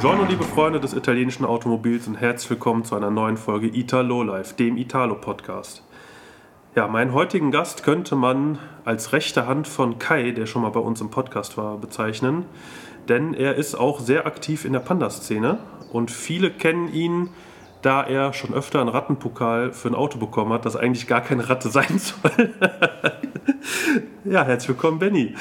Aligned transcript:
Buongiorno, 0.00 0.30
liebe 0.30 0.44
Freunde 0.44 0.78
des 0.78 0.94
italienischen 0.94 1.44
Automobils 1.44 2.06
und 2.06 2.14
herzlich 2.14 2.50
willkommen 2.50 2.84
zu 2.84 2.94
einer 2.94 3.10
neuen 3.10 3.36
Folge 3.36 3.66
Italo 3.66 4.22
Life, 4.22 4.54
dem 4.54 4.76
Italo-Podcast. 4.76 5.82
Ja, 6.76 6.86
meinen 6.86 7.12
heutigen 7.12 7.50
Gast 7.50 7.82
könnte 7.82 8.14
man 8.14 8.60
als 8.84 9.12
rechte 9.12 9.48
Hand 9.48 9.66
von 9.66 9.98
Kai, 9.98 10.30
der 10.30 10.46
schon 10.46 10.62
mal 10.62 10.70
bei 10.70 10.78
uns 10.78 11.00
im 11.00 11.10
Podcast 11.10 11.56
war, 11.56 11.78
bezeichnen, 11.78 12.44
denn 13.08 13.34
er 13.34 13.56
ist 13.56 13.74
auch 13.74 13.98
sehr 13.98 14.24
aktiv 14.24 14.64
in 14.64 14.72
der 14.72 14.78
Panda-Szene 14.78 15.58
und 15.92 16.12
viele 16.12 16.52
kennen 16.52 16.92
ihn, 16.92 17.30
da 17.82 18.04
er 18.04 18.32
schon 18.34 18.54
öfter 18.54 18.80
einen 18.80 18.90
Rattenpokal 18.90 19.72
für 19.72 19.88
ein 19.88 19.96
Auto 19.96 20.20
bekommen 20.20 20.52
hat, 20.52 20.64
das 20.64 20.76
eigentlich 20.76 21.08
gar 21.08 21.22
keine 21.22 21.48
Ratte 21.48 21.68
sein 21.70 21.98
soll. 21.98 22.54
ja, 24.22 24.44
herzlich 24.44 24.68
willkommen, 24.68 25.00
Benny. 25.00 25.34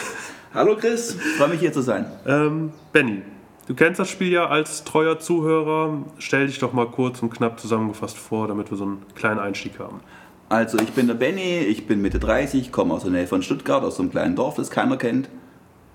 Hallo 0.51 0.75
Chris, 0.75 1.15
freue 1.37 1.49
mich 1.49 1.59
hier 1.59 1.73
zu 1.73 1.83
sein. 1.83 2.07
Ähm, 2.25 2.71
Benny, 2.91 3.21
Du 3.67 3.75
kennst 3.75 3.99
das 3.99 4.09
Spiel 4.09 4.31
ja 4.31 4.47
als 4.47 4.85
treuer 4.85 5.19
Zuhörer. 5.19 5.97
Stell 6.19 6.47
dich 6.47 6.57
doch 6.57 6.71
mal 6.71 6.87
kurz 6.87 7.21
und 7.21 7.31
knapp 7.31 7.59
zusammengefasst 7.59 8.17
vor, 8.17 8.47
damit 8.47 8.71
wir 8.71 8.77
so 8.77 8.85
einen 8.85 9.05
kleinen 9.13 9.41
Einstieg 9.41 9.77
haben. 9.77 9.99
Also 10.47 10.77
ich 10.79 10.93
bin 10.93 11.07
der 11.07 11.15
Benny, 11.15 11.57
ich 11.57 11.85
bin 11.85 12.01
Mitte 12.01 12.17
30, 12.17 12.71
komme 12.71 12.93
aus 12.93 13.03
der 13.03 13.11
Nähe 13.11 13.27
von 13.27 13.43
Stuttgart, 13.43 13.83
aus 13.83 13.97
so 13.97 14.03
einem 14.03 14.11
kleinen 14.11 14.37
Dorf, 14.37 14.55
das 14.55 14.71
keiner 14.71 14.95
kennt. 14.95 15.29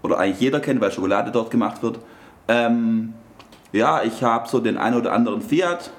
Oder 0.03 0.19
eigentlich 0.19 0.41
jeder 0.41 0.61
kennt, 0.61 0.83
weil 0.83 0.93
Schokolade 0.93 1.31
dort 1.31 1.51
gemacht 1.51 1.83
wird. 1.83 1.99
Ähm, 2.47 3.15
ja, 3.73 4.03
ich 4.03 4.23
habe 4.23 4.47
so 4.51 4.61
den 4.61 4.77
einen 4.77 4.99
oder 4.99 5.15
anderen 5.15 5.41
Fiat. 5.41 5.93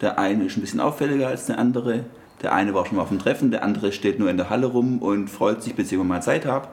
Der 0.00 0.18
eine 0.18 0.46
ist 0.46 0.56
ein 0.56 0.60
bisschen 0.60 0.80
auffälliger 0.80 1.28
als 1.28 1.46
der 1.46 1.60
andere. 1.60 2.04
Der 2.42 2.52
eine 2.52 2.74
war 2.74 2.84
schon 2.84 2.96
mal 2.96 3.02
auf 3.02 3.10
dem 3.10 3.20
Treffen, 3.20 3.52
der 3.52 3.62
andere 3.62 3.92
steht 3.92 4.18
nur 4.18 4.28
in 4.28 4.36
der 4.36 4.50
Halle 4.50 4.66
rum 4.66 4.98
und 4.98 5.28
freut 5.30 5.62
sich, 5.62 5.76
bis 5.76 5.92
ich 5.92 5.98
mal 5.98 6.20
Zeit 6.20 6.46
habe. 6.46 6.66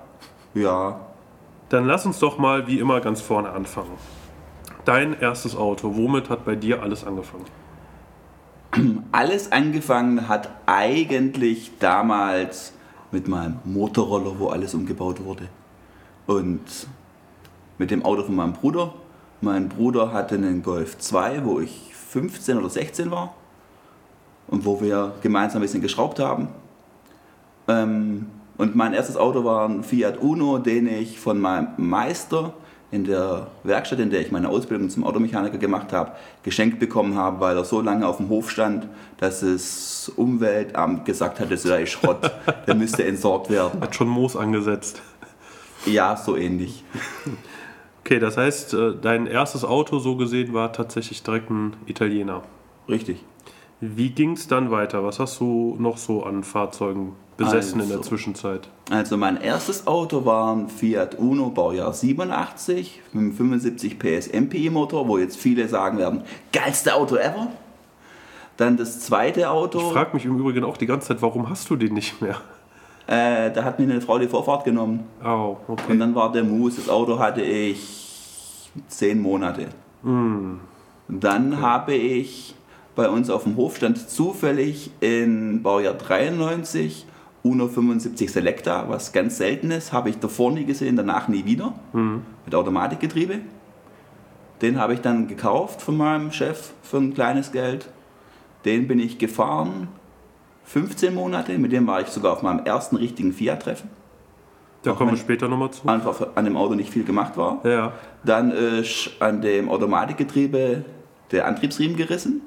Ja, 0.56 1.00
dann 1.72 1.86
lass 1.86 2.06
uns 2.06 2.20
doch 2.20 2.38
mal 2.38 2.68
wie 2.68 2.80
immer 2.80 3.00
ganz 3.00 3.22
vorne 3.22 3.52
anfangen. 3.52 3.98
Dein 4.84 5.18
erstes 5.18 5.56
Auto, 5.56 5.96
womit 5.96 6.30
hat 6.30 6.44
bei 6.44 6.56
dir 6.56 6.82
alles 6.82 7.06
angefangen? 7.06 7.46
Alles 9.12 9.52
angefangen 9.52 10.30
hat 10.30 10.50
eigentlich 10.66 11.74
damals 11.80 12.72
mit 13.12 13.28
meinem 13.28 13.60
Motorroller, 13.66 14.40
wo 14.40 14.48
alles 14.48 14.74
umgebaut 14.74 15.22
wurde. 15.22 15.50
Und 16.26 16.88
mit 17.78 17.92
dem 17.92 18.06
Auto 18.06 18.24
von 18.24 18.36
meinem 18.36 18.54
Bruder. 18.54 18.94
Mein 19.42 19.68
Bruder 19.68 20.14
hatte 20.14 20.36
einen 20.36 20.64
Golf 20.64 20.98
2, 20.98 21.44
wo 21.44 21.60
ich 21.60 21.92
15 21.94 22.60
oder 22.60 22.70
16 22.70 23.12
war. 23.12 23.34
Und 24.48 24.64
wo 24.64 24.80
wir 24.80 25.16
gemeinsam 25.22 25.60
ein 25.60 25.64
bisschen 25.64 25.82
geschraubt 25.82 26.20
haben. 26.20 26.48
Ähm, 27.68 28.28
und 28.62 28.76
mein 28.76 28.94
erstes 28.94 29.18
Auto 29.18 29.44
war 29.44 29.68
ein 29.68 29.84
Fiat 29.84 30.22
Uno, 30.22 30.60
den 30.60 30.86
ich 30.86 31.20
von 31.20 31.42
meinem 31.42 31.70
Meister 31.78 32.54
in 32.92 33.06
der 33.06 33.48
Werkstatt, 33.64 33.98
in 33.98 34.12
der 34.12 34.22
ich 34.22 34.32
meine 34.32 34.50
Ausbildung 34.50 34.92
zum 34.92 35.04
Automechaniker 35.04 35.58
gemacht 35.58 35.92
habe, 35.92 36.12
geschenkt 36.44 36.78
bekommen 36.78 37.16
habe, 37.16 37.40
weil 37.40 37.58
er 37.58 37.64
so 37.64 37.82
lange 37.82 38.08
auf 38.08 38.18
dem 38.18 38.30
Hof 38.30 38.52
stand, 38.52 38.88
dass 39.18 39.40
das 39.40 40.12
Umweltamt 40.16 41.06
gesagt 41.06 41.40
hat, 41.40 41.52
das 41.52 41.64
sei 41.64 41.88
Schrott, 41.88 42.32
der 42.68 42.76
müsste 42.76 43.04
entsorgt 43.04 43.50
werden. 43.50 43.82
Hat 43.82 43.96
schon 43.96 44.10
Moos 44.10 44.36
angesetzt. 44.36 45.02
Ja, 45.88 46.16
so 46.16 46.38
ähnlich. 46.38 46.84
Okay, 48.06 48.20
das 48.20 48.38
heißt, 48.38 48.76
äh, 48.76 48.94
dein 49.02 49.26
erstes 49.26 49.66
Auto 49.66 49.98
so 49.98 50.18
gesehen 50.18 50.54
war 50.54 50.72
tatsächlich 50.72 51.24
direkt 51.24 51.50
ein 51.50 51.78
Italiener. 51.88 52.44
Richtig. 52.88 53.26
Wie 53.80 54.12
ging 54.12 54.34
es 54.34 54.48
dann 54.48 54.70
weiter? 54.70 55.04
Was 55.04 55.18
hast 55.18 55.40
du 55.40 55.76
noch 55.80 55.98
so 55.98 56.24
an 56.24 56.44
Fahrzeugen 56.44 57.14
besessen 57.44 57.80
also, 57.80 57.84
in 57.84 57.88
der 57.90 57.98
also, 57.98 58.10
Zwischenzeit? 58.10 58.70
Also 58.90 59.18
mein 59.18 59.40
erstes 59.40 59.88
Auto 59.88 60.26
war 60.26 60.56
ein 60.56 60.70
Fiat 60.70 61.18
Uno 61.18 61.50
Baujahr 61.50 61.94
87 61.94 63.02
mit 63.14 63.22
einem 63.22 63.34
75 63.34 64.00
PS 64.00 64.32
MPI 64.34 64.70
Motor, 64.70 65.08
wo 65.08 65.18
jetzt 65.18 65.38
viele 65.38 65.68
sagen 65.68 65.98
werden, 65.98 66.24
geilste 66.52 66.96
Auto 66.96 67.16
ever. 67.16 67.48
Dann 68.58 68.78
das 68.78 69.00
zweite 69.00 69.50
Auto. 69.50 69.80
Ich 69.80 69.94
frage 69.94 70.14
mich 70.14 70.26
im 70.26 70.38
Übrigen 70.38 70.64
auch 70.64 70.78
die 70.78 70.86
ganze 70.86 71.10
Zeit, 71.10 71.22
warum 71.22 71.50
hast 71.50 71.70
du 71.70 71.76
den 71.76 71.94
nicht 71.94 72.22
mehr? 72.22 72.38
Äh, 73.08 73.52
da 73.52 73.64
hat 73.64 73.80
mir 73.80 73.86
eine 73.86 74.02
Frau 74.02 74.20
die 74.20 74.28
Vorfahrt 74.28 74.64
genommen. 74.64 75.06
Oh, 75.24 75.58
okay. 75.68 75.92
Und 75.92 76.00
dann 76.00 76.16
war 76.16 76.32
der 76.32 76.44
Moose. 76.44 76.82
Das 76.82 76.90
Auto 76.90 77.20
hatte 77.20 77.42
ich 77.42 78.70
zehn 78.88 79.22
Monate. 79.22 79.68
Mm. 80.04 80.58
Dann 81.08 81.54
okay. 81.54 81.62
habe 81.62 81.94
ich 81.94 82.56
bei 82.96 83.10
uns 83.10 83.30
auf 83.30 83.44
dem 83.44 83.56
Hof 83.56 83.78
stand 83.78 83.98
zufällig 84.10 84.92
in 85.00 85.64
Baujahr 85.64 85.94
93 85.94 87.06
Uno 87.44 87.68
75 87.68 88.32
Selecta, 88.32 88.88
was 88.88 89.14
ganz 89.14 89.38
selten 89.38 89.72
ist, 89.72 89.94
habe 89.94 90.10
ich 90.10 90.20
davor 90.20 90.52
nie 90.52 90.66
gesehen, 90.66 90.96
danach 90.96 91.28
nie 91.28 91.46
wieder, 91.46 91.74
mhm. 91.94 92.22
mit 92.46 92.54
Automatikgetriebe. 92.54 93.40
Den 94.62 94.80
habe 94.80 94.94
ich 94.94 95.02
dann 95.02 95.28
gekauft 95.28 95.82
von 95.82 95.98
meinem 95.98 96.32
Chef 96.32 96.74
für 96.84 96.98
ein 96.98 97.14
kleines 97.14 97.52
Geld. 97.52 97.90
Den 98.64 98.88
bin 98.88 99.00
ich 99.00 99.18
gefahren, 99.18 99.88
15 100.66 101.16
Monate, 101.16 101.58
mit 101.58 101.72
dem 101.72 101.88
war 101.88 102.02
ich 102.02 102.08
sogar 102.08 102.34
auf 102.34 102.44
meinem 102.44 102.64
ersten 102.66 102.96
richtigen 102.96 103.34
Fiat-Treffen. 103.34 103.90
Da 104.84 104.94
kommen 104.94 105.12
wir 105.12 105.18
später 105.18 105.48
nochmal 105.48 105.72
zu. 105.72 105.88
Einfach 105.88 106.36
an 106.36 106.46
dem 106.46 106.58
Auto 106.58 106.76
nicht 106.76 106.92
viel 106.92 107.04
gemacht 107.04 107.38
war. 107.38 107.60
Ja. 107.64 107.94
Dann 108.24 108.52
ist 108.52 109.12
an 109.20 109.42
dem 109.42 109.70
Automatikgetriebe 109.70 110.86
der 111.32 111.48
Antriebsriemen 111.48 111.98
gerissen. 111.98 112.42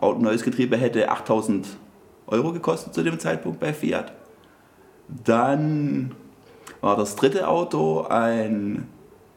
Neues 0.00 0.42
Getriebe 0.42 0.76
hätte 0.76 1.10
8000 1.10 1.66
Euro 2.26 2.52
gekostet 2.52 2.94
zu 2.94 3.02
dem 3.02 3.18
Zeitpunkt 3.18 3.60
bei 3.60 3.72
Fiat. 3.72 4.12
Dann 5.24 6.14
war 6.80 6.96
das 6.96 7.16
dritte 7.16 7.48
Auto 7.48 8.06
ein 8.08 8.88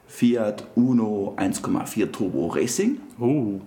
Fiat 0.08 0.66
Uno 0.76 1.34
1,4 1.38 2.12
Turbo 2.12 2.48
Racing. 2.48 3.00
Oh. 3.20 3.60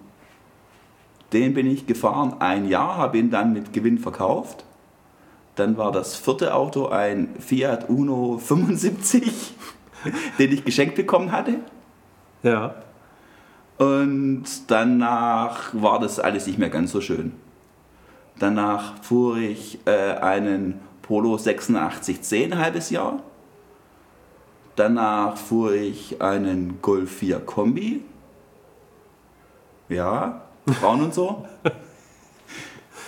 Den 1.33 1.55
bin 1.55 1.67
ich 1.67 1.87
gefahren 1.87 2.37
ein 2.39 2.67
Jahr, 2.69 2.97
habe 2.97 3.19
ihn 3.19 3.31
dann 3.31 3.53
mit 3.53 3.73
Gewinn 3.73 3.99
verkauft. 3.99 4.65
Dann 5.56 5.77
war 5.77 5.93
das 5.93 6.17
vierte 6.17 6.55
Auto 6.55 6.87
ein 6.87 7.35
Fiat 7.39 7.91
Uno 7.91 8.39
75, 8.39 9.55
den 10.39 10.53
ich 10.53 10.65
geschenkt 10.65 10.95
bekommen 10.95 11.33
hatte. 11.33 11.56
Ja. 12.43 12.77
Und 13.77 14.45
danach 14.69 15.71
war 15.73 16.00
das 16.00 16.19
alles 16.19 16.47
nicht 16.47 16.59
mehr 16.59 16.71
ganz 16.71 16.93
so 16.93 17.00
schön. 17.00 17.33
Danach 18.38 19.03
fuhr 19.03 19.38
ich 19.38 19.78
äh, 19.87 19.91
einen 19.91 20.81
Polo 21.03 21.34
8610 21.34 22.53
ein 22.53 22.59
halbes 22.59 22.91
Jahr. 22.91 23.22
Danach 24.76 25.37
fuhr 25.37 25.72
ich 25.72 26.22
einen 26.22 26.81
Golf 26.81 27.10
4 27.16 27.41
Kombi. 27.41 28.04
Ja, 29.88 30.43
Frauen 30.81 31.03
und 31.03 31.15
so. 31.15 31.47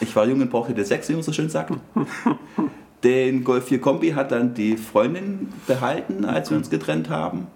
Ich 0.01 0.17
war 0.17 0.27
jung 0.27 0.41
und 0.41 0.51
brauchte 0.51 0.73
den 0.73 0.85
Sex, 0.85 1.09
wie 1.11 1.13
man 1.13 1.23
so 1.23 1.33
schön 1.33 1.51
sagt. 1.51 1.75
Den 3.05 3.45
Golf 3.45 3.67
4 3.67 3.81
Kombi 3.81 4.13
hat 4.13 4.33
dann 4.33 4.55
die 4.55 4.79
Freundin 4.79 5.53
behalten, 5.67 6.25
als 6.25 6.51
wir 6.51 6.57
uns 6.57 6.71
getrennt 6.71 7.11
haben. 7.11 7.47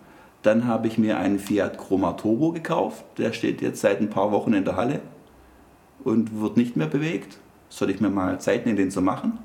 Dann 0.43 0.67
habe 0.67 0.87
ich 0.87 0.99
mir 0.99 1.19
einen 1.19 1.39
Fiat 1.39 1.79
Chroma 1.79 2.13
Turbo 2.13 2.53
gekauft. 2.53 3.05
Der 3.17 3.33
steht 3.33 3.63
jetzt 3.63 3.81
seit 3.81 4.01
ein 4.01 4.11
paar 4.11 4.31
Wochen 4.31 4.53
in 4.53 4.65
der 4.65 4.77
Halle 4.77 5.01
und 6.05 6.39
wird 6.39 6.59
nicht 6.59 6.77
mehr 6.77 6.87
bewegt 6.87 7.39
soll 7.69 7.91
ich 7.91 8.01
mir 8.01 8.11
mal 8.11 8.41
Zeit 8.41 8.67
nehmen, 8.67 8.77
den 8.77 8.91
zu 8.91 9.03
machen. 9.03 9.39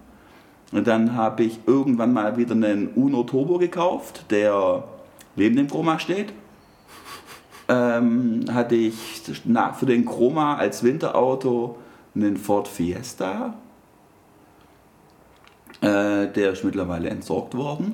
Und 0.71 0.87
dann 0.87 1.15
habe 1.15 1.43
ich 1.43 1.59
irgendwann 1.65 2.13
mal 2.13 2.37
wieder 2.37 2.53
einen 2.53 2.89
Uno 2.89 3.23
Turbo 3.23 3.57
gekauft, 3.57 4.25
der 4.29 4.83
neben 5.35 5.55
dem 5.55 5.67
Chroma 5.67 5.99
steht. 5.99 6.33
Ähm, 7.67 8.45
hatte 8.51 8.75
ich 8.75 9.21
für 9.77 9.85
den 9.85 10.05
Chroma 10.05 10.55
als 10.55 10.83
Winterauto 10.83 11.77
einen 12.15 12.37
Ford 12.37 12.67
Fiesta. 12.67 13.55
Äh, 15.81 16.27
der 16.27 16.51
ist 16.51 16.63
mittlerweile 16.63 17.09
entsorgt 17.09 17.55
worden. 17.55 17.93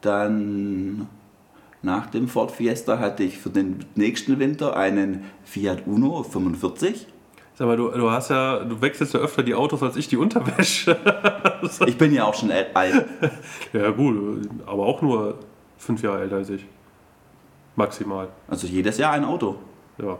Dann 0.00 1.08
nach 1.82 2.06
dem 2.06 2.28
Ford 2.28 2.50
Fiesta 2.50 2.98
hatte 2.98 3.22
ich 3.24 3.38
für 3.38 3.50
den 3.50 3.84
nächsten 3.94 4.38
Winter 4.38 4.76
einen 4.76 5.24
Fiat 5.44 5.86
Uno 5.86 6.22
45. 6.22 7.06
Sag 7.56 7.68
mal, 7.68 7.76
du, 7.76 7.88
du 7.90 8.10
hast 8.10 8.30
ja, 8.30 8.58
du 8.64 8.80
wechselst 8.80 9.14
ja 9.14 9.20
öfter 9.20 9.44
die 9.44 9.54
Autos 9.54 9.82
als 9.82 9.96
ich 9.96 10.08
die 10.08 10.16
Unterwäsche. 10.16 10.96
ich 11.86 11.96
bin 11.96 12.12
ja 12.12 12.24
auch 12.24 12.34
schon 12.34 12.50
alt. 12.50 13.06
ja, 13.72 13.90
gut, 13.90 14.48
aber 14.66 14.86
auch 14.86 15.00
nur 15.02 15.38
fünf 15.78 16.02
Jahre 16.02 16.22
älter 16.22 16.36
als 16.36 16.50
ich. 16.50 16.66
Maximal. 17.76 18.28
Also 18.48 18.66
jedes 18.66 18.98
Jahr 18.98 19.12
ein 19.12 19.24
Auto. 19.24 19.56
Ja. 19.98 20.18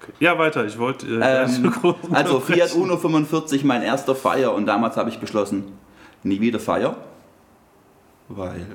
Okay. 0.00 0.12
Ja, 0.20 0.38
weiter. 0.38 0.64
Ich 0.64 0.78
wollte. 0.78 1.06
Äh, 1.06 1.44
ähm, 1.44 1.74
also 2.10 2.40
Fiat 2.40 2.74
Uno 2.74 2.96
45, 2.96 3.64
mein 3.64 3.82
erster 3.82 4.14
Feier 4.14 4.54
und 4.54 4.66
damals 4.66 4.96
habe 4.96 5.10
ich 5.10 5.18
beschlossen, 5.18 5.64
nie 6.22 6.40
wieder 6.40 6.58
Feier. 6.58 6.96
Weil 8.28 8.66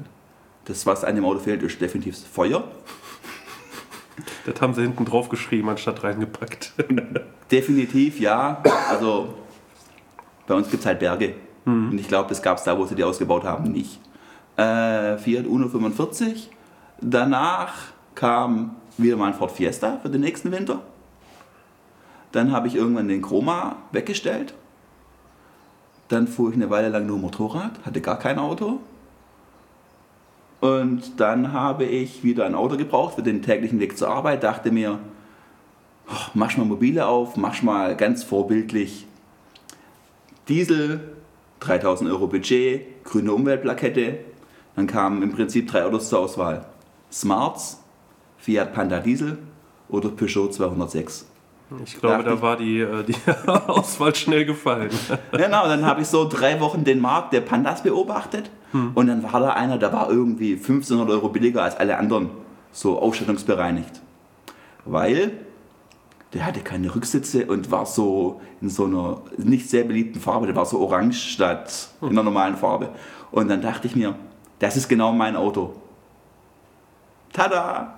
das, 0.66 0.86
was 0.86 1.04
einem 1.04 1.26
Auto 1.26 1.40
fehlt, 1.40 1.64
ist 1.64 1.82
definitiv 1.82 2.18
Feuer. 2.32 2.64
Das 4.46 4.62
haben 4.62 4.74
sie 4.74 4.82
hinten 4.82 5.06
drauf 5.06 5.30
geschrieben, 5.30 5.70
anstatt 5.70 6.04
reingepackt. 6.04 6.74
Definitiv, 7.52 8.20
ja. 8.20 8.62
Also 8.90 9.36
bei 10.48 10.56
uns 10.56 10.70
gibt 10.70 10.82
es 10.82 10.86
halt 10.86 11.00
Berge. 11.00 11.36
Mhm. 11.66 11.92
Und 11.92 12.00
ich 12.00 12.08
glaube, 12.08 12.30
das 12.30 12.42
gab 12.42 12.58
es 12.58 12.64
da, 12.64 12.78
wo 12.78 12.86
sie 12.86 12.96
die 12.96 13.04
ausgebaut 13.04 13.44
haben, 13.44 13.72
nicht. 13.72 14.00
Äh, 14.56 15.18
Fiat 15.18 15.46
Uno 15.46 15.68
45. 15.68 16.50
Danach 17.00 17.74
kam 18.16 18.76
wieder 18.98 19.18
mal 19.18 19.28
ein 19.28 19.34
Ford 19.34 19.52
Fiesta 19.52 20.00
für 20.02 20.10
den 20.10 20.22
nächsten 20.22 20.52
Winter. 20.52 20.82
Dann 22.32 22.52
habe 22.52 22.68
ich 22.68 22.76
irgendwann 22.76 23.08
den 23.08 23.22
Chroma 23.22 23.78
weggestellt. 23.92 24.54
Dann 26.08 26.28
fuhr 26.28 26.50
ich 26.50 26.56
eine 26.56 26.70
Weile 26.70 26.90
lang 26.90 27.06
nur 27.06 27.18
Motorrad, 27.18 27.72
hatte 27.86 28.02
gar 28.02 28.18
kein 28.18 28.40
Auto. 28.40 28.80
Und 30.60 31.20
dann 31.20 31.54
habe 31.54 31.86
ich 31.86 32.24
wieder 32.24 32.46
ein 32.46 32.56
Auto 32.56 32.78
gebraucht 32.78 33.16
für 33.16 33.24
den 33.24 33.42
täglichen 33.42 33.80
Weg 33.80 33.98
zur 33.98 34.10
Arbeit. 34.10 34.44
Dachte 34.44 34.72
mir, 34.72 35.00
oh, 36.10 36.30
mach 36.34 36.58
mal 36.58 36.66
mobile 36.66 37.06
auf, 37.06 37.38
mach 37.38 37.62
mal 37.62 37.96
ganz 37.96 38.24
vorbildlich 38.24 39.06
Diesel, 40.48 41.16
3000 41.60 42.10
Euro 42.10 42.28
Budget, 42.28 43.04
grüne 43.04 43.34
Umweltplakette. 43.34 44.20
Dann 44.76 44.88
kamen 44.88 45.22
im 45.22 45.32
Prinzip 45.32 45.70
drei 45.70 45.84
Autos 45.84 46.10
zur 46.10 46.20
Auswahl. 46.20 46.66
Smarts, 47.12 47.84
Fiat 48.38 48.74
Panda 48.74 49.00
Diesel 49.00 49.38
oder 49.90 50.10
Peugeot 50.10 50.50
206. 50.50 51.28
Ich 51.84 52.00
glaube, 52.00 52.24
da 52.24 52.42
war 52.42 52.56
die, 52.56 52.80
äh, 52.80 53.04
die 53.04 53.16
Auswahl 53.68 54.16
schnell 54.16 54.46
gefallen. 54.46 54.90
Genau, 55.34 55.68
dann 55.68 55.86
habe 55.86 56.02
ich 56.02 56.08
so 56.08 56.28
drei 56.28 56.60
Wochen 56.62 56.86
den 56.86 57.02
Markt 57.02 57.34
der 57.34 57.42
Pandas 57.42 57.84
beobachtet 57.84 58.50
hm. 58.72 58.92
und 58.94 59.08
dann 59.08 59.24
war 59.24 59.40
da 59.40 59.50
einer, 59.52 59.78
der 59.78 59.94
war 59.94 60.10
irgendwie 60.10 60.54
1500 60.54 61.10
Euro 61.10 61.30
billiger 61.30 61.64
als 61.64 61.78
alle 61.78 61.98
anderen, 61.98 62.30
so 62.72 63.00
ausstattungsbereinigt. 63.00 64.02
Weil 64.86 65.32
der 66.34 66.46
hatte 66.46 66.60
keine 66.60 66.94
Rücksitze 66.94 67.46
und 67.46 67.72
war 67.72 67.86
so 67.86 68.42
in 68.62 68.70
so 68.70 68.86
einer 68.86 69.22
nicht 69.38 69.70
sehr 69.70 69.84
beliebten 69.84 70.20
Farbe, 70.20 70.46
der 70.46 70.56
war 70.56 70.66
so 70.66 70.80
orange 70.80 71.16
statt 71.18 71.90
in 72.02 72.10
einer 72.10 72.24
normalen 72.24 72.58
Farbe. 72.58 72.90
Und 73.32 73.50
dann 73.50 73.62
dachte 73.62 73.88
ich 73.88 73.96
mir, 73.96 74.16
das 74.60 74.78
ist 74.78 74.88
genau 74.88 75.14
mein 75.14 75.36
Auto. 75.36 75.74
Tada! 77.34 77.94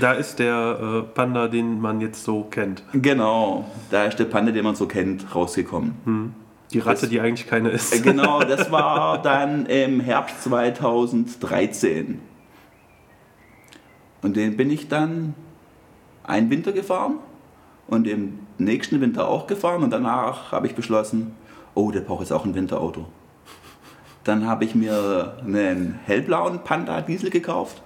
Da 0.00 0.12
ist 0.12 0.38
der 0.38 0.78
äh, 0.80 1.02
Panda, 1.14 1.48
den 1.48 1.80
man 1.80 2.00
jetzt 2.00 2.24
so 2.24 2.44
kennt. 2.44 2.82
Genau, 2.92 3.66
da 3.90 4.04
ist 4.04 4.18
der 4.18 4.24
Panda, 4.24 4.50
den 4.50 4.64
man 4.64 4.74
so 4.74 4.86
kennt, 4.86 5.34
rausgekommen. 5.34 5.94
Hm. 6.04 6.34
Die 6.72 6.80
Ratte, 6.80 7.02
das, 7.02 7.10
die 7.10 7.20
eigentlich 7.20 7.46
keine 7.46 7.70
ist. 7.70 7.94
Äh, 7.94 8.00
genau, 8.00 8.40
das 8.44 8.70
war 8.70 9.20
dann 9.22 9.66
im 9.66 10.00
Herbst 10.00 10.42
2013. 10.42 12.20
Und 14.22 14.36
den 14.36 14.56
bin 14.56 14.70
ich 14.70 14.88
dann 14.88 15.34
einen 16.24 16.50
Winter 16.50 16.72
gefahren 16.72 17.18
und 17.86 18.06
im 18.08 18.40
nächsten 18.58 19.00
Winter 19.00 19.28
auch 19.28 19.46
gefahren 19.46 19.82
und 19.84 19.90
danach 19.90 20.50
habe 20.50 20.66
ich 20.66 20.74
beschlossen, 20.74 21.36
oh, 21.74 21.90
der 21.92 22.00
braucht 22.00 22.20
jetzt 22.20 22.32
auch 22.32 22.44
ein 22.44 22.54
Winterauto. 22.54 23.06
Dann 24.24 24.46
habe 24.46 24.64
ich 24.64 24.74
mir 24.74 25.36
einen 25.40 26.00
hellblauen 26.04 26.64
Panda 26.64 27.00
Diesel 27.00 27.30
gekauft 27.30 27.82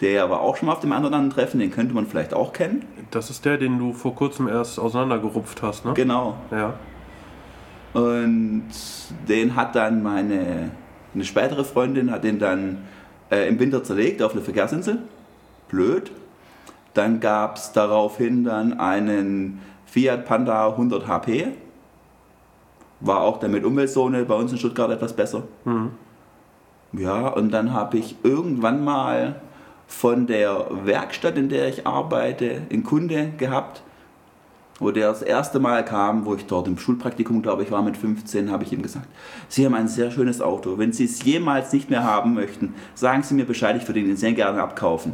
der 0.00 0.30
war 0.30 0.40
auch 0.40 0.56
schon 0.56 0.66
mal 0.66 0.72
auf 0.72 0.80
dem 0.80 0.92
anderen 0.92 1.30
Treffen, 1.30 1.60
den 1.60 1.70
könnte 1.70 1.94
man 1.94 2.06
vielleicht 2.06 2.32
auch 2.34 2.52
kennen. 2.52 2.84
Das 3.10 3.30
ist 3.30 3.44
der, 3.44 3.58
den 3.58 3.78
du 3.78 3.92
vor 3.92 4.14
kurzem 4.14 4.48
erst 4.48 4.78
auseinandergerupft 4.78 5.62
hast, 5.62 5.84
ne? 5.84 5.92
Genau. 5.94 6.36
Ja. 6.50 6.74
Und 7.92 8.68
den 9.28 9.56
hat 9.56 9.74
dann 9.74 10.02
meine 10.02 10.70
eine 11.14 11.24
spätere 11.24 11.64
Freundin 11.64 12.10
hat 12.10 12.24
den 12.24 12.38
dann 12.38 12.78
äh, 13.30 13.48
im 13.48 13.58
Winter 13.58 13.82
zerlegt 13.82 14.22
auf 14.22 14.32
eine 14.32 14.42
Verkehrsinsel. 14.42 14.98
Blöd. 15.68 16.10
Dann 16.94 17.20
gab 17.20 17.56
es 17.56 17.72
daraufhin 17.72 18.44
dann 18.44 18.78
einen 18.78 19.60
Fiat 19.86 20.24
Panda 20.24 20.68
100 20.70 21.06
HP. 21.06 21.48
War 23.00 23.20
auch 23.20 23.38
dann 23.38 23.52
mit 23.52 23.64
Umweltzone 23.64 24.24
bei 24.24 24.34
uns 24.34 24.52
in 24.52 24.58
Stuttgart 24.58 24.90
etwas 24.90 25.14
besser. 25.14 25.44
Mhm. 25.64 25.90
Ja, 26.92 27.28
und 27.28 27.50
dann 27.50 27.72
habe 27.72 27.98
ich 27.98 28.16
irgendwann 28.24 28.84
mal 28.84 29.40
von 29.86 30.26
der 30.26 30.66
Werkstatt, 30.84 31.36
in 31.38 31.48
der 31.48 31.68
ich 31.68 31.86
arbeite, 31.86 32.62
einen 32.70 32.84
Kunde 32.84 33.32
gehabt, 33.38 33.82
wo 34.80 34.90
der 34.90 35.08
das 35.08 35.22
erste 35.22 35.60
Mal 35.60 35.84
kam, 35.84 36.24
wo 36.26 36.34
ich 36.34 36.46
dort 36.46 36.66
im 36.66 36.76
Schulpraktikum, 36.76 37.42
glaube 37.42 37.62
ich, 37.62 37.70
war 37.70 37.82
mit 37.82 37.96
15, 37.96 38.50
habe 38.50 38.64
ich 38.64 38.72
ihm 38.72 38.82
gesagt, 38.82 39.06
Sie 39.48 39.64
haben 39.64 39.74
ein 39.74 39.86
sehr 39.86 40.10
schönes 40.10 40.40
Auto. 40.40 40.78
Wenn 40.78 40.92
Sie 40.92 41.04
es 41.04 41.22
jemals 41.22 41.72
nicht 41.72 41.90
mehr 41.90 42.02
haben 42.02 42.34
möchten, 42.34 42.74
sagen 42.94 43.22
Sie 43.22 43.34
mir 43.34 43.44
Bescheid, 43.44 43.76
ich 43.76 43.86
würde 43.86 44.00
Ihnen 44.00 44.16
sehr 44.16 44.32
gerne 44.32 44.60
abkaufen. 44.60 45.12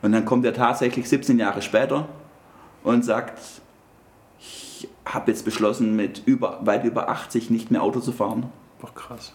Und 0.00 0.12
dann 0.12 0.24
kommt 0.24 0.46
er 0.46 0.54
tatsächlich 0.54 1.08
17 1.08 1.38
Jahre 1.38 1.60
später 1.60 2.08
und 2.82 3.04
sagt, 3.04 3.38
ich 4.38 4.88
habe 5.04 5.30
jetzt 5.30 5.44
beschlossen, 5.44 5.96
mit 5.96 6.22
über, 6.24 6.60
weit 6.62 6.84
über 6.84 7.10
80 7.10 7.50
nicht 7.50 7.70
mehr 7.70 7.82
Auto 7.82 8.00
zu 8.00 8.12
fahren. 8.12 8.46
Ach 8.82 8.94
krass. 8.94 9.34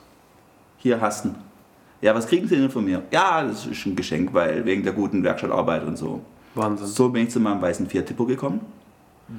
Hier 0.78 1.02
hast 1.02 1.26
du 1.26 1.36
ja, 2.06 2.14
was 2.14 2.28
kriegen 2.28 2.48
Sie 2.48 2.56
denn 2.56 2.70
von 2.70 2.86
mir? 2.86 3.02
Ja, 3.12 3.44
das 3.44 3.66
ist 3.66 3.86
ein 3.86 3.96
Geschenk, 3.96 4.32
weil 4.32 4.64
wegen 4.66 4.84
der 4.84 4.94
guten 4.94 5.24
Werkstattarbeit 5.24 5.84
und 5.84 5.98
so. 5.98 6.22
Wahnsinn. 6.54 6.86
So 6.86 7.10
bin 7.10 7.24
ich 7.24 7.30
zu 7.30 7.40
meinem 7.40 7.62
weißen 7.62 7.88
Fiat 7.88 8.06
Tipo 8.06 8.26
gekommen. 8.26 8.62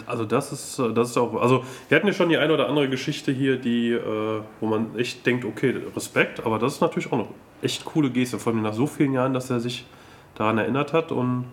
Also 0.06 0.25
das 0.25 0.53
ist, 0.53 0.79
äh, 0.79 0.93
das 0.93 1.11
ist 1.11 1.17
auch, 1.17 1.41
also 1.41 1.65
wir 1.88 1.97
hatten 1.97 2.06
ja 2.06 2.12
schon 2.12 2.29
die 2.29 2.37
eine 2.37 2.53
oder 2.53 2.69
andere 2.69 2.88
Geschichte 2.88 3.31
hier, 3.33 3.56
die, 3.56 3.93
äh, 3.93 4.41
wo 4.61 4.67
man 4.67 4.97
echt 4.97 5.25
denkt, 5.25 5.44
okay, 5.44 5.75
Respekt, 5.94 6.44
aber 6.44 6.59
das 6.59 6.75
ist 6.75 6.81
natürlich 6.81 7.12
auch 7.12 7.19
eine 7.19 7.29
echt 7.62 7.85
coole 7.85 8.11
Geste, 8.11 8.38
vor 8.38 8.53
allem 8.53 8.62
nach 8.62 8.75
so 8.75 8.87
vielen 8.87 9.12
Jahren, 9.12 9.33
dass 9.33 9.49
er 9.50 9.61
sich 9.61 9.87
daran 10.35 10.59
erinnert 10.59 10.93
hat 10.93 11.12
und 11.12 11.44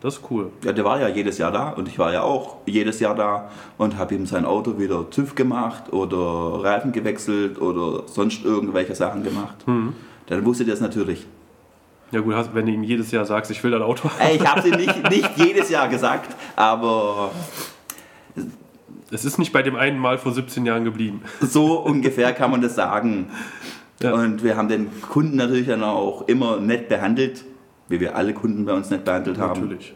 das 0.00 0.18
ist 0.18 0.30
cool. 0.30 0.50
Ja, 0.62 0.72
der 0.72 0.84
war 0.84 1.00
ja 1.00 1.08
jedes 1.08 1.38
Jahr 1.38 1.50
da 1.50 1.70
und 1.70 1.88
ich 1.88 1.98
war 1.98 2.12
ja 2.12 2.22
auch 2.22 2.58
jedes 2.66 3.00
Jahr 3.00 3.14
da 3.14 3.50
und 3.78 3.96
habe 3.96 4.14
ihm 4.14 4.26
sein 4.26 4.44
Auto 4.44 4.78
wieder 4.78 5.08
TÜV 5.08 5.34
gemacht 5.34 5.92
oder 5.94 6.62
Reifen 6.62 6.92
gewechselt 6.92 7.58
oder 7.58 8.02
sonst 8.06 8.44
irgendwelche 8.44 8.94
Sachen 8.94 9.24
gemacht. 9.24 9.66
Mhm. 9.66 9.94
Dann 10.26 10.44
wusste 10.44 10.66
der 10.66 10.74
es 10.74 10.80
natürlich. 10.80 11.26
Ja 12.14 12.20
gut, 12.20 12.34
wenn 12.54 12.66
du 12.66 12.72
ihm 12.72 12.82
jedes 12.82 13.10
Jahr 13.10 13.24
sagst, 13.24 13.50
ich 13.50 13.62
will 13.62 13.72
dein 13.72 13.82
Auto 13.82 14.08
haben. 14.08 14.34
Ich 14.34 14.46
habe 14.46 14.60
es 14.60 14.66
ihm 14.66 14.76
nicht, 14.76 15.10
nicht 15.10 15.30
jedes 15.36 15.68
Jahr 15.68 15.88
gesagt, 15.88 16.34
aber... 16.56 17.32
Es 19.10 19.24
ist 19.24 19.38
nicht 19.38 19.52
bei 19.52 19.62
dem 19.62 19.76
einen 19.76 19.98
Mal 19.98 20.18
vor 20.18 20.32
17 20.32 20.64
Jahren 20.64 20.84
geblieben. 20.84 21.22
So 21.40 21.80
ungefähr 21.80 22.32
kann 22.32 22.50
man 22.50 22.62
das 22.62 22.74
sagen. 22.74 23.30
Ja. 24.02 24.14
Und 24.14 24.42
wir 24.42 24.56
haben 24.56 24.68
den 24.68 24.88
Kunden 25.02 25.36
natürlich 25.36 25.66
dann 25.66 25.84
auch 25.84 26.26
immer 26.26 26.58
nett 26.58 26.88
behandelt 26.88 27.44
wie 27.88 28.00
wir 28.00 28.16
alle 28.16 28.34
Kunden 28.34 28.64
bei 28.64 28.72
uns 28.72 28.90
nicht 28.90 29.04
behandelt 29.04 29.38
haben. 29.38 29.60
Natürlich. 29.60 29.94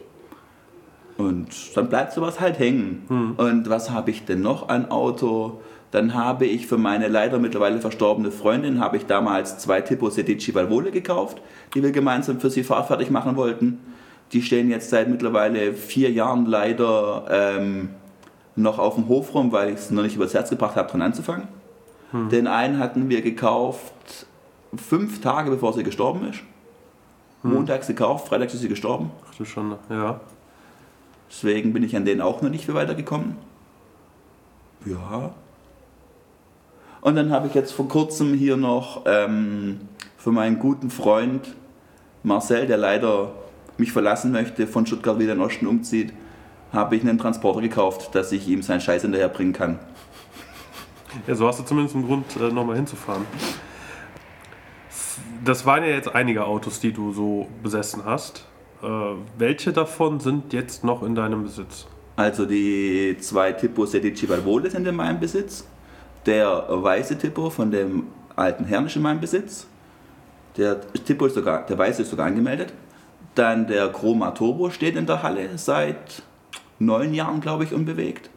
Und 1.16 1.48
dann 1.76 1.88
bleibt 1.88 2.12
sowas 2.12 2.40
halt 2.40 2.58
hängen. 2.58 3.04
Hm. 3.08 3.32
Und 3.36 3.68
was 3.68 3.90
habe 3.90 4.10
ich 4.10 4.24
denn 4.24 4.40
noch 4.40 4.68
an 4.68 4.90
Auto? 4.90 5.60
Dann 5.90 6.14
habe 6.14 6.44
ich 6.44 6.66
für 6.66 6.76
meine 6.76 7.08
leider 7.08 7.38
mittlerweile 7.38 7.80
verstorbene 7.80 8.30
Freundin, 8.30 8.80
habe 8.80 8.98
ich 8.98 9.06
damals 9.06 9.58
zwei 9.58 9.80
Tipo 9.80 10.10
Sedici 10.10 10.54
Valvole 10.54 10.90
gekauft, 10.90 11.40
die 11.74 11.82
wir 11.82 11.92
gemeinsam 11.92 12.40
für 12.40 12.50
sie 12.50 12.62
fahrfertig 12.62 13.10
machen 13.10 13.36
wollten. 13.36 13.78
Die 14.32 14.42
stehen 14.42 14.68
jetzt 14.68 14.90
seit 14.90 15.08
mittlerweile 15.08 15.72
vier 15.72 16.10
Jahren 16.10 16.44
leider 16.44 17.24
ähm, 17.30 17.90
noch 18.56 18.78
auf 18.78 18.96
dem 18.96 19.08
Hof 19.08 19.34
rum, 19.34 19.52
weil 19.52 19.70
ich 19.70 19.76
es 19.76 19.90
noch 19.90 20.02
nicht 20.02 20.16
übers 20.16 20.34
Herz 20.34 20.50
gebracht 20.50 20.76
habe, 20.76 20.90
dran 20.90 21.00
anzufangen. 21.00 21.48
Hm. 22.10 22.28
Den 22.28 22.46
einen 22.46 22.78
hatten 22.78 23.08
wir 23.08 23.22
gekauft 23.22 24.26
fünf 24.76 25.20
Tage 25.20 25.50
bevor 25.50 25.72
sie 25.72 25.82
gestorben 25.82 26.28
ist. 26.28 26.40
Hm. 27.42 27.54
Montags 27.54 27.86
gekauft, 27.86 28.28
freitags 28.28 28.54
ist 28.54 28.60
sie 28.60 28.68
gestorben. 28.68 29.10
Ach 29.28 29.34
du 29.34 29.44
schon, 29.44 29.76
ja. 29.88 30.20
Deswegen 31.30 31.72
bin 31.72 31.82
ich 31.82 31.96
an 31.96 32.04
denen 32.04 32.20
auch 32.20 32.42
noch 32.42 32.50
nicht 32.50 32.64
viel 32.64 32.74
weitergekommen. 32.74 33.36
Ja. 34.84 35.32
Und 37.00 37.16
dann 37.16 37.30
habe 37.30 37.46
ich 37.46 37.54
jetzt 37.54 37.72
vor 37.72 37.88
kurzem 37.88 38.34
hier 38.34 38.56
noch 38.56 39.02
ähm, 39.06 39.80
für 40.16 40.32
meinen 40.32 40.58
guten 40.58 40.90
Freund 40.90 41.54
Marcel, 42.22 42.66
der 42.66 42.76
leider 42.76 43.32
mich 43.76 43.92
verlassen 43.92 44.32
möchte, 44.32 44.66
von 44.66 44.86
Stuttgart 44.86 45.18
wieder 45.18 45.32
in 45.32 45.38
den 45.38 45.46
Osten 45.46 45.66
umzieht, 45.66 46.12
habe 46.72 46.96
ich 46.96 47.02
einen 47.02 47.18
Transporter 47.18 47.60
gekauft, 47.60 48.14
dass 48.14 48.32
ich 48.32 48.48
ihm 48.48 48.62
seinen 48.62 48.80
Scheiß 48.80 49.02
hinterher 49.02 49.28
bringen 49.28 49.52
kann. 49.52 49.78
Ja, 51.26 51.34
so 51.34 51.46
hast 51.46 51.60
du 51.60 51.64
zumindest 51.64 51.94
einen 51.94 52.06
Grund, 52.06 52.24
äh, 52.36 52.52
nochmal 52.52 52.76
hinzufahren 52.76 53.24
das 55.44 55.64
waren 55.66 55.82
ja 55.82 55.90
jetzt 55.90 56.14
einige 56.14 56.44
Autos, 56.44 56.80
die 56.80 56.92
du 56.92 57.12
so 57.12 57.48
besessen 57.62 58.04
hast. 58.04 58.46
Äh, 58.82 58.86
welche 59.38 59.72
davon 59.72 60.20
sind 60.20 60.52
jetzt 60.52 60.84
noch 60.84 61.02
in 61.02 61.14
deinem 61.14 61.42
Besitz? 61.42 61.86
Also 62.16 62.46
die 62.46 63.16
zwei 63.20 63.52
Tipo 63.52 63.86
Sedici 63.86 64.28
Valvole 64.28 64.70
sind 64.70 64.86
in 64.86 64.96
meinem 64.96 65.20
Besitz. 65.20 65.66
Der 66.26 66.64
weiße 66.68 67.16
Tipo 67.18 67.50
von 67.50 67.70
dem 67.70 68.08
alten 68.36 68.64
Herrn 68.64 68.86
ist 68.86 68.96
in 68.96 69.02
meinem 69.02 69.20
Besitz. 69.20 69.66
Der 70.56 70.80
Tipo 71.04 71.26
ist 71.26 71.34
sogar, 71.34 71.64
der 71.66 71.78
weiße 71.78 72.02
ist 72.02 72.10
sogar 72.10 72.26
angemeldet. 72.26 72.72
Dann 73.34 73.66
der 73.66 73.88
Chroma 73.88 74.32
Turbo 74.32 74.70
steht 74.70 74.96
in 74.96 75.06
der 75.06 75.22
Halle 75.22 75.56
seit 75.56 76.22
neun 76.78 77.14
Jahren, 77.14 77.40
glaube 77.40 77.64
ich, 77.64 77.72
unbewegt. 77.72 78.30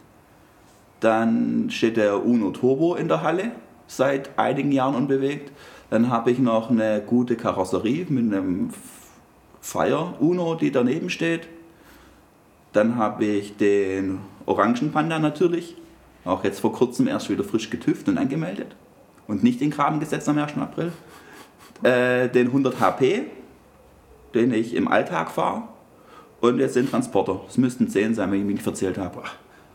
Dann 1.00 1.68
steht 1.70 1.96
der 1.96 2.24
Uno 2.24 2.50
Turbo 2.50 2.94
in 2.94 3.08
der 3.08 3.22
Halle 3.22 3.50
seit 3.88 4.38
einigen 4.38 4.70
Jahren 4.70 4.94
unbewegt. 4.94 5.52
Dann 5.90 6.08
habe 6.10 6.30
ich 6.30 6.38
noch 6.38 6.70
eine 6.70 7.02
gute 7.04 7.36
Karosserie 7.36 8.06
mit 8.08 8.32
einem 8.32 8.70
Fire 9.60 10.14
Uno, 10.20 10.54
die 10.54 10.70
daneben 10.70 11.10
steht. 11.10 11.48
Dann 12.72 12.96
habe 12.96 13.24
ich 13.24 13.56
den 13.56 14.20
Orangen 14.46 14.92
Panda 14.92 15.18
natürlich, 15.18 15.76
auch 16.24 16.44
jetzt 16.44 16.60
vor 16.60 16.72
kurzem 16.72 17.08
erst 17.08 17.30
wieder 17.30 17.44
frisch 17.44 17.70
getüft 17.70 18.08
und 18.08 18.18
angemeldet 18.18 18.76
und 19.26 19.42
nicht 19.42 19.60
in 19.60 19.70
Graben 19.70 20.00
gesetzt 20.00 20.28
am 20.28 20.38
1. 20.38 20.56
April. 20.58 20.92
Äh, 21.82 22.28
den 22.28 22.48
100 22.48 22.78
HP, 22.80 23.24
den 24.34 24.52
ich 24.52 24.74
im 24.74 24.88
Alltag 24.88 25.30
fahre 25.30 25.64
und 26.40 26.58
jetzt 26.58 26.76
den 26.76 26.88
Transporter. 26.88 27.40
Es 27.48 27.58
müssten 27.58 27.88
10 27.88 28.14
sein, 28.14 28.30
wenn 28.30 28.40
ich 28.40 28.44
mich 28.44 28.54
nicht 28.54 28.64
verzählt 28.64 28.98
habe. 28.98 29.22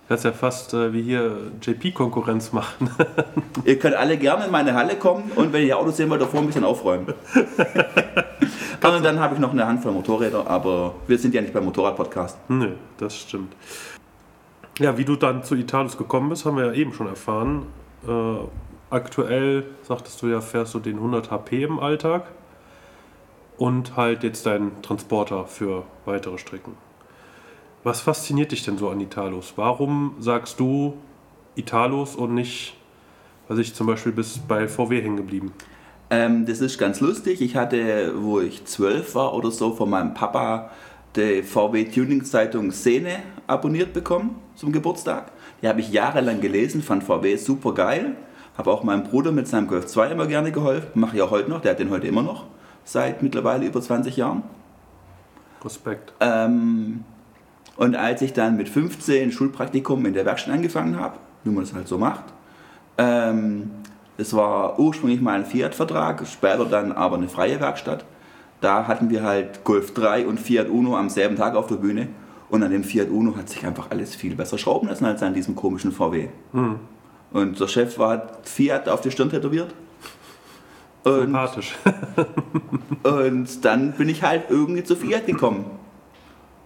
Kannst 0.07 0.23
ja 0.23 0.31
fast 0.31 0.73
äh, 0.73 0.93
wie 0.93 1.01
hier 1.01 1.51
JP-Konkurrenz 1.61 2.53
machen. 2.53 2.89
Ihr 3.65 3.77
könnt 3.77 3.95
alle 3.95 4.17
gerne 4.17 4.45
in 4.45 4.51
meine 4.51 4.73
Halle 4.73 4.95
kommen 4.95 5.31
und 5.35 5.51
wenn 5.51 5.65
ihr 5.65 5.77
Autos 5.77 5.97
sehen 5.97 6.09
wollt, 6.09 6.21
davor 6.21 6.39
ein 6.39 6.47
bisschen 6.47 6.63
aufräumen. 6.63 7.07
und 7.35 9.03
dann 9.03 9.19
habe 9.19 9.33
ich 9.33 9.41
noch 9.41 9.51
eine 9.51 9.67
Handvoll 9.67 9.91
Motorräder, 9.91 10.47
aber 10.47 10.95
wir 11.07 11.17
sind 11.17 11.33
ja 11.33 11.41
nicht 11.41 11.53
beim 11.53 11.65
Motorrad-Podcast. 11.65 12.37
Nö, 12.47 12.71
das 12.97 13.17
stimmt. 13.17 13.53
Ja, 14.79 14.95
wie 14.97 15.05
du 15.05 15.15
dann 15.15 15.43
zu 15.43 15.55
Italus 15.55 15.97
gekommen 15.97 16.29
bist, 16.29 16.45
haben 16.45 16.57
wir 16.57 16.67
ja 16.67 16.73
eben 16.73 16.93
schon 16.93 17.07
erfahren. 17.07 17.65
Äh, 18.07 18.11
aktuell, 18.91 19.65
sagtest 19.81 20.21
du 20.21 20.27
ja, 20.27 20.39
fährst 20.39 20.75
du 20.75 20.79
den 20.79 20.97
100 20.97 21.31
HP 21.31 21.63
im 21.63 21.79
Alltag 21.79 22.27
und 23.57 23.97
halt 23.97 24.23
jetzt 24.23 24.45
deinen 24.45 24.81
Transporter 24.83 25.45
für 25.45 25.83
weitere 26.05 26.37
Strecken. 26.37 26.73
Was 27.83 28.01
fasziniert 28.01 28.51
dich 28.51 28.63
denn 28.63 28.77
so 28.77 28.89
an 28.89 28.99
Italus? 28.99 29.53
Warum 29.55 30.15
sagst 30.19 30.59
du 30.59 30.97
Italus 31.55 32.15
und 32.15 32.35
nicht, 32.35 32.75
weiß 33.47 33.57
ich 33.57 33.73
zum 33.73 33.87
Beispiel 33.87 34.11
bis 34.11 34.37
bei 34.37 34.67
VW 34.67 35.01
hängen 35.01 35.17
geblieben? 35.17 35.53
Ähm, 36.09 36.45
das 36.45 36.61
ist 36.61 36.77
ganz 36.77 37.01
lustig. 37.01 37.41
Ich 37.41 37.55
hatte, 37.55 38.13
wo 38.17 38.39
ich 38.39 38.65
zwölf 38.65 39.15
war 39.15 39.33
oder 39.33 39.49
so, 39.49 39.73
von 39.73 39.89
meinem 39.89 40.13
Papa 40.13 40.69
die 41.17 41.43
VW 41.43 41.85
Tuning 41.85 42.23
Zeitung 42.23 42.71
Szene 42.71 43.19
abonniert 43.47 43.91
bekommen 43.91 44.35
zum 44.55 44.71
Geburtstag. 44.71 45.31
Die 45.61 45.67
habe 45.67 45.79
ich 45.79 45.91
jahrelang 45.91 46.39
gelesen, 46.41 46.83
fand 46.83 47.03
VW 47.03 47.35
super 47.37 47.73
geil. 47.73 48.15
Habe 48.57 48.71
auch 48.71 48.83
meinem 48.83 49.03
Bruder 49.03 49.31
mit 49.31 49.47
seinem 49.47 49.67
Golf 49.67 49.87
2 49.87 50.11
immer 50.11 50.27
gerne 50.27 50.51
geholfen. 50.51 50.99
Mache 50.99 51.15
ich 51.15 51.21
auch 51.21 51.31
heute 51.31 51.49
noch, 51.49 51.61
der 51.61 51.71
hat 51.71 51.79
den 51.79 51.89
heute 51.89 52.07
immer 52.07 52.23
noch. 52.23 52.45
Seit 52.83 53.21
mittlerweile 53.21 53.65
über 53.65 53.81
20 53.81 54.15
Jahren. 54.17 54.43
Respekt. 55.63 56.13
Ähm, 56.19 57.03
und 57.75 57.95
als 57.95 58.21
ich 58.21 58.33
dann 58.33 58.57
mit 58.57 58.69
15 58.69 59.31
Schulpraktikum 59.31 60.05
in 60.05 60.13
der 60.13 60.25
Werkstatt 60.25 60.53
angefangen 60.53 60.99
habe, 60.99 61.17
wie 61.43 61.49
man 61.49 61.63
das 61.63 61.73
halt 61.73 61.87
so 61.87 61.97
macht, 61.97 62.23
ähm, 62.97 63.71
das 64.17 64.33
war 64.33 64.79
ursprünglich 64.79 65.21
mal 65.21 65.35
ein 65.35 65.45
Fiat-Vertrag, 65.45 66.25
später 66.27 66.65
dann 66.65 66.91
aber 66.91 67.17
eine 67.17 67.29
freie 67.29 67.59
Werkstatt. 67.59 68.05
Da 68.61 68.87
hatten 68.87 69.09
wir 69.09 69.23
halt 69.23 69.63
Golf 69.63 69.93
3 69.93 70.25
und 70.25 70.39
Fiat 70.39 70.69
Uno 70.69 70.97
am 70.97 71.09
selben 71.09 71.35
Tag 71.35 71.55
auf 71.55 71.67
der 71.67 71.75
Bühne. 71.75 72.07
Und 72.49 72.63
an 72.63 72.71
dem 72.71 72.83
Fiat 72.83 73.09
Uno 73.09 73.35
hat 73.35 73.49
sich 73.49 73.65
einfach 73.65 73.91
alles 73.91 74.15
viel 74.15 74.35
besser 74.35 74.57
schrauben 74.57 74.87
lassen 74.87 75.05
als 75.05 75.21
an 75.21 75.33
diesem 75.33 75.55
komischen 75.55 75.91
VW. 75.91 76.29
Mhm. 76.53 76.79
Und 77.31 77.59
der 77.59 77.67
Chef 77.67 77.99
war 77.99 78.39
Fiat 78.43 78.87
auf 78.87 79.01
die 79.01 79.11
Stirn 79.11 79.29
tätowiert. 79.29 79.73
Und, 81.03 81.21
Sympathisch. 81.21 81.75
und 83.03 83.65
dann 83.65 83.93
bin 83.93 84.09
ich 84.09 84.23
halt 84.23 84.43
irgendwie 84.49 84.83
zu 84.83 84.95
Fiat 84.95 85.25
gekommen. 85.25 85.65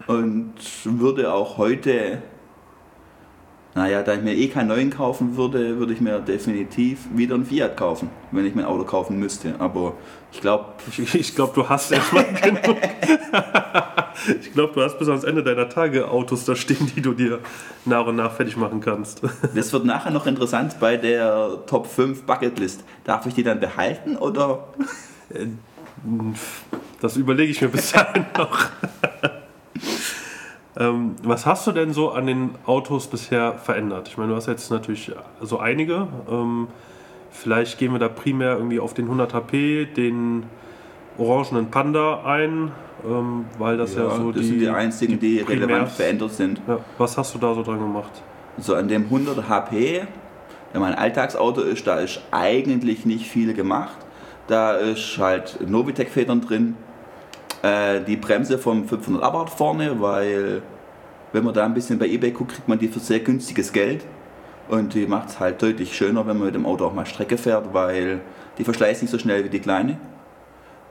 Und 0.07 0.53
würde 0.83 1.33
auch 1.33 1.57
heute, 1.57 2.21
naja, 3.73 4.03
da 4.03 4.13
ich 4.13 4.21
mir 4.21 4.35
eh 4.35 4.49
keinen 4.49 4.67
neuen 4.67 4.89
kaufen 4.89 5.37
würde, 5.37 5.77
würde 5.79 5.93
ich 5.93 6.01
mir 6.01 6.19
definitiv 6.19 7.07
wieder 7.15 7.35
einen 7.35 7.45
Fiat 7.45 7.77
kaufen, 7.77 8.09
wenn 8.31 8.45
ich 8.45 8.53
mein 8.53 8.65
Auto 8.65 8.83
kaufen 8.83 9.17
müsste. 9.17 9.55
Aber 9.59 9.93
ich 10.33 10.41
glaube, 10.41 10.65
Ich, 10.91 11.15
ich 11.15 11.35
glaube, 11.35 11.53
du 11.55 11.69
hast 11.69 11.91
erstmal 11.91 12.25
genug. 12.41 12.77
ich 14.41 14.53
glaube, 14.53 14.73
du 14.73 14.81
hast 14.81 14.99
bis 14.99 15.07
ans 15.07 15.23
Ende 15.23 15.41
deiner 15.41 15.69
Tage 15.69 16.09
Autos 16.09 16.43
da 16.43 16.55
stehen, 16.55 16.91
die 16.95 17.01
du 17.01 17.13
dir 17.13 17.39
nach 17.85 18.05
und 18.05 18.17
nach 18.17 18.33
fertig 18.33 18.57
machen 18.57 18.81
kannst. 18.81 19.21
das 19.55 19.71
wird 19.71 19.85
nachher 19.85 20.11
noch 20.11 20.27
interessant 20.27 20.77
bei 20.81 20.97
der 20.97 21.59
Top 21.65 21.87
5 21.87 22.23
Bucketlist. 22.23 22.83
Darf 23.05 23.25
ich 23.25 23.35
die 23.35 23.43
dann 23.43 23.61
behalten 23.61 24.17
oder? 24.17 24.67
Das 26.99 27.15
überlege 27.15 27.51
ich 27.51 27.61
mir 27.61 27.69
bis 27.69 27.93
dahin 27.93 28.25
noch. 28.37 28.69
Ähm, 30.77 31.15
was 31.23 31.45
hast 31.45 31.67
du 31.67 31.71
denn 31.71 31.93
so 31.93 32.11
an 32.11 32.27
den 32.27 32.51
Autos 32.65 33.07
bisher 33.07 33.53
verändert? 33.53 34.07
Ich 34.07 34.17
meine, 34.17 34.29
du 34.29 34.35
hast 34.35 34.47
jetzt 34.47 34.71
natürlich 34.71 35.11
so 35.41 35.59
einige. 35.59 36.07
Ähm, 36.29 36.67
vielleicht 37.29 37.77
gehen 37.77 37.91
wir 37.91 37.99
da 37.99 38.07
primär 38.07 38.53
irgendwie 38.53 38.79
auf 38.79 38.93
den 38.93 39.05
100 39.05 39.33
HP, 39.33 39.85
den 39.85 40.43
orangenen 41.17 41.69
Panda 41.71 42.23
ein, 42.23 42.71
ähm, 43.05 43.45
weil 43.57 43.77
das 43.77 43.95
ja, 43.95 44.09
so 44.11 44.31
das 44.31 44.41
die, 44.41 44.47
sind 44.47 44.59
die 44.59 44.69
einzigen, 44.69 45.19
die, 45.19 45.39
relevant 45.39 45.87
Primärs- 45.87 45.95
verändert 45.95 46.31
sind. 46.31 46.61
Ja, 46.67 46.79
was 46.97 47.17
hast 47.17 47.33
du 47.35 47.39
da 47.39 47.53
so 47.53 47.63
dran 47.63 47.79
gemacht? 47.79 48.21
So 48.57 48.75
an 48.75 48.87
dem 48.87 49.05
100 49.05 49.49
HP, 49.49 50.03
wenn 50.71 50.81
mein 50.81 50.95
Alltagsauto 50.95 51.61
ist, 51.61 51.85
da 51.85 51.99
ist 51.99 52.21
eigentlich 52.31 53.05
nicht 53.05 53.27
viel 53.27 53.53
gemacht. 53.53 53.97
Da 54.47 54.73
ist 54.73 55.17
halt 55.17 55.59
Novitec-Federn 55.67 56.41
drin, 56.41 56.75
äh, 57.61 58.01
die 58.01 58.17
Bremse 58.17 58.57
vom 58.57 58.87
500 58.87 59.23
Abarth 59.23 59.49
vorne, 59.49 59.99
weil 60.01 60.61
wenn 61.33 61.43
man 61.43 61.53
da 61.53 61.65
ein 61.65 61.73
bisschen 61.73 61.99
bei 61.99 62.07
eBay 62.07 62.31
guckt, 62.31 62.53
kriegt 62.53 62.67
man 62.67 62.79
die 62.79 62.87
für 62.87 62.99
sehr 62.99 63.19
günstiges 63.19 63.71
Geld. 63.71 64.05
Und 64.69 64.93
die 64.93 65.05
macht 65.05 65.29
es 65.29 65.39
halt 65.39 65.61
deutlich 65.61 65.95
schöner, 65.95 66.25
wenn 66.27 66.37
man 66.37 66.45
mit 66.45 66.55
dem 66.55 66.65
Auto 66.65 66.85
auch 66.85 66.93
mal 66.93 67.05
Strecke 67.05 67.37
fährt, 67.37 67.73
weil 67.73 68.21
die 68.57 68.63
verschleißt 68.63 69.01
nicht 69.01 69.11
so 69.11 69.17
schnell 69.17 69.43
wie 69.43 69.49
die 69.49 69.59
kleine. 69.59 69.97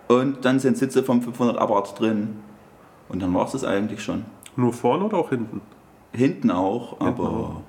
Und 0.08 0.44
dann 0.44 0.58
sind 0.58 0.76
Sitze 0.76 1.02
vom 1.02 1.22
500 1.22 1.56
Abarth 1.58 1.98
drin. 1.98 2.36
Und 3.08 3.22
dann 3.22 3.32
war 3.32 3.46
es 3.46 3.52
das 3.52 3.64
eigentlich 3.64 4.02
schon. 4.02 4.24
Nur 4.56 4.72
vorne 4.72 5.04
oder 5.04 5.18
auch 5.18 5.30
hinten? 5.30 5.60
Hinten 6.12 6.50
auch, 6.50 7.00
aber 7.00 7.22
auch. 7.22 7.60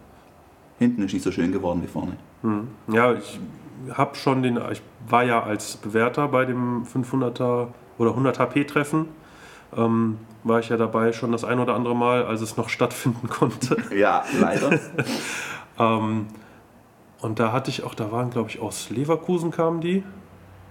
hinten 0.80 1.04
ist 1.04 1.14
nicht 1.14 1.24
so 1.24 1.32
schön 1.32 1.52
geworden 1.52 1.82
wie 1.84 1.88
vorne. 1.88 2.18
Hm. 2.42 2.68
Ja, 2.92 3.14
ich 3.14 3.40
habe 3.94 4.16
schon 4.16 4.42
den, 4.42 4.60
ich 4.72 4.82
war 5.08 5.24
ja 5.24 5.44
als 5.44 5.78
Bewerter 5.78 6.28
bei 6.28 6.46
dem 6.46 6.84
500er 6.84 7.68
oder 7.98 8.12
100 8.12 8.40
HP 8.40 8.66
Treffen. 8.66 9.08
Ähm, 9.76 10.18
war 10.44 10.60
ich 10.60 10.70
ja 10.70 10.78
dabei 10.78 11.14
schon 11.14 11.32
das 11.32 11.44
ein 11.44 11.60
oder 11.60 11.76
andere 11.76 11.96
Mal, 11.96 12.26
als 12.26 12.42
es 12.42 12.58
noch 12.58 12.70
stattfinden 12.70 13.28
konnte. 13.30 13.78
Ja, 13.96 14.24
leider. 14.40 14.80
ähm, 15.80 16.28
und 17.22 17.40
da 17.40 17.52
hatte 17.52 17.70
ich 17.70 17.84
auch, 17.84 17.94
da 17.94 18.12
waren 18.12 18.32
glaube 18.32 18.50
ich 18.50 18.60
aus 18.60 18.90
Leverkusen 18.90 19.52
kamen 19.52 19.82
die. 19.82 20.04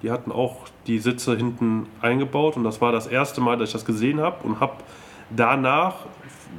Die 0.03 0.11
hatten 0.11 0.33
auch 0.33 0.67
die 0.87 0.99
Sitze 0.99 1.37
hinten 1.37 1.87
eingebaut 2.01 2.57
und 2.57 2.65
das 2.65 2.81
war 2.81 2.91
das 2.91 3.07
erste 3.07 3.41
Mal, 3.41 3.59
dass 3.59 3.69
ich 3.69 3.73
das 3.75 3.85
gesehen 3.85 4.21
habe 4.21 4.37
und 4.45 4.59
habe 4.59 4.73
danach 5.29 6.07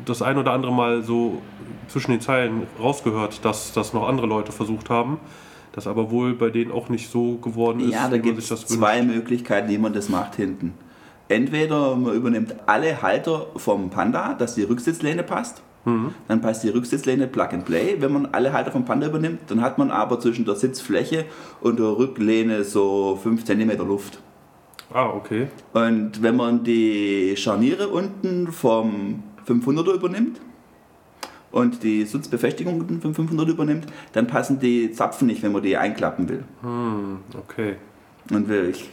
das 0.06 0.22
ein 0.22 0.38
oder 0.38 0.54
andere 0.54 0.72
Mal 0.72 1.02
so 1.02 1.42
zwischen 1.88 2.12
den 2.12 2.22
Zeilen 2.22 2.68
rausgehört, 2.80 3.44
dass 3.44 3.74
das 3.74 3.94
noch 3.94 4.08
andere 4.08 4.28
Leute 4.28 4.52
versucht 4.52 4.90
haben. 4.90 5.20
Das 5.74 5.88
aber 5.88 6.12
wohl 6.12 6.34
bei 6.34 6.50
denen 6.50 6.72
auch 6.72 6.90
nicht 6.90 7.10
so 7.10 7.36
geworden 7.38 7.80
ist, 7.80 7.94
ja, 7.94 8.08
da 8.08 8.14
wie 8.14 8.18
man 8.18 8.22
gibt 8.24 8.36
sich 8.42 8.46
es 8.46 8.50
das 8.50 8.70
wünscht. 8.70 8.80
zwei 8.80 9.02
Möglichkeiten, 9.04 9.70
wie 9.70 9.78
man 9.78 9.94
das 9.94 10.10
macht 10.10 10.36
hinten. 10.36 10.74
Entweder 11.30 11.96
man 11.96 12.14
übernimmt 12.14 12.56
alle 12.66 13.02
Halter 13.02 13.48
vom 13.56 13.90
Panda, 13.90 14.34
dass 14.34 14.56
die 14.56 14.64
Rücksitzlehne 14.64 15.24
passt. 15.24 15.62
Mhm. 15.86 16.14
Dann 16.28 16.42
passt 16.42 16.64
die 16.64 16.70
Rücksitzlehne 16.70 17.28
Plug 17.28 17.48
and 17.54 17.66
Play. 17.66 17.96
Wenn 18.00 18.12
man 18.12 18.26
alle 18.34 18.52
Halter 18.52 18.72
vom 18.72 18.84
Panda 18.84 19.08
übernimmt, 19.08 19.40
dann 19.48 19.62
hat 19.62 19.78
man 19.78 19.92
aber 19.92 20.20
zwischen 20.20 20.44
der 20.46 20.56
Sitzfläche 20.56 21.26
und 21.62 21.80
der 21.80 21.98
Rücklehne 21.98 22.66
so 22.66 23.18
5 23.22 23.46
cm 23.46 23.78
Luft. 23.88 24.20
Ah, 24.94 25.08
okay. 25.08 25.48
Und 25.72 26.22
wenn 26.22 26.36
man 26.36 26.66
die 26.66 27.34
Scharniere 27.38 27.88
unten 27.88 28.52
vom 28.52 29.24
500er 29.48 29.94
übernimmt 29.94 30.42
und 31.52 31.84
die 31.84 32.06
Sitzbefestigung 32.06 33.00
vom 33.02 33.14
500 33.14 33.48
übernimmt, 33.50 33.88
dann 34.14 34.28
passen 34.28 34.60
die 34.60 34.92
Zapfen 34.92 35.28
nicht, 35.28 35.44
wenn 35.44 35.52
man 35.52 35.62
die 35.62 35.78
einklappen 35.78 36.30
will. 36.30 36.44
Hm, 36.62 37.18
okay. 37.38 37.76
Und 38.32 38.50
ich 38.50 38.90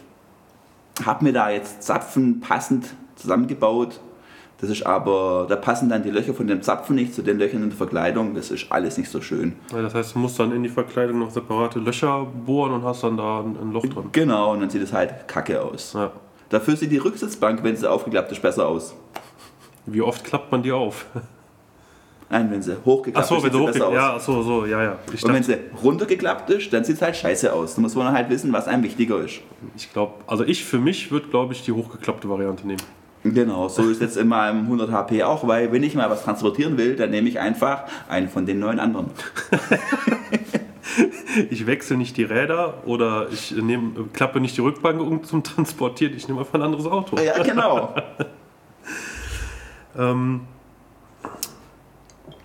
habe 1.05 1.25
mir 1.25 1.33
da 1.33 1.51
jetzt 1.51 1.83
Zapfen 1.83 2.41
passend 2.41 2.95
zusammengebaut. 3.17 4.01
Das 4.61 4.71
ist 4.71 4.85
aber, 4.85 5.47
da 5.49 5.55
passen 5.55 5.89
dann 5.89 6.03
die 6.03 6.11
Löcher 6.11 6.35
von 6.35 6.49
den 6.49 6.63
Zapfen 6.63 6.97
nicht 6.97 7.15
zu 7.15 7.23
den 7.23 7.39
Löchern 7.39 7.63
in 7.63 7.69
der 7.69 7.79
Verkleidung. 7.79 8.35
Das 8.35 8.51
ist 8.51 8.73
alles 8.73 8.99
nicht 8.99 9.09
so 9.09 9.21
schön. 9.21 9.55
Ja, 9.73 9.83
das 9.83 9.95
heißt, 9.95 10.17
du 10.17 10.19
musst 10.19 10.39
dann 10.41 10.51
in 10.51 10.65
die 10.65 10.69
Verkleidung 10.69 11.21
noch 11.21 11.31
separate 11.31 11.79
Löcher 11.79 12.27
bohren 12.45 12.73
und 12.73 12.83
hast 12.83 13.05
dann 13.05 13.17
da 13.17 13.41
ein, 13.41 13.57
ein 13.57 13.73
Loch 13.73 13.87
drin. 13.87 14.09
Genau, 14.11 14.53
und 14.53 14.61
dann 14.61 14.71
sieht 14.71 14.83
es 14.83 14.93
halt 14.93 15.29
kacke 15.29 15.63
aus. 15.63 15.93
Ja. 15.93 16.11
Dafür 16.49 16.77
sieht 16.77 16.91
die 16.91 16.99
Rücksitzbank, 16.99 17.63
wenn 17.63 17.77
sie 17.77 17.89
aufgeklappt 17.89 18.33
ist, 18.33 18.43
besser 18.43 18.67
aus. 18.67 18.97
Wie 19.87 20.03
oft 20.03 20.25
klappt 20.25 20.51
man 20.51 20.63
die 20.63 20.73
auf? 20.73 21.07
Nein, 22.31 22.51
wenn 22.51 22.61
sie 22.61 22.77
hochgeklappt 22.85 23.25
Achso, 23.25 23.37
ist, 23.37 23.45
wenn 23.45 23.53
sie 23.53 23.59
besser 23.59 23.69
hochgeklickt 23.69 23.87
aus. 23.87 23.95
Ja, 23.95 24.15
achso, 24.15 24.43
so, 24.43 24.67
ja, 24.67 24.83
ja. 24.83 24.99
Ich, 25.13 25.25
Und 25.25 25.33
wenn 25.33 25.43
sie 25.43 25.57
runtergeklappt 25.83 26.51
ist, 26.51 26.73
dann 26.73 26.85
sieht 26.85 26.97
es 26.97 27.03
halt 27.03 27.17
scheiße 27.17 27.53
aus. 27.53 27.75
Da 27.75 27.81
muss 27.81 27.95
man 27.95 28.13
halt 28.13 28.29
wissen, 28.29 28.53
was 28.53 28.69
einem 28.69 28.83
wichtiger 28.83 29.19
ist. 29.21 29.41
ich 29.77 29.93
glaube, 29.93 30.15
also 30.27 30.45
ich 30.45 30.65
für 30.65 30.79
mich 30.79 31.11
würde, 31.11 31.29
glaube 31.29 31.55
ich, 31.55 31.63
die 31.63 31.73
hochgeklappte 31.73 32.29
Variante 32.29 32.67
nehmen. 32.67 32.83
Genau, 33.25 33.69
so 33.69 33.89
ist 33.91 34.01
jetzt 34.01 34.17
in 34.17 34.29
meinem 34.29 34.63
100 34.63 34.93
HP 34.93 35.25
auch, 35.25 35.47
weil 35.47 35.73
wenn 35.73 35.83
ich 35.83 35.95
mal 35.95 36.09
was 36.09 36.23
transportieren 36.23 36.79
will, 36.79 36.95
dann 36.97 37.11
nehme 37.11 37.29
ich 37.29 37.41
einfach 37.41 37.85
einen 38.09 38.29
von 38.29 38.47
den 38.47 38.59
neun 38.59 38.79
anderen. 38.79 39.11
Ich 41.51 41.67
wechsle 41.67 41.97
nicht 41.97 42.17
die 42.17 42.25
Räder 42.25 42.83
oder 42.85 43.29
ich 43.31 43.53
nehme, 43.53 44.07
klappe 44.13 44.41
nicht 44.41 44.57
die 44.57 44.63
Rückbank 44.63 45.01
um 45.01 45.23
zum 45.23 45.45
Transportieren, 45.45 46.15
ich 46.17 46.27
nehme 46.27 46.41
einfach 46.41 46.55
ein 46.55 46.63
anderes 46.63 46.87
Auto. 46.87 47.17
Ja, 47.19 47.41
genau. 47.43 47.95
Ähm, 49.97 50.43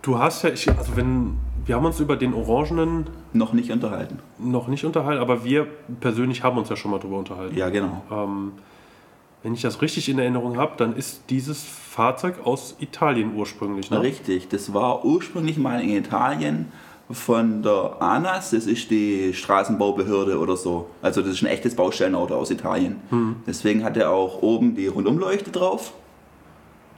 du 0.03 0.19
hast 0.19 0.43
ja, 0.43 0.51
ich, 0.51 0.69
also 0.69 0.95
wenn, 0.95 1.37
wir 1.65 1.75
haben 1.75 1.85
uns 1.85 1.99
über 1.99 2.15
den 2.15 2.35
Orangenen 2.35 3.07
Noch 3.33 3.53
nicht 3.53 3.71
unterhalten. 3.71 4.19
noch 4.37 4.67
nicht 4.67 4.85
unterhalten, 4.85 5.19
aber 5.19 5.43
wir 5.43 5.65
persönlich 5.99 6.43
haben 6.43 6.59
uns 6.59 6.69
ja 6.69 6.75
schon 6.75 6.91
mal 6.91 6.99
drüber 6.99 7.17
unterhalten. 7.17 7.57
Ja, 7.57 7.69
genau. 7.69 8.03
Ähm, 8.11 8.51
wenn 9.41 9.53
ich 9.55 9.61
das 9.61 9.81
richtig 9.81 10.07
in 10.07 10.19
Erinnerung 10.19 10.57
habe, 10.57 10.73
dann 10.77 10.95
ist 10.95 11.23
dieses 11.29 11.63
Fahrzeug 11.63 12.45
aus 12.45 12.75
Italien 12.79 13.35
ursprünglich. 13.35 13.89
Ne? 13.89 14.01
Richtig, 14.01 14.47
das 14.49 14.73
war 14.73 15.03
ursprünglich 15.03 15.57
mal 15.57 15.81
in 15.81 15.89
Italien 15.89 16.71
von 17.11 17.61
der 17.61 17.97
ANAS, 17.99 18.51
das 18.51 18.65
ist 18.65 18.89
die 18.89 19.33
Straßenbaubehörde 19.33 20.39
oder 20.39 20.55
so. 20.55 20.89
Also 21.01 21.21
das 21.21 21.31
ist 21.31 21.41
ein 21.43 21.47
echtes 21.47 21.75
Baustellenauto 21.75 22.33
aus 22.33 22.49
Italien. 22.49 23.01
Deswegen 23.45 23.83
hat 23.83 23.97
er 23.97 24.09
auch 24.09 24.41
oben 24.41 24.75
die 24.75 24.87
Rundumleuchte 24.87 25.51
drauf. 25.51 25.93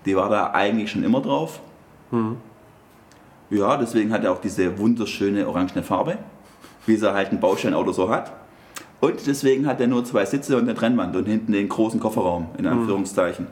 Die 0.05 0.15
war 0.15 0.29
da 0.29 0.51
eigentlich 0.51 0.91
schon 0.91 1.03
immer 1.03 1.21
drauf. 1.21 1.59
Ja, 3.49 3.77
deswegen 3.77 4.11
hat 4.11 4.23
er 4.23 4.31
auch 4.31 4.41
diese 4.41 4.77
wunderschöne 4.77 5.47
orangene 5.47 5.83
Farbe, 5.83 6.17
wie 6.85 6.95
es 6.95 7.01
er 7.01 7.13
halt 7.13 7.31
ein 7.31 7.39
Baustellenauto 7.39 7.91
so 7.91 8.09
hat. 8.09 8.33
Und 9.01 9.27
deswegen 9.27 9.67
hat 9.67 9.79
er 9.79 9.87
nur 9.87 10.03
zwei 10.03 10.25
Sitze 10.25 10.57
und 10.57 10.63
eine 10.63 10.73
Trennwand 10.73 11.15
und 11.15 11.25
hinten 11.25 11.51
den 11.51 11.69
großen 11.69 11.99
Kofferraum, 11.99 12.47
in 12.57 12.65
Anführungszeichen. 12.65 13.47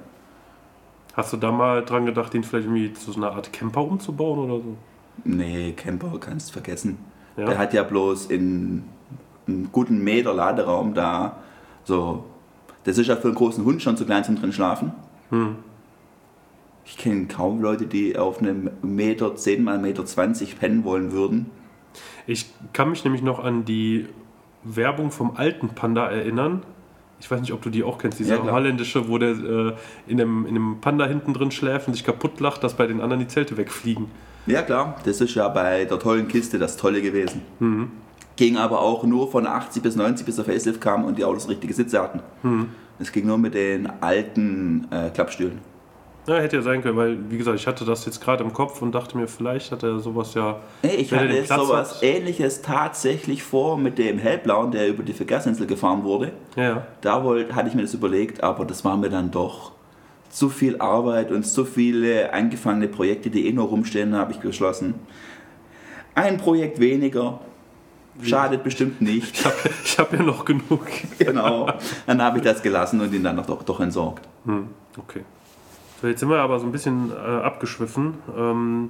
Hast 1.13 1.31
du 1.31 1.37
da 1.37 1.51
mal 1.51 1.85
dran 1.85 2.07
gedacht, 2.07 2.33
den 2.33 2.43
vielleicht 2.43 2.65
irgendwie 2.65 2.93
zu 2.93 3.11
so 3.11 3.17
einer 3.17 3.31
Art 3.33 3.53
Camper 3.53 3.83
umzubauen 3.83 4.39
oder 4.39 4.63
so? 4.63 4.75
Nee, 5.23 5.73
Camper 5.73 6.13
kannst 6.19 6.49
du 6.49 6.53
vergessen. 6.53 6.97
Ja. 7.37 7.45
Der 7.45 7.57
hat 7.59 7.73
ja 7.73 7.83
bloß 7.83 8.27
in 8.27 8.83
einen 9.47 9.69
guten 9.71 10.03
Meter 10.03 10.33
Laderaum 10.33 10.93
da. 10.93 11.37
So, 11.83 12.23
das 12.83 12.97
ist 12.97 13.07
ja 13.07 13.15
für 13.15 13.27
einen 13.27 13.35
großen 13.35 13.63
Hund 13.63 13.81
schon 13.81 13.95
zu 13.95 14.05
klein 14.05 14.23
zum 14.23 14.37
drin 14.37 14.53
schlafen. 14.53 14.93
Hm. 15.29 15.57
Ich 16.85 16.97
kenne 16.97 17.27
kaum 17.27 17.61
Leute, 17.61 17.85
die 17.85 18.17
auf 18.17 18.39
einem 18.39 18.69
Meter 18.81 19.35
10 19.35 19.63
mal 19.63 19.79
Meter 19.79 20.05
20 20.05 20.59
pennen 20.59 20.83
wollen 20.83 21.11
würden. 21.11 21.49
Ich 22.27 22.51
kann 22.73 22.89
mich 22.89 23.03
nämlich 23.03 23.21
noch 23.21 23.43
an 23.43 23.65
die 23.65 24.07
Werbung 24.63 25.11
vom 25.11 25.35
alten 25.35 25.69
Panda 25.69 26.09
erinnern. 26.09 26.63
Ich 27.19 27.31
weiß 27.31 27.39
nicht, 27.39 27.53
ob 27.53 27.61
du 27.61 27.69
die 27.69 27.83
auch 27.83 27.99
kennst, 27.99 28.19
diese 28.19 28.35
Ja, 28.35 28.51
holländische, 28.51 29.07
wo 29.07 29.17
der 29.17 29.29
äh, 29.29 29.73
in, 30.07 30.19
einem, 30.19 30.45
in 30.45 30.55
einem 30.55 30.81
Panda 30.81 31.05
hinten 31.05 31.33
drin 31.33 31.51
schläft 31.51 31.87
und 31.87 31.93
sich 31.93 32.03
kaputt 32.03 32.39
lacht, 32.41 32.63
dass 32.63 32.73
bei 32.73 32.85
den 32.85 32.99
anderen 32.99 33.21
die 33.21 33.27
Zelte 33.27 33.55
wegfliegen. 33.55 34.07
Ja 34.45 34.61
klar, 34.61 34.97
das 35.05 35.21
ist 35.21 35.35
ja 35.35 35.47
bei 35.47 35.85
der 35.85 35.99
tollen 35.99 36.27
Kiste 36.27 36.59
das 36.59 36.75
Tolle 36.75 37.01
gewesen. 37.01 37.41
Ging 38.35 38.57
aber 38.57 38.81
auch 38.81 39.05
nur 39.05 39.31
von 39.31 39.47
80 39.47 39.81
bis 39.81 39.95
90 39.95 40.25
bis 40.25 40.35
der 40.35 40.43
Facelift 40.43 40.81
kam 40.81 41.05
und 41.05 41.17
die 41.17 41.23
Autos 41.23 41.47
richtige 41.47 41.73
Sitze 41.73 42.01
hatten. 42.01 42.19
Es 42.99 43.11
ging 43.13 43.25
nur 43.25 43.37
mit 43.37 43.53
den 43.53 43.89
alten 44.01 44.87
äh, 44.91 45.09
Klappstühlen. 45.11 45.59
Ja, 46.25 46.35
hätte 46.35 46.55
ja 46.55 46.61
sein 46.61 46.81
können, 46.81 46.95
weil, 46.95 47.17
wie 47.29 47.37
gesagt, 47.37 47.59
ich 47.59 47.67
hatte 47.67 47.83
das 47.83 48.05
jetzt 48.05 48.21
gerade 48.21 48.43
im 48.43 48.53
Kopf 48.53 48.81
und 48.81 48.93
dachte 48.93 49.17
mir, 49.17 49.27
vielleicht 49.27 49.71
hat 49.71 49.83
er 49.83 49.99
sowas 49.99 50.33
ja. 50.33 50.59
Ich 50.81 51.11
hatte 51.11 51.27
Platz 51.27 51.61
sowas 51.61 51.95
hat. 51.95 52.03
ähnliches 52.03 52.61
tatsächlich 52.61 53.43
vor 53.43 53.77
mit 53.77 53.97
dem 53.97 54.19
Hellblauen, 54.19 54.71
der 54.71 54.87
über 54.87 55.03
die 55.03 55.11
Verkehrsinsel 55.11 55.67
gefahren 55.67 56.03
wurde. 56.03 56.31
Ja, 56.55 56.63
ja. 56.63 56.87
Da 57.01 57.23
wollte, 57.25 57.53
hatte 57.55 57.67
ich 57.67 57.75
mir 57.75 57.81
das 57.81 57.93
überlegt, 57.93 58.41
aber 58.41 58.63
das 58.63 58.85
war 58.85 58.95
mir 58.95 59.09
dann 59.09 59.31
doch 59.31 59.73
zu 60.29 60.49
viel 60.49 60.79
Arbeit 60.79 61.31
und 61.31 61.43
zu 61.43 61.65
viele 61.65 62.33
angefangene 62.33 62.87
Projekte, 62.87 63.29
die 63.29 63.47
eh 63.47 63.51
nur 63.51 63.67
rumstehen, 63.67 64.15
habe 64.15 64.31
ich 64.31 64.39
beschlossen. 64.39 64.95
Ein 66.15 66.37
Projekt 66.37 66.79
weniger, 66.79 67.41
schadet 68.21 68.63
bestimmt 68.63 69.01
nicht. 69.01 69.35
Ich 69.35 69.45
habe 69.45 69.55
hab 69.97 70.13
ja 70.13 70.23
noch 70.23 70.45
genug. 70.45 70.87
genau. 71.19 71.71
Dann 72.05 72.21
habe 72.21 72.37
ich 72.37 72.43
das 72.43 72.61
gelassen 72.61 73.01
und 73.01 73.13
ihn 73.13 73.23
dann 73.23 73.37
doch, 73.45 73.63
doch 73.63 73.79
entsorgt. 73.79 74.27
Hm, 74.45 74.69
okay. 74.97 75.23
Jetzt 76.09 76.19
sind 76.19 76.29
wir 76.29 76.39
aber 76.39 76.59
so 76.59 76.65
ein 76.65 76.71
bisschen 76.71 77.11
äh, 77.11 77.15
abgeschwiffen. 77.15 78.15
Ähm, 78.37 78.89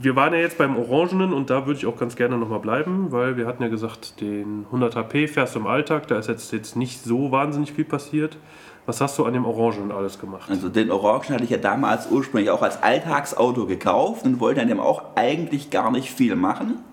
wir 0.00 0.14
waren 0.16 0.32
ja 0.34 0.40
jetzt 0.40 0.58
beim 0.58 0.76
Orangenen 0.76 1.32
und 1.32 1.48
da 1.50 1.66
würde 1.66 1.78
ich 1.78 1.86
auch 1.86 1.96
ganz 1.96 2.16
gerne 2.16 2.36
nochmal 2.36 2.60
bleiben, 2.60 3.12
weil 3.12 3.36
wir 3.36 3.46
hatten 3.46 3.62
ja 3.62 3.68
gesagt, 3.68 4.20
den 4.20 4.64
100 4.66 4.94
HP 4.94 5.26
fährst 5.26 5.54
du 5.54 5.60
im 5.60 5.66
Alltag, 5.66 6.06
da 6.08 6.18
ist 6.18 6.28
jetzt, 6.28 6.52
jetzt 6.52 6.76
nicht 6.76 7.02
so 7.02 7.32
wahnsinnig 7.32 7.72
viel 7.72 7.84
passiert. 7.84 8.36
Was 8.84 9.00
hast 9.00 9.18
du 9.18 9.24
an 9.24 9.32
dem 9.32 9.44
Orangenen 9.44 9.90
alles 9.90 10.18
gemacht? 10.18 10.48
Also 10.48 10.68
den 10.68 10.92
Orangen 10.92 11.30
hatte 11.30 11.44
ich 11.44 11.50
ja 11.50 11.56
damals 11.56 12.08
ursprünglich 12.10 12.50
auch 12.50 12.62
als 12.62 12.82
Alltagsauto 12.82 13.66
gekauft 13.66 14.24
und 14.24 14.38
wollte 14.38 14.60
an 14.60 14.68
dem 14.68 14.78
auch 14.78 15.02
eigentlich 15.16 15.70
gar 15.70 15.90
nicht 15.90 16.12
viel 16.12 16.36
machen. 16.36 16.84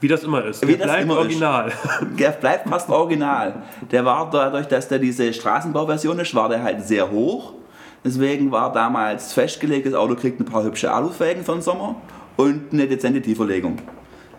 Wie 0.00 0.08
das 0.08 0.22
immer 0.22 0.44
ist. 0.44 0.62
Wie 0.62 0.76
Der 0.76 0.78
das 0.78 0.86
bleibt 0.86 1.02
immer 1.02 1.14
ist. 1.14 1.20
original. 1.20 1.72
Der 2.18 2.30
bleibt 2.30 2.68
fast 2.68 2.90
original. 2.90 3.62
Der 3.90 4.04
war 4.04 4.30
dadurch, 4.30 4.66
dass 4.68 4.88
der 4.88 4.98
diese 4.98 5.32
Straßenbauversion 5.32 6.18
ist, 6.18 6.34
war 6.34 6.48
der 6.48 6.62
halt 6.62 6.84
sehr 6.86 7.10
hoch. 7.10 7.54
Deswegen 8.06 8.52
war 8.52 8.72
damals 8.72 9.32
festgelegt, 9.32 9.84
das 9.84 9.94
Auto 9.94 10.14
kriegt 10.14 10.38
ein 10.38 10.44
paar 10.44 10.62
hübsche 10.62 10.92
Alufelgen 10.92 11.42
für 11.42 11.54
den 11.54 11.60
Sommer 11.60 11.96
und 12.36 12.72
eine 12.72 12.86
dezente 12.86 13.20
Tieferlegung. 13.20 13.78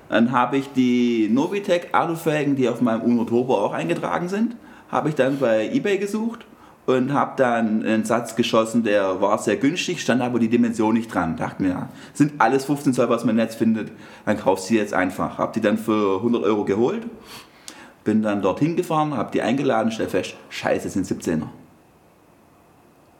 Dann 0.07 0.31
habe 0.31 0.55
ich 0.55 0.71
die 0.71 1.27
Novitec 1.29 1.89
Alufelgen, 1.91 2.55
die 2.55 2.69
auf 2.69 2.79
meinem 2.79 3.01
Uno 3.01 3.25
Turbo 3.25 3.55
auch 3.55 3.73
eingetragen 3.73 4.29
sind, 4.29 4.55
habe 4.89 5.09
ich 5.09 5.15
dann 5.15 5.37
bei 5.39 5.69
eBay 5.69 5.97
gesucht 5.97 6.45
und 6.85 7.11
habe 7.11 7.33
dann 7.35 7.83
einen 7.83 8.05
Satz 8.05 8.37
geschossen, 8.37 8.83
der 8.83 9.19
war 9.19 9.37
sehr 9.37 9.57
günstig, 9.57 9.99
stand 9.99 10.21
aber 10.21 10.39
die 10.39 10.47
Dimension 10.47 10.93
nicht 10.93 11.13
dran. 11.13 11.35
Dachte 11.35 11.61
mir, 11.61 11.69
ja, 11.71 11.89
sind 12.13 12.35
alles 12.37 12.63
15 12.63 12.93
Zoll, 12.93 13.09
was 13.09 13.25
man 13.25 13.31
im 13.31 13.43
Netz 13.43 13.55
findet, 13.55 13.91
dann 14.25 14.37
kaufst 14.37 14.69
du 14.69 14.75
die 14.75 14.79
jetzt 14.79 14.93
einfach. 14.93 15.39
Habe 15.39 15.51
die 15.53 15.59
dann 15.59 15.77
für 15.77 16.19
100 16.19 16.41
Euro 16.45 16.63
geholt, 16.63 17.05
bin 18.05 18.21
dann 18.21 18.41
dorthin 18.41 18.77
gefahren, 18.77 19.17
habe 19.17 19.31
die 19.33 19.41
eingeladen, 19.41 19.91
stell 19.91 20.07
fest, 20.07 20.35
scheiße, 20.47 20.87
sind 20.87 21.05
17er. 21.05 21.47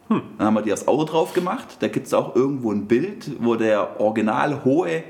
Dann 0.10 0.22
haben 0.40 0.54
wir 0.54 0.62
die 0.62 0.74
aufs 0.74 0.88
Auto 0.88 1.04
drauf 1.06 1.34
gemacht. 1.34 1.78
Da 1.80 1.88
gibt 1.88 2.08
es 2.08 2.14
auch 2.14 2.36
irgendwo 2.36 2.72
ein 2.72 2.88
Bild, 2.88 3.32
wo 3.40 3.56
der 3.56 4.00
original 4.00 4.64
hohe 4.64 5.04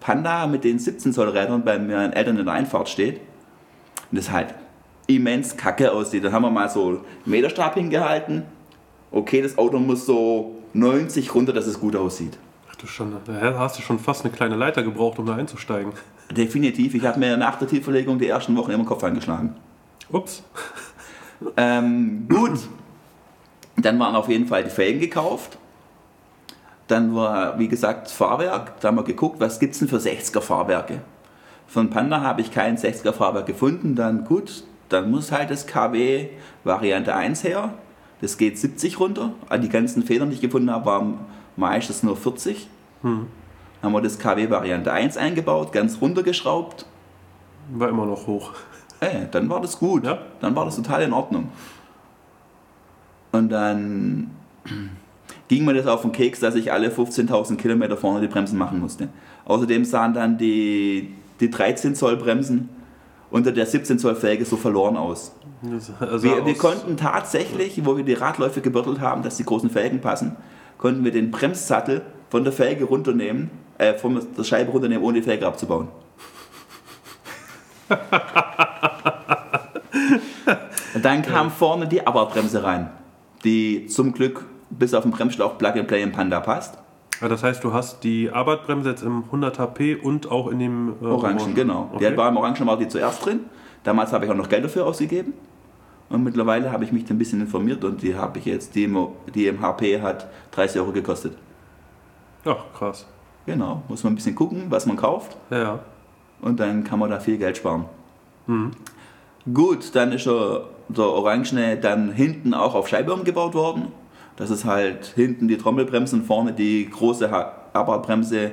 Panda 0.00 0.46
mit 0.46 0.64
den 0.64 0.78
17 0.78 1.12
Zoll 1.12 1.28
Rädern 1.30 1.64
bei 1.64 1.78
meinen 1.78 2.12
Eltern 2.12 2.38
in 2.38 2.44
der 2.44 2.54
Einfahrt 2.54 2.88
steht. 2.88 3.20
Und 4.10 4.18
das 4.18 4.30
halt 4.30 4.54
immens 5.06 5.56
kacke 5.56 5.92
aussieht. 5.92 6.24
Dann 6.24 6.32
haben 6.32 6.42
wir 6.42 6.50
mal 6.50 6.68
so 6.68 6.88
einen 6.88 7.00
Meterstab 7.24 7.74
hingehalten. 7.74 8.42
Okay, 9.10 9.42
das 9.42 9.56
Auto 9.56 9.78
muss 9.78 10.06
so 10.06 10.56
90 10.74 11.34
runter, 11.34 11.52
dass 11.52 11.66
es 11.66 11.80
gut 11.80 11.96
aussieht. 11.96 12.38
Ach 12.70 12.76
du 12.76 12.86
schon, 12.86 13.16
da 13.24 13.58
hast 13.58 13.78
du 13.78 13.82
schon 13.82 13.98
fast 13.98 14.24
eine 14.24 14.34
kleine 14.34 14.56
Leiter 14.56 14.82
gebraucht, 14.82 15.18
um 15.18 15.26
da 15.26 15.36
einzusteigen. 15.36 15.92
Definitiv. 16.30 16.94
Ich 16.94 17.04
habe 17.04 17.18
mir 17.18 17.36
nach 17.36 17.56
der 17.58 17.68
Tieferlegung 17.68 18.18
die 18.18 18.28
ersten 18.28 18.56
Wochen 18.56 18.72
immer 18.72 18.82
den 18.82 18.88
Kopf 18.88 19.04
eingeschlagen. 19.04 19.54
Ups. 20.10 20.42
Ähm, 21.56 22.26
gut. 22.28 22.58
Dann 23.76 23.98
waren 23.98 24.14
auf 24.14 24.28
jeden 24.28 24.46
Fall 24.46 24.64
die 24.64 24.70
Felgen 24.70 25.00
gekauft. 25.00 25.58
Dann 26.86 27.14
war, 27.14 27.58
wie 27.58 27.68
gesagt, 27.68 28.06
das 28.06 28.12
Fahrwerk. 28.12 28.80
Da 28.80 28.88
haben 28.88 28.96
wir 28.96 29.04
geguckt, 29.04 29.40
was 29.40 29.58
gibt 29.58 29.72
es 29.72 29.78
denn 29.78 29.88
für 29.88 29.96
60er 29.96 30.40
Fahrwerke. 30.40 31.00
Von 31.66 31.90
Panda 31.90 32.20
habe 32.20 32.40
ich 32.40 32.50
kein 32.50 32.76
60er 32.76 33.12
Fahrwerk 33.12 33.46
gefunden. 33.46 33.94
Dann 33.94 34.24
gut, 34.24 34.64
dann 34.90 35.10
muss 35.10 35.32
halt 35.32 35.50
das 35.50 35.66
KW 35.66 36.28
Variante 36.62 37.14
1 37.14 37.42
her. 37.44 37.74
Das 38.20 38.36
geht 38.36 38.58
70 38.58 39.00
runter. 39.00 39.32
All 39.48 39.60
Die 39.60 39.68
ganzen 39.68 40.02
Federn, 40.02 40.28
die 40.28 40.36
ich 40.36 40.40
gefunden 40.40 40.70
habe, 40.70 40.86
waren 40.86 41.18
meistens 41.56 42.02
nur 42.02 42.16
40. 42.16 42.68
Hm. 43.02 43.26
Haben 43.82 43.92
wir 43.92 44.00
das 44.00 44.18
KW 44.18 44.48
Variante 44.50 44.92
1 44.92 45.16
eingebaut, 45.16 45.72
ganz 45.72 46.00
runtergeschraubt. 46.00 46.86
War 47.72 47.88
immer 47.88 48.06
noch 48.06 48.26
hoch. 48.26 48.52
Ey, 49.00 49.26
dann 49.30 49.48
war 49.48 49.60
das 49.60 49.78
gut. 49.78 50.04
Ja. 50.04 50.18
Dann 50.40 50.54
war 50.54 50.64
das 50.64 50.76
total 50.76 51.02
in 51.02 51.12
Ordnung. 51.12 51.50
Und 53.34 53.48
dann 53.48 54.30
ging 55.48 55.64
mir 55.64 55.74
das 55.74 55.88
auf 55.88 56.02
den 56.02 56.12
Keks, 56.12 56.38
dass 56.38 56.54
ich 56.54 56.72
alle 56.72 56.90
15.000 56.90 57.56
Kilometer 57.56 57.96
vorne 57.96 58.20
die 58.20 58.28
Bremsen 58.28 58.56
machen 58.56 58.78
musste. 58.78 59.08
Außerdem 59.44 59.84
sahen 59.84 60.14
dann 60.14 60.38
die, 60.38 61.12
die 61.40 61.50
13 61.50 61.96
Zoll 61.96 62.16
Bremsen 62.16 62.68
unter 63.32 63.50
der 63.50 63.66
17 63.66 63.98
Zoll 63.98 64.14
Felge 64.14 64.44
so 64.44 64.56
verloren 64.56 64.96
aus. 64.96 65.32
Sah 65.78 66.22
Wir, 66.22 66.46
wir 66.46 66.54
konnten 66.54 66.96
tatsächlich, 66.96 67.84
wo 67.84 67.96
wir 67.96 68.04
die 68.04 68.12
Radläufe 68.12 68.60
gebürtelt 68.60 69.00
haben, 69.00 69.24
dass 69.24 69.36
die 69.36 69.44
großen 69.44 69.68
Felgen 69.68 70.00
passen, 70.00 70.36
konnten 70.78 71.02
wir 71.02 71.10
den 71.10 71.32
Bremssattel 71.32 72.02
von 72.30 72.44
der 72.44 72.52
Felge 72.52 72.84
runternehmen, 72.84 73.50
äh, 73.78 73.94
von 73.94 74.24
der 74.36 74.44
Scheibe 74.44 74.70
runternehmen, 74.70 75.02
ohne 75.02 75.18
die 75.18 75.24
Felge 75.24 75.44
abzubauen. 75.44 75.88
Und 80.94 81.04
dann 81.04 81.22
kam 81.22 81.50
vorne 81.50 81.88
die 81.88 82.06
Abartbremse 82.06 82.62
rein, 82.62 82.90
die 83.44 83.86
zum 83.86 84.12
Glück 84.12 84.44
bis 84.70 84.94
auf 84.94 85.02
den 85.02 85.12
Bremsschlauch 85.12 85.58
Plug 85.58 85.72
and 85.78 85.86
Play 85.86 86.02
im 86.02 86.12
Panda 86.12 86.40
passt. 86.40 86.78
Ja, 87.20 87.28
das 87.28 87.42
heißt, 87.44 87.62
du 87.62 87.72
hast 87.72 88.02
die 88.02 88.30
Arbeitbremse 88.30 88.90
jetzt 88.90 89.02
im 89.02 89.24
100 89.24 89.58
HP 89.58 89.94
und 89.96 90.30
auch 90.30 90.48
in 90.48 90.58
dem 90.58 90.94
äh, 91.00 91.04
Orangen, 91.06 91.54
genau. 91.54 91.90
Okay. 91.94 92.10
Die 92.10 92.16
war 92.16 92.28
im 92.28 92.36
Orangen 92.36 92.66
war 92.66 92.76
die 92.76 92.88
zuerst 92.88 93.24
drin. 93.24 93.40
Damals 93.84 94.12
habe 94.12 94.24
ich 94.24 94.30
auch 94.30 94.36
noch 94.36 94.48
Geld 94.48 94.64
dafür 94.64 94.84
ausgegeben. 94.86 95.32
Und 96.08 96.22
mittlerweile 96.24 96.70
habe 96.72 96.84
ich 96.84 96.92
mich 96.92 97.08
ein 97.10 97.18
bisschen 97.18 97.40
informiert 97.40 97.84
und 97.84 98.02
die 98.02 98.14
habe 98.16 98.38
ich 98.38 98.44
jetzt, 98.46 98.74
die, 98.74 98.84
im- 98.84 99.08
die 99.34 99.46
im 99.46 99.60
HP 99.62 100.00
hat 100.02 100.26
30 100.52 100.80
Euro 100.80 100.92
gekostet. 100.92 101.36
Ja, 102.44 102.56
krass. 102.76 103.06
Genau, 103.46 103.82
muss 103.88 104.02
man 104.04 104.12
ein 104.12 104.16
bisschen 104.16 104.34
gucken, 104.34 104.64
was 104.68 104.86
man 104.86 104.96
kauft 104.96 105.36
Ja, 105.50 105.80
und 106.40 106.60
dann 106.60 106.82
kann 106.84 106.98
man 106.98 107.10
da 107.10 107.20
viel 107.20 107.38
Geld 107.38 107.56
sparen. 107.56 107.84
Mhm. 108.46 108.72
Gut, 109.52 109.94
dann 109.94 110.12
ist 110.12 110.26
der, 110.26 110.62
der 110.88 111.04
Orangene 111.04 111.76
dann 111.76 112.12
hinten 112.12 112.54
auch 112.54 112.74
auf 112.74 112.88
Scheibe 112.88 113.12
umgebaut 113.12 113.54
worden. 113.54 113.88
Das 114.36 114.50
ist 114.50 114.64
halt 114.64 115.06
hinten 115.14 115.48
die 115.48 115.58
Trommelbremsen, 115.58 116.24
vorne 116.24 116.52
die 116.52 116.88
große 116.90 117.30
Abartbremse 117.72 118.50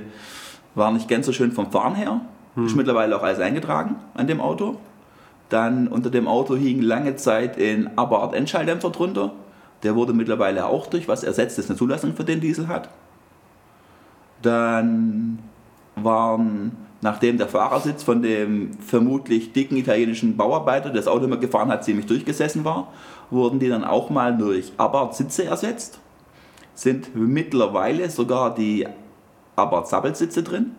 war 0.75 0.91
nicht 0.91 1.07
ganz 1.07 1.25
so 1.25 1.33
schön 1.33 1.51
vom 1.51 1.71
Fahren 1.71 1.95
her. 1.95 2.21
Ist 2.57 2.75
mittlerweile 2.75 3.17
auch 3.17 3.23
alles 3.23 3.39
eingetragen 3.39 3.95
an 4.13 4.27
dem 4.27 4.41
Auto. 4.41 4.77
Dann 5.47 5.87
unter 5.87 6.09
dem 6.09 6.27
Auto 6.27 6.55
hing 6.55 6.81
lange 6.81 7.15
Zeit 7.15 7.57
ein 7.57 7.97
Abarth 7.97 8.33
Endschalldämpfer 8.33 8.89
drunter. 8.89 9.31
Der 9.83 9.95
wurde 9.95 10.13
mittlerweile 10.13 10.65
auch 10.65 10.87
durch 10.87 11.07
was 11.07 11.23
ersetzt, 11.23 11.57
das 11.57 11.69
eine 11.69 11.77
Zulassung 11.77 12.13
für 12.13 12.25
den 12.25 12.41
Diesel 12.41 12.67
hat. 12.67 12.89
Dann 14.41 15.39
waren, 15.95 16.75
nachdem 17.01 17.37
der 17.37 17.47
Fahrersitz 17.47 18.03
von 18.03 18.21
dem 18.21 18.73
vermutlich 18.79 19.53
dicken 19.53 19.77
italienischen 19.77 20.37
Bauarbeiter, 20.37 20.89
der 20.89 21.01
das 21.01 21.07
Auto 21.07 21.25
immer 21.25 21.37
gefahren 21.37 21.69
hat, 21.69 21.83
ziemlich 21.83 22.05
durchgesessen 22.05 22.63
war, 22.63 22.87
wurden 23.29 23.59
die 23.59 23.69
dann 23.69 23.83
auch 23.83 24.09
mal 24.09 24.37
durch 24.37 24.71
Abarth 24.77 25.15
Sitze 25.15 25.45
ersetzt. 25.45 25.99
Sind 26.73 27.15
mittlerweile 27.15 28.09
sogar 28.09 28.53
die 28.53 28.87
Abarth 29.55 29.87
Sabbelsitze 29.87 30.43
drin. 30.43 30.71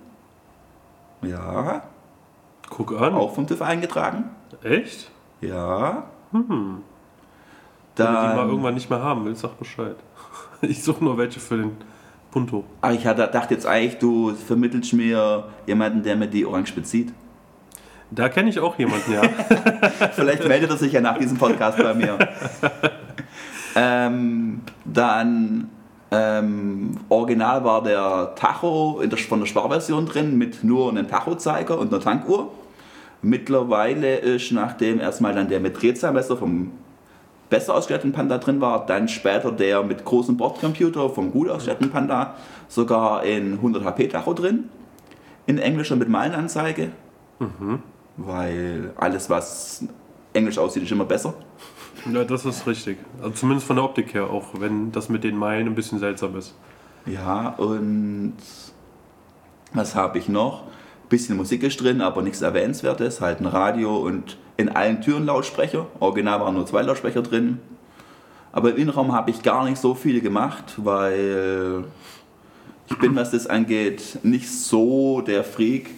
Ja, 1.22 1.82
Guck 2.70 3.00
an. 3.00 3.14
auch 3.14 3.35
vom 3.35 3.46
TÜV 3.46 3.62
eingetragen. 3.62 4.30
Echt? 4.62 5.11
Ja. 5.40 6.04
Wenn 6.32 6.46
du 6.48 6.54
die 7.96 8.02
mal 8.02 8.37
Dann, 8.37 8.48
irgendwann 8.48 8.74
nicht 8.74 8.88
mehr 8.88 9.02
haben 9.02 9.24
willst, 9.24 9.42
sag 9.42 9.58
Bescheid. 9.58 9.96
Ich 10.62 10.85
suche 10.85 11.02
nur 11.02 11.18
welche 11.18 11.40
für 11.40 11.56
den 11.56 11.72
Punto. 12.32 12.64
aber 12.80 12.94
ich 12.94 13.06
hatte, 13.06 13.28
dachte 13.30 13.54
jetzt 13.54 13.66
eigentlich, 13.66 13.98
du 13.98 14.34
vermittelst 14.34 14.94
mir 14.94 15.44
jemanden, 15.66 16.02
der 16.02 16.16
mir 16.16 16.26
die 16.26 16.46
Orange 16.46 16.72
bezieht. 16.74 17.12
Da 18.10 18.28
kenne 18.28 18.50
ich 18.50 18.58
auch 18.58 18.78
jemanden, 18.78 19.12
ja. 19.12 19.22
Vielleicht 20.12 20.48
meldet 20.48 20.70
er 20.70 20.76
sich 20.76 20.92
ja 20.92 21.00
nach 21.00 21.18
diesem 21.18 21.36
Podcast 21.36 21.78
bei 21.78 21.94
mir. 21.94 22.18
ähm, 23.76 24.62
dann 24.84 25.70
ähm, 26.10 26.96
original 27.08 27.64
war 27.64 27.82
der 27.82 28.34
Tacho 28.34 29.02
der, 29.04 29.18
von 29.18 29.40
der 29.40 29.46
Sparversion 29.46 30.06
drin 30.06 30.36
mit 30.36 30.64
nur 30.64 30.90
einem 30.90 31.08
Tachozeiger 31.08 31.78
und 31.78 31.92
einer 31.92 32.02
Tankuhr. 32.02 32.50
Mittlerweile 33.22 34.16
ist, 34.16 34.52
nachdem 34.52 35.00
erstmal 35.00 35.34
dann 35.34 35.48
der 35.48 35.60
mit 35.60 35.80
Drehzahlmesser 35.80 36.36
vom 36.36 36.72
besser 37.52 37.74
ausgestatteten 37.74 38.12
Panda 38.12 38.38
drin 38.38 38.62
war, 38.62 38.86
dann 38.86 39.08
später 39.08 39.52
der 39.52 39.82
mit 39.82 40.06
großem 40.06 40.38
Bordcomputer 40.38 41.10
vom 41.10 41.30
gut 41.30 41.50
ausgestatteten 41.50 41.90
Panda 41.90 42.34
sogar 42.66 43.20
ein 43.20 43.52
100 43.52 43.84
HP 43.84 44.08
Tacho 44.08 44.32
drin. 44.32 44.70
In 45.44 45.58
englischer 45.58 45.96
mit 45.96 46.08
Meilenanzeige. 46.08 46.92
Weil 48.16 48.92
alles, 48.96 49.28
was 49.28 49.84
englisch 50.32 50.56
aussieht, 50.56 50.84
ist 50.84 50.92
immer 50.92 51.04
besser. 51.04 51.34
ja. 52.10 52.24
Das 52.24 52.46
ist 52.46 52.66
richtig. 52.66 52.96
Also 53.18 53.32
zumindest 53.32 53.66
von 53.66 53.76
der 53.76 53.84
Optik 53.84 54.14
her, 54.14 54.30
auch 54.30 54.58
wenn 54.58 54.90
das 54.90 55.10
mit 55.10 55.22
den 55.22 55.36
Meilen 55.36 55.66
ein 55.66 55.74
bisschen 55.74 55.98
seltsam 55.98 56.34
ist. 56.36 56.54
Ja, 57.04 57.50
und 57.58 58.36
was 59.74 59.94
habe 59.94 60.16
ich 60.18 60.28
noch? 60.28 60.62
Bisschen 61.10 61.36
Musik 61.36 61.64
ist 61.64 61.82
drin, 61.82 62.00
aber 62.00 62.22
nichts 62.22 62.40
Erwähnenswertes. 62.40 63.20
Halt 63.20 63.40
ein 63.40 63.46
Radio 63.46 63.96
und 63.98 64.38
in 64.56 64.68
allen 64.68 65.00
Türen 65.00 65.26
Lautsprecher. 65.26 65.86
Original 66.00 66.40
waren 66.40 66.54
nur 66.54 66.66
zwei 66.66 66.82
Lautsprecher 66.82 67.22
drin. 67.22 67.58
Aber 68.52 68.70
im 68.70 68.76
Innenraum 68.76 69.12
habe 69.12 69.30
ich 69.30 69.42
gar 69.42 69.64
nicht 69.64 69.78
so 69.80 69.94
viel 69.94 70.20
gemacht, 70.20 70.74
weil 70.76 71.84
ich 72.88 72.98
bin, 72.98 73.16
was 73.16 73.30
das 73.30 73.46
angeht, 73.46 74.18
nicht 74.22 74.50
so 74.50 75.22
der 75.22 75.42
Freak. 75.42 75.90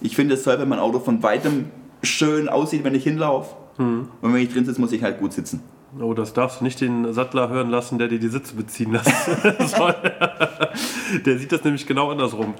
Ich 0.00 0.16
finde 0.16 0.34
es 0.34 0.42
toll, 0.42 0.58
wenn 0.58 0.68
mein 0.68 0.80
Auto 0.80 0.98
von 0.98 1.22
weitem 1.22 1.66
schön 2.02 2.48
aussieht, 2.48 2.82
wenn 2.82 2.94
ich 2.94 3.04
hinlaufe. 3.04 3.54
Und 4.20 4.34
wenn 4.34 4.42
ich 4.42 4.52
drin 4.52 4.64
sitze, 4.64 4.80
muss 4.80 4.92
ich 4.92 5.02
halt 5.02 5.20
gut 5.20 5.32
sitzen. 5.32 5.62
Oh, 6.00 6.14
das 6.14 6.32
darfst 6.32 6.60
du 6.60 6.64
nicht 6.64 6.80
den 6.80 7.12
Sattler 7.12 7.48
hören 7.50 7.68
lassen, 7.70 7.98
der 7.98 8.08
dir 8.08 8.18
die 8.18 8.28
Sitze 8.28 8.54
beziehen 8.54 8.92
lässt. 8.92 9.08
der 11.26 11.38
sieht 11.38 11.52
das 11.52 11.62
nämlich 11.64 11.86
genau 11.86 12.10
andersrum. 12.10 12.54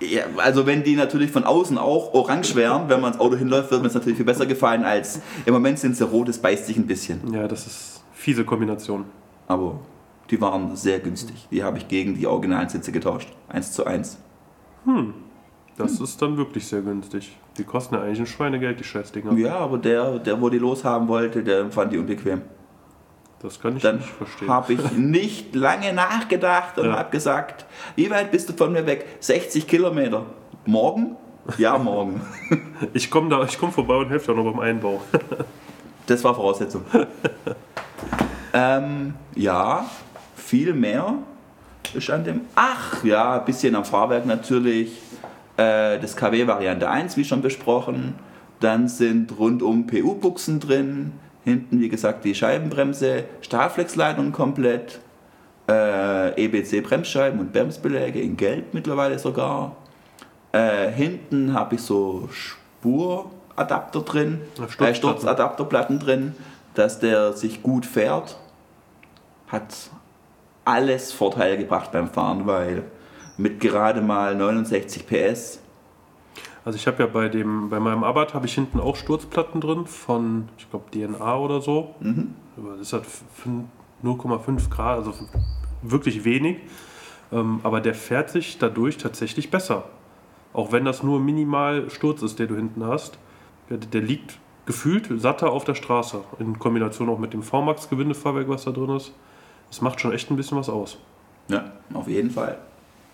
Ja, 0.00 0.24
also 0.36 0.66
wenn 0.66 0.82
die 0.82 0.96
natürlich 0.96 1.30
von 1.30 1.44
außen 1.44 1.78
auch 1.78 2.12
orange 2.12 2.54
wären, 2.54 2.88
wenn 2.88 3.00
man 3.00 3.12
ins 3.12 3.20
Auto 3.20 3.36
hinläuft, 3.36 3.70
wird 3.70 3.82
mir 3.82 3.88
es 3.88 3.94
natürlich 3.94 4.16
viel 4.16 4.26
besser 4.26 4.46
gefallen 4.46 4.84
als 4.84 5.20
im 5.44 5.54
Moment 5.54 5.78
sind 5.78 5.96
sie 5.96 6.04
rot, 6.04 6.28
es 6.28 6.38
beißt 6.38 6.66
sich 6.66 6.76
ein 6.76 6.86
bisschen. 6.86 7.32
Ja, 7.32 7.48
das 7.48 7.66
ist 7.66 8.04
fiese 8.12 8.44
Kombination. 8.44 9.04
Aber 9.48 9.80
die 10.30 10.40
waren 10.40 10.74
sehr 10.76 10.98
günstig. 10.98 11.48
Die 11.50 11.62
habe 11.62 11.78
ich 11.78 11.88
gegen 11.88 12.14
die 12.14 12.26
originalen 12.26 12.68
Sitze 12.68 12.92
getauscht. 12.92 13.28
Eins 13.48 13.72
zu 13.72 13.86
eins. 13.86 14.18
Das 15.76 16.00
ist 16.00 16.20
dann 16.22 16.36
wirklich 16.36 16.66
sehr 16.66 16.80
günstig. 16.80 17.36
Die 17.58 17.64
kosten 17.64 17.94
ja 17.94 18.02
eigentlich 18.02 18.20
ein 18.20 18.26
Schweinegeld, 18.26 18.80
die 18.80 18.84
Scheißdinger. 18.84 19.32
Ja, 19.34 19.56
aber 19.58 19.78
der, 19.78 20.18
der 20.18 20.40
wo 20.40 20.48
die 20.48 20.58
loshaben 20.58 21.08
wollte, 21.08 21.42
der 21.42 21.70
fand 21.70 21.92
die 21.92 21.98
unbequem. 21.98 22.42
Das 23.42 23.60
kann 23.60 23.76
ich 23.76 23.82
Dann 23.82 23.96
nicht 23.96 24.08
verstehen. 24.08 24.48
habe 24.48 24.72
ich 24.72 24.92
nicht 24.96 25.54
lange 25.54 25.92
nachgedacht 25.92 26.78
und 26.78 26.86
Ja. 26.86 26.98
habe 26.98 27.10
gesagt, 27.10 27.66
wie 27.94 28.10
weit 28.10 28.30
bist 28.30 28.48
du 28.48 28.52
von 28.54 28.72
mir 28.72 28.86
weg? 28.86 29.06
60 29.20 29.66
Kilometer. 29.66 30.24
Morgen? 30.64 31.16
Ja, 31.58 31.78
morgen. 31.78 32.20
Ich 32.92 33.10
komme 33.10 33.30
da, 33.30 33.42
ich 33.44 33.58
komme 33.58 33.72
vorbei 33.72 33.94
und 33.96 34.10
helfe 34.10 34.32
dir 34.32 34.42
noch 34.42 34.50
beim 34.52 34.60
Einbau. 34.60 35.00
Das 36.06 36.22
war 36.22 36.34
Voraussetzung. 36.36 36.82
ähm, 38.52 39.14
ja, 39.34 39.86
viel 40.36 40.72
mehr 40.72 41.14
ist 41.94 42.10
an 42.10 42.22
dem. 42.24 42.42
Ach 42.54 43.02
ja, 43.04 43.38
ein 43.40 43.44
bisschen 43.44 43.74
am 43.74 43.84
Fahrwerk 43.84 44.24
natürlich. 44.26 44.92
Äh, 45.56 45.98
das 45.98 46.16
KW 46.16 46.46
Variante 46.46 46.88
1, 46.88 47.16
wie 47.16 47.24
schon 47.24 47.42
besprochen. 47.42 48.14
Dann 48.60 48.88
sind 48.88 49.36
rundum 49.38 49.86
PU-Buchsen 49.86 50.60
drin. 50.60 51.12
Hinten, 51.46 51.80
wie 51.80 51.88
gesagt, 51.88 52.24
die 52.24 52.34
Scheibenbremse, 52.34 53.22
Stahlflexleitung 53.40 54.32
komplett. 54.32 54.98
Äh, 55.68 56.44
EBC-Bremsscheiben 56.44 57.38
und 57.38 57.52
Bremsbeläge 57.52 58.20
in 58.20 58.36
Gelb 58.36 58.74
mittlerweile 58.74 59.16
sogar. 59.20 59.76
Äh, 60.50 60.90
hinten 60.90 61.54
habe 61.54 61.76
ich 61.76 61.82
so 61.82 62.28
Spuradapter 62.32 64.00
drin, 64.00 64.40
äh. 64.80 64.94
Sturzadapterplatten 64.94 66.00
drin, 66.00 66.34
dass 66.74 66.98
der 66.98 67.32
sich 67.32 67.62
gut 67.62 67.86
fährt. 67.86 68.36
Hat 69.46 69.72
alles 70.64 71.12
Vorteile 71.12 71.58
gebracht 71.58 71.92
beim 71.92 72.08
Fahren, 72.10 72.48
weil 72.48 72.82
mit 73.36 73.60
gerade 73.60 74.00
mal 74.00 74.34
69 74.34 75.06
PS, 75.06 75.60
Also 76.66 76.76
ich 76.78 76.86
habe 76.88 77.00
ja 77.00 77.06
bei 77.08 77.28
dem, 77.28 77.70
bei 77.70 77.78
meinem 77.78 78.02
Abarth 78.02 78.34
habe 78.34 78.46
ich 78.46 78.54
hinten 78.54 78.80
auch 78.80 78.96
Sturzplatten 78.96 79.60
drin 79.60 79.86
von, 79.86 80.48
ich 80.58 80.68
glaube 80.68 80.86
DNA 80.90 81.38
oder 81.38 81.60
so. 81.60 81.94
Aber 82.56 82.76
Das 82.76 82.92
hat 82.92 83.04
fün- 83.06 83.66
0,5 84.02 84.68
Grad, 84.68 84.98
also 84.98 85.12
wirklich 85.82 86.24
wenig. 86.24 86.58
Ähm, 87.32 87.60
aber 87.62 87.80
der 87.80 87.94
fährt 87.94 88.30
sich 88.30 88.58
dadurch 88.58 88.98
tatsächlich 88.98 89.48
besser. 89.50 89.84
Auch 90.52 90.72
wenn 90.72 90.84
das 90.84 91.04
nur 91.04 91.20
minimal 91.20 91.88
Sturz 91.88 92.22
ist, 92.22 92.40
der 92.40 92.48
du 92.48 92.56
hinten 92.56 92.84
hast. 92.84 93.16
Der, 93.70 93.78
der 93.78 94.00
liegt 94.00 94.38
gefühlt 94.66 95.08
satter 95.20 95.52
auf 95.52 95.62
der 95.62 95.74
Straße. 95.76 96.20
In 96.40 96.58
Kombination 96.58 97.08
auch 97.08 97.18
mit 97.20 97.32
dem 97.32 97.44
V-Max-Gewindefahrwerk, 97.44 98.48
was 98.48 98.64
da 98.64 98.72
drin 98.72 98.90
ist. 98.90 99.12
Das 99.70 99.80
macht 99.82 100.00
schon 100.00 100.10
echt 100.12 100.30
ein 100.32 100.36
bisschen 100.36 100.58
was 100.58 100.68
aus. 100.68 100.98
ja, 101.48 101.64
auf 101.94 102.08
jeden 102.08 102.30
Fall. 102.30 102.58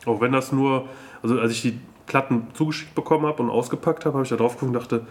Auch 0.07 0.21
wenn 0.23 0.33
das 0.33 0.53
nur, 0.53 0.87
also 1.23 1.39
als 1.39 1.53
ich 1.53 1.63
die 1.63 1.79
Platten 2.13 2.49
zugeschickt 2.53 2.95
bekommen 2.95 3.25
habe 3.25 3.43
und 3.43 3.49
ausgepackt 3.49 4.05
habe, 4.05 4.17
habe 4.17 4.25
ich 4.25 4.29
da 4.29 4.37
drauf 4.37 4.57
geguckt 4.57 4.69
und 4.69 4.75
dachte, 4.75 5.07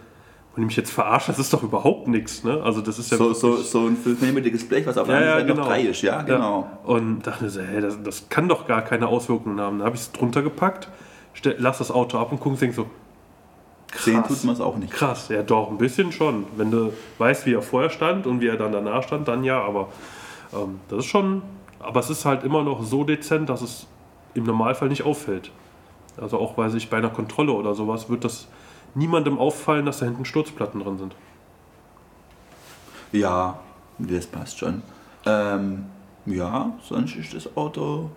wenn 0.53 0.65
ich 0.65 0.67
mich 0.67 0.77
jetzt 0.77 0.91
verarsche, 0.91 1.31
das 1.31 1.39
ist 1.39 1.51
doch 1.51 1.63
überhaupt 1.63 2.07
nichts. 2.07 2.43
Ne? 2.43 2.61
Also 2.61 2.79
das 2.81 2.99
ist 2.99 3.09
ja 3.09 3.17
So, 3.17 3.33
so, 3.33 3.55
so 3.55 3.87
ein 3.87 3.97
5 3.97 4.69
Blech, 4.69 4.85
was 4.85 4.99
auf 4.99 5.07
ja, 5.07 5.15
anderen 5.15 5.27
ja, 5.27 5.33
Seite 5.39 5.47
genau. 5.47 5.61
noch 5.61 5.67
3 5.67 5.81
ist, 5.81 6.01
ja, 6.03 6.21
genau. 6.21 6.69
Und 6.83 7.25
dachte 7.25 7.49
so, 7.49 7.59
hey, 7.61 7.81
das, 7.81 7.97
das 8.03 8.29
kann 8.29 8.47
doch 8.47 8.67
gar 8.67 8.83
keine 8.83 9.07
Auswirkungen 9.07 9.59
haben. 9.59 9.79
Dann 9.79 9.87
habe 9.87 9.95
ich 9.95 10.03
es 10.03 10.11
drunter 10.11 10.43
gepackt, 10.43 10.89
stell, 11.33 11.55
lass 11.57 11.79
das 11.79 11.89
Auto 11.89 12.19
ab 12.19 12.31
und 12.31 12.37
gucke 12.37 12.51
und 12.51 12.61
denke 12.61 12.75
so, 12.75 12.85
Sehen 13.97 14.21
krass. 14.21 14.27
tut 14.27 14.43
man 14.43 14.53
es 14.53 14.61
auch 14.61 14.77
nicht. 14.77 14.93
Krass, 14.93 15.29
ja 15.29 15.41
doch, 15.41 15.71
ein 15.71 15.79
bisschen 15.79 16.11
schon. 16.11 16.45
Wenn 16.55 16.69
du 16.69 16.93
weißt, 17.17 17.47
wie 17.47 17.55
er 17.55 17.63
vorher 17.63 17.89
stand 17.89 18.27
und 18.27 18.41
wie 18.41 18.47
er 18.47 18.57
dann 18.57 18.71
danach 18.71 19.01
stand, 19.01 19.27
dann 19.27 19.43
ja, 19.43 19.59
aber 19.59 19.89
ähm, 20.53 20.81
das 20.87 20.99
ist 20.99 21.05
schon, 21.05 21.41
aber 21.79 21.99
es 21.99 22.11
ist 22.11 22.25
halt 22.25 22.43
immer 22.43 22.61
noch 22.63 22.83
so 22.83 23.03
dezent, 23.03 23.49
dass 23.49 23.61
es 23.63 23.87
im 24.35 24.43
Normalfall 24.43 24.89
nicht 24.89 25.03
auffällt. 25.03 25.51
Also 26.21 26.37
auch 26.37 26.57
weil 26.57 26.69
sich 26.69 26.89
bei 26.89 26.97
einer 26.97 27.09
Kontrolle 27.09 27.51
oder 27.51 27.73
sowas 27.73 28.09
wird 28.09 28.23
das 28.23 28.47
niemandem 28.93 29.37
auffallen, 29.37 29.85
dass 29.85 29.99
da 29.99 30.05
hinten 30.05 30.25
Sturzplatten 30.25 30.81
drin 30.81 30.97
sind. 30.97 31.15
Ja, 33.11 33.59
das 33.97 34.27
passt 34.27 34.59
schon. 34.59 34.83
Ähm, 35.25 35.85
ja, 36.25 36.73
sonst 36.83 37.15
ist 37.15 37.33
das 37.33 37.57
Auto. 37.57 38.09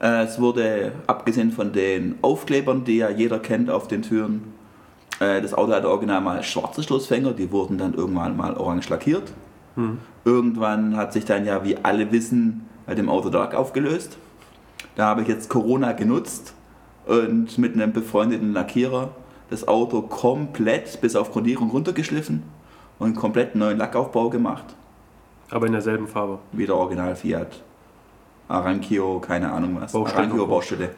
Äh, 0.00 0.24
es 0.24 0.40
wurde, 0.40 0.92
abgesehen 1.06 1.50
von 1.50 1.72
den 1.72 2.16
Aufklebern, 2.22 2.84
die 2.84 2.98
ja 2.98 3.10
jeder 3.10 3.38
kennt 3.38 3.70
auf 3.70 3.88
den 3.88 4.02
Türen, 4.02 4.52
äh, 5.20 5.40
das 5.40 5.54
Auto 5.54 5.72
hatte 5.72 5.88
original 5.88 6.20
mal 6.20 6.42
schwarze 6.42 6.82
Schlussfänger, 6.82 7.32
die 7.32 7.50
wurden 7.50 7.78
dann 7.78 7.94
irgendwann 7.94 8.36
mal 8.36 8.56
orange 8.56 8.88
lackiert. 8.88 9.32
Irgendwann 10.26 10.96
hat 10.98 11.14
sich 11.14 11.24
dann 11.24 11.46
ja, 11.46 11.64
wie 11.64 11.78
alle 11.82 12.12
wissen, 12.12 12.68
bei 12.86 12.94
dem 12.94 13.08
Auto 13.08 13.30
Lack 13.30 13.54
aufgelöst. 13.54 14.18
Da 14.96 15.06
habe 15.06 15.22
ich 15.22 15.28
jetzt 15.28 15.48
Corona 15.48 15.92
genutzt 15.92 16.54
und 17.06 17.56
mit 17.58 17.74
einem 17.74 17.92
befreundeten 17.92 18.52
Lackierer 18.52 19.10
das 19.50 19.66
Auto 19.68 20.02
komplett 20.02 21.00
bis 21.00 21.16
auf 21.16 21.32
Grundierung 21.32 21.70
runtergeschliffen 21.70 22.42
und 22.98 23.06
einen 23.06 23.14
komplett 23.14 23.54
neuen 23.54 23.78
Lackaufbau 23.78 24.30
gemacht. 24.30 24.64
Aber 25.50 25.66
in 25.66 25.72
derselben 25.72 26.08
Farbe. 26.08 26.38
Wieder 26.52 26.76
Original 26.76 27.14
Fiat. 27.14 27.60
Arankio, 28.48 29.20
keine 29.20 29.52
Ahnung 29.52 29.76
was. 29.80 29.92
Baustelle. 29.92 30.24
Arankio 30.24 30.46
Baustelle. 30.46 30.90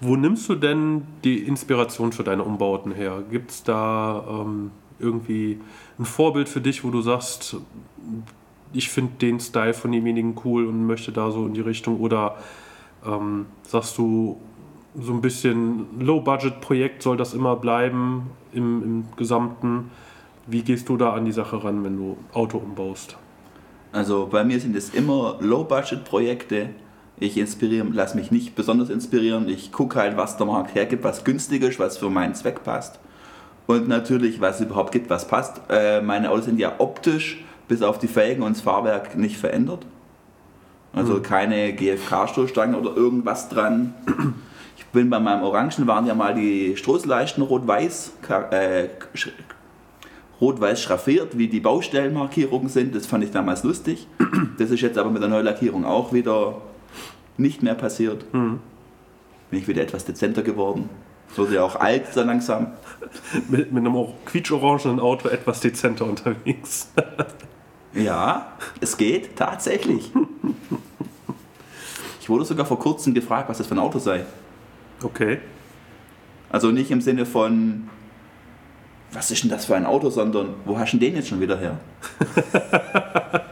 Wo 0.00 0.16
nimmst 0.16 0.48
du 0.48 0.54
denn 0.54 1.06
die 1.24 1.38
Inspiration 1.40 2.12
für 2.12 2.22
deine 2.22 2.44
Umbauten 2.44 2.92
her? 2.92 3.22
Gibt 3.30 3.50
es 3.50 3.62
da 3.62 4.24
ähm, 4.28 4.70
irgendwie 4.98 5.60
ein 5.98 6.04
Vorbild 6.04 6.48
für 6.48 6.60
dich, 6.60 6.84
wo 6.84 6.90
du 6.90 7.00
sagst, 7.00 7.56
ich 8.76 8.90
finde 8.90 9.12
den 9.20 9.40
Style 9.40 9.74
von 9.74 9.92
demjenigen 9.92 10.36
cool 10.44 10.66
und 10.66 10.86
möchte 10.86 11.12
da 11.12 11.30
so 11.30 11.46
in 11.46 11.54
die 11.54 11.60
Richtung? 11.60 12.00
Oder 12.00 12.36
ähm, 13.04 13.46
sagst 13.62 13.96
du, 13.98 14.38
so 14.98 15.12
ein 15.12 15.20
bisschen 15.20 15.86
Low-Budget-Projekt 16.00 17.02
soll 17.02 17.16
das 17.16 17.34
immer 17.34 17.56
bleiben 17.56 18.30
im, 18.52 18.82
im 18.82 19.04
Gesamten? 19.16 19.90
Wie 20.46 20.62
gehst 20.62 20.88
du 20.88 20.96
da 20.96 21.12
an 21.12 21.24
die 21.24 21.32
Sache 21.32 21.62
ran, 21.62 21.84
wenn 21.84 21.96
du 21.96 22.16
Auto 22.32 22.58
umbaust? 22.58 23.16
Also 23.92 24.28
bei 24.30 24.44
mir 24.44 24.60
sind 24.60 24.76
es 24.76 24.90
immer 24.90 25.36
Low-Budget-Projekte. 25.40 26.70
Ich 27.18 27.38
inspiriere, 27.38 27.86
lasse 27.92 28.16
mich 28.16 28.30
nicht 28.30 28.54
besonders 28.54 28.90
inspirieren. 28.90 29.48
Ich 29.48 29.72
gucke 29.72 29.98
halt, 29.98 30.16
was 30.16 30.36
der 30.36 30.46
Markt 30.46 30.74
hergibt, 30.74 31.02
was 31.02 31.24
günstig 31.24 31.62
ist, 31.62 31.78
was 31.78 31.96
für 31.96 32.10
meinen 32.10 32.34
Zweck 32.34 32.62
passt. 32.62 32.98
Und 33.66 33.88
natürlich, 33.88 34.40
was 34.40 34.60
es 34.60 34.66
überhaupt 34.66 34.92
gibt, 34.92 35.10
was 35.10 35.26
passt. 35.26 35.60
Äh, 35.68 36.00
meine 36.02 36.30
Autos 36.30 36.44
sind 36.44 36.58
ja 36.58 36.74
optisch 36.78 37.42
bis 37.68 37.82
auf 37.82 37.98
die 37.98 38.08
Felgen 38.08 38.42
und 38.42 38.56
das 38.56 38.62
Fahrwerk 38.62 39.16
nicht 39.16 39.36
verändert. 39.36 39.86
Also 40.92 41.14
mhm. 41.14 41.22
keine 41.22 41.72
GFK-Stoßstange 41.72 42.76
oder 42.76 42.96
irgendwas 42.96 43.48
dran. 43.48 43.94
Ich 44.76 44.86
bin 44.86 45.10
bei 45.10 45.20
meinem 45.20 45.42
Orangen 45.42 45.86
waren 45.86 46.06
ja 46.06 46.14
mal 46.14 46.34
die 46.34 46.76
Stoßleisten 46.76 47.42
rot-weiß 47.42 48.12
äh, 48.50 48.88
rot-weiß 50.40 50.82
schraffiert, 50.82 51.38
wie 51.38 51.48
die 51.48 51.60
Baustellenmarkierungen 51.60 52.68
sind. 52.68 52.94
Das 52.94 53.06
fand 53.06 53.24
ich 53.24 53.30
damals 53.30 53.62
lustig. 53.62 54.06
Das 54.58 54.70
ist 54.70 54.80
jetzt 54.80 54.98
aber 54.98 55.10
mit 55.10 55.22
der 55.22 55.28
Neulackierung 55.28 55.84
auch 55.84 56.12
wieder 56.12 56.62
nicht 57.36 57.62
mehr 57.62 57.74
passiert. 57.74 58.32
Mhm. 58.32 58.60
Bin 59.50 59.60
ich 59.60 59.68
wieder 59.68 59.82
etwas 59.82 60.04
dezenter 60.04 60.42
geworden. 60.42 60.88
Wurde 61.34 61.56
ja 61.56 61.62
auch 61.62 61.76
alt 61.76 62.12
so 62.12 62.22
langsam. 62.22 62.68
mit, 63.48 63.72
mit 63.72 63.84
einem 63.84 64.06
quietschorangenen 64.24 65.00
Auto 65.00 65.28
etwas 65.28 65.60
dezenter 65.60 66.06
unterwegs. 66.06 66.90
ja, 67.96 68.52
es 68.80 68.96
geht 68.96 69.36
tatsächlich. 69.36 70.12
Ich 72.20 72.28
wurde 72.28 72.44
sogar 72.44 72.66
vor 72.66 72.78
kurzem 72.78 73.14
gefragt, 73.14 73.48
was 73.48 73.58
das 73.58 73.68
für 73.68 73.74
ein 73.74 73.78
Auto 73.78 73.98
sei. 74.00 74.24
Okay. 75.02 75.38
Also 76.50 76.72
nicht 76.72 76.90
im 76.90 77.00
Sinne 77.00 77.24
von, 77.24 77.88
was 79.12 79.30
ist 79.30 79.44
denn 79.44 79.50
das 79.50 79.66
für 79.66 79.76
ein 79.76 79.86
Auto, 79.86 80.10
sondern 80.10 80.54
wo 80.64 80.78
hast 80.78 80.92
du 80.92 80.98
den 80.98 81.14
jetzt 81.14 81.28
schon 81.28 81.40
wieder 81.40 81.56
her? 81.58 81.78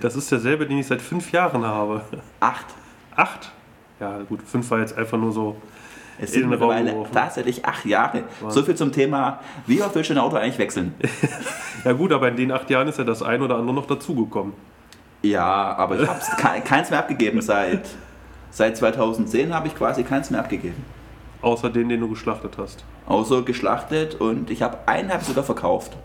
das 0.00 0.16
ist 0.16 0.32
derselbe, 0.32 0.66
den 0.66 0.78
ich 0.78 0.86
seit 0.86 1.02
fünf 1.02 1.32
Jahren 1.32 1.64
habe. 1.64 2.02
Acht. 2.40 2.66
Acht? 3.14 3.52
Ja, 4.00 4.22
gut, 4.22 4.40
fünf 4.42 4.70
war 4.70 4.80
jetzt 4.80 4.96
einfach 4.96 5.18
nur 5.18 5.32
so. 5.32 5.56
Es 6.18 6.32
sind 6.32 6.48
mittlerweile 6.48 6.94
tatsächlich 7.12 7.64
acht 7.64 7.84
Jahre. 7.84 8.24
So 8.48 8.62
viel 8.62 8.74
zum 8.74 8.92
Thema, 8.92 9.40
wie 9.66 9.82
oft 9.82 9.94
willst 9.94 10.10
du 10.10 10.14
ein 10.14 10.18
Auto 10.18 10.36
eigentlich 10.36 10.58
wechseln? 10.58 10.94
ja 11.84 11.92
gut, 11.92 12.12
aber 12.12 12.28
in 12.28 12.36
den 12.36 12.52
acht 12.52 12.70
Jahren 12.70 12.88
ist 12.88 12.98
ja 12.98 13.04
das 13.04 13.22
ein 13.22 13.42
oder 13.42 13.56
andere 13.56 13.74
noch 13.74 13.86
dazugekommen. 13.86 14.52
Ja, 15.22 15.74
aber 15.76 16.00
ich 16.00 16.08
habe 16.08 16.60
keins 16.62 16.90
mehr 16.90 16.98
abgegeben 16.98 17.40
seit, 17.40 17.88
seit 18.50 18.76
2010 18.76 19.54
habe 19.54 19.68
ich 19.68 19.74
quasi 19.74 20.02
keins 20.02 20.30
mehr 20.30 20.40
abgegeben. 20.40 20.84
Außer 21.40 21.70
den, 21.70 21.88
den 21.88 22.00
du 22.00 22.08
geschlachtet 22.08 22.56
hast. 22.58 22.84
Außer 23.06 23.42
geschlachtet 23.42 24.14
und 24.14 24.50
ich 24.50 24.62
habe 24.62 24.78
einen 24.86 25.12
habe 25.12 25.24
sogar 25.24 25.44
verkauft. 25.44 25.96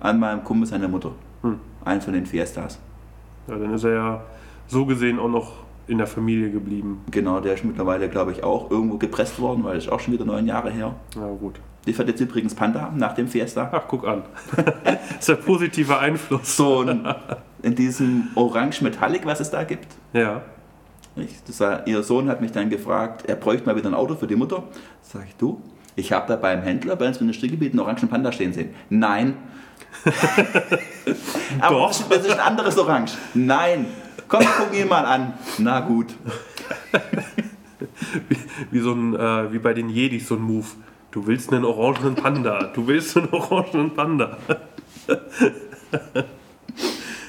An 0.00 0.20
meinem 0.20 0.44
Kumpel 0.44 0.66
seiner 0.66 0.88
Mutter. 0.88 1.12
Hm. 1.42 1.60
Einen 1.84 2.00
von 2.00 2.12
den 2.12 2.26
Fiestas. 2.26 2.78
Ja, 3.46 3.56
dann 3.56 3.74
ist 3.74 3.84
er 3.84 3.92
ja 3.92 4.24
so 4.66 4.86
gesehen 4.86 5.18
auch 5.18 5.28
noch 5.28 5.63
in 5.86 5.98
der 5.98 6.06
Familie 6.06 6.50
geblieben. 6.50 7.04
Genau, 7.10 7.40
der 7.40 7.54
ist 7.54 7.64
mittlerweile, 7.64 8.08
glaube 8.08 8.32
ich, 8.32 8.42
auch 8.42 8.70
irgendwo 8.70 8.98
gepresst 8.98 9.38
worden, 9.40 9.64
weil 9.64 9.76
es 9.76 9.88
auch 9.88 10.00
schon 10.00 10.14
wieder 10.14 10.24
neun 10.24 10.46
Jahre 10.46 10.70
her. 10.70 10.94
Ja, 11.14 11.28
gut. 11.28 11.60
Die 11.86 11.92
fährt 11.92 12.08
jetzt 12.08 12.20
übrigens 12.20 12.54
Panda 12.54 12.92
nach 12.96 13.14
dem 13.14 13.28
Fiesta. 13.28 13.68
Ach, 13.72 13.84
guck 13.88 14.06
an. 14.06 14.22
das 14.84 14.96
ist 15.20 15.30
ein 15.30 15.40
positiver 15.40 16.00
Einfluss. 16.00 16.56
So 16.56 16.82
in 17.62 17.74
diesem 17.74 18.28
Orange 18.34 18.82
Metallic, 18.82 19.26
was 19.26 19.40
es 19.40 19.50
da 19.50 19.64
gibt. 19.64 19.88
Ja. 20.12 20.42
Ich, 21.16 21.60
war, 21.60 21.86
ihr 21.86 22.02
Sohn 22.02 22.28
hat 22.28 22.40
mich 22.40 22.52
dann 22.52 22.70
gefragt, 22.70 23.24
er 23.26 23.36
bräuchte 23.36 23.66
mal 23.66 23.76
wieder 23.76 23.88
ein 23.88 23.94
Auto 23.94 24.14
für 24.14 24.26
die 24.26 24.36
Mutter. 24.36 24.64
Sag 25.02 25.26
ich, 25.28 25.36
du, 25.36 25.60
ich 25.96 26.12
habe 26.12 26.26
da 26.28 26.36
beim 26.36 26.62
Händler 26.62 26.96
bei 26.96 27.06
uns 27.06 27.18
in 27.18 27.22
Industriegebiet 27.22 27.72
einen 27.72 27.80
orangen 27.80 28.08
Panda 28.08 28.32
stehen 28.32 28.52
sehen. 28.52 28.74
Nein. 28.90 29.36
Aber 31.60 31.76
Doch. 31.76 32.08
das 32.08 32.26
ist 32.26 32.30
ein 32.30 32.40
anderes 32.40 32.76
Orange. 32.78 33.12
Nein. 33.34 33.86
Komm, 34.28 34.44
guck 34.58 34.76
ihn 34.76 34.88
mal 34.88 35.04
an. 35.04 35.34
Na 35.58 35.80
gut. 35.80 36.14
wie, 38.28 38.36
wie, 38.70 38.80
so 38.80 38.92
ein, 38.92 39.14
äh, 39.14 39.52
wie 39.52 39.58
bei 39.58 39.74
den 39.74 39.88
Jedis 39.88 40.28
so 40.28 40.34
ein 40.34 40.42
Move. 40.42 40.66
Du 41.10 41.26
willst 41.26 41.52
einen 41.52 41.64
orangenen 41.64 42.16
Panda. 42.16 42.64
Du 42.74 42.86
willst 42.86 43.16
einen 43.16 43.28
orangenen 43.32 43.94
Panda. 43.94 44.38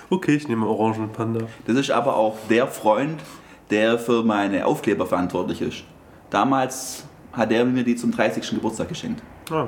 okay, 0.09 0.35
ich 0.35 0.47
nehme 0.47 0.65
einen 0.65 0.71
orangenen 0.71 1.11
Panda. 1.11 1.45
Das 1.67 1.77
ist 1.77 1.91
aber 1.91 2.15
auch 2.15 2.37
der 2.49 2.67
Freund, 2.67 3.21
der 3.69 3.99
für 3.99 4.23
meine 4.23 4.65
Aufkleber 4.65 5.05
verantwortlich 5.05 5.61
ist. 5.61 5.83
Damals 6.31 7.05
hat 7.35 7.51
er 7.51 7.65
mir 7.65 7.83
die 7.83 7.95
zum 7.95 8.11
30. 8.11 8.49
Geburtstag 8.51 8.89
geschenkt. 8.89 9.21
Ah, 9.51 9.67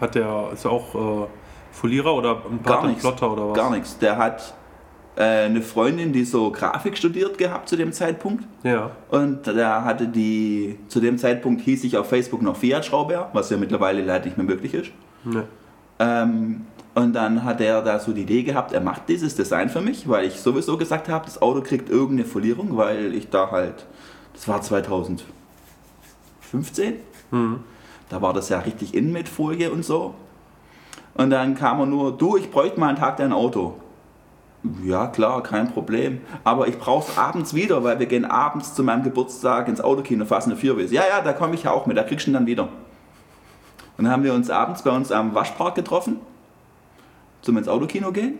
hat 0.00 0.14
der, 0.14 0.50
ist 0.52 0.64
er 0.64 0.70
auch 0.70 1.24
äh, 1.24 1.26
Folierer 1.72 2.14
oder 2.14 2.42
ein 2.50 2.58
Platte, 2.58 2.88
Plotter 2.98 3.32
oder 3.32 3.50
was? 3.50 3.56
Gar 3.56 3.70
nichts. 3.70 3.98
Der 3.98 4.16
hat 4.16 4.54
äh, 5.16 5.44
eine 5.44 5.62
Freundin, 5.62 6.12
die 6.12 6.24
so 6.24 6.50
Grafik 6.50 6.96
studiert 6.96 7.38
gehabt 7.38 7.68
zu 7.68 7.76
dem 7.76 7.92
Zeitpunkt. 7.92 8.44
Ja. 8.62 8.90
Und 9.08 9.46
da 9.46 9.84
hatte 9.84 10.08
die, 10.08 10.78
zu 10.88 11.00
dem 11.00 11.18
Zeitpunkt 11.18 11.62
hieß 11.62 11.84
ich 11.84 11.96
auf 11.96 12.08
Facebook 12.08 12.42
noch 12.42 12.56
Fiat 12.56 12.84
Schrauber, 12.84 13.30
was 13.32 13.50
ja 13.50 13.56
mittlerweile 13.56 14.02
leider 14.02 14.26
nicht 14.26 14.36
mehr 14.36 14.46
möglich 14.46 14.74
ist. 14.74 14.90
Nee. 15.24 15.42
Ähm, 15.98 16.66
und 16.94 17.12
dann 17.12 17.44
hat 17.44 17.60
er 17.60 17.82
da 17.82 17.98
so 17.98 18.12
die 18.12 18.22
Idee 18.22 18.42
gehabt, 18.42 18.72
er 18.72 18.80
macht 18.80 19.08
dieses 19.08 19.34
Design 19.34 19.68
für 19.68 19.82
mich, 19.82 20.08
weil 20.08 20.26
ich 20.26 20.40
sowieso 20.40 20.78
gesagt 20.78 21.08
habe, 21.08 21.26
das 21.26 21.40
Auto 21.42 21.60
kriegt 21.60 21.90
irgendeine 21.90 22.26
Folierung, 22.26 22.76
weil 22.76 23.14
ich 23.14 23.28
da 23.28 23.50
halt, 23.50 23.86
das 24.32 24.48
war 24.48 24.62
2015, 26.50 26.94
mhm. 27.30 27.60
da 28.08 28.22
war 28.22 28.32
das 28.32 28.48
ja 28.48 28.60
richtig 28.60 28.94
in 28.94 29.12
mit 29.12 29.28
Folie 29.28 29.70
und 29.70 29.84
so. 29.84 30.14
Und 31.14 31.30
dann 31.30 31.54
kam 31.54 31.80
er 31.80 31.86
nur, 31.86 32.16
du, 32.16 32.36
ich 32.36 32.50
bräuchte 32.50 32.78
mal 32.78 32.88
einen 32.88 32.98
Tag 32.98 33.16
dein 33.16 33.32
Auto. 33.32 33.74
Ja, 34.84 35.06
klar, 35.06 35.42
kein 35.42 35.72
Problem. 35.72 36.20
Aber 36.44 36.68
ich 36.68 36.78
brauche 36.78 37.10
es 37.10 37.16
abends 37.16 37.54
wieder, 37.54 37.84
weil 37.84 37.98
wir 37.98 38.06
gehen 38.06 38.24
abends 38.24 38.74
zu 38.74 38.82
meinem 38.82 39.02
Geburtstag 39.02 39.68
ins 39.68 39.80
Autokino, 39.80 40.24
fassen 40.24 40.50
eine 40.50 40.60
Vierwes. 40.60 40.92
Ja, 40.92 41.02
ja, 41.08 41.22
da 41.22 41.32
komme 41.32 41.54
ich 41.54 41.62
ja 41.62 41.70
auch 41.70 41.86
mit, 41.86 41.96
da 41.96 42.02
kriegst 42.02 42.26
du 42.26 42.30
ihn 42.30 42.34
dann 42.34 42.46
wieder. 42.46 42.64
Und 43.96 44.04
dann 44.04 44.12
haben 44.12 44.24
wir 44.24 44.34
uns 44.34 44.50
abends 44.50 44.82
bei 44.82 44.90
uns 44.90 45.10
am 45.10 45.34
Waschpark 45.34 45.74
getroffen 45.74 46.20
zum 47.42 47.56
ins 47.56 47.68
Autokino 47.68 48.12
gehen. 48.12 48.38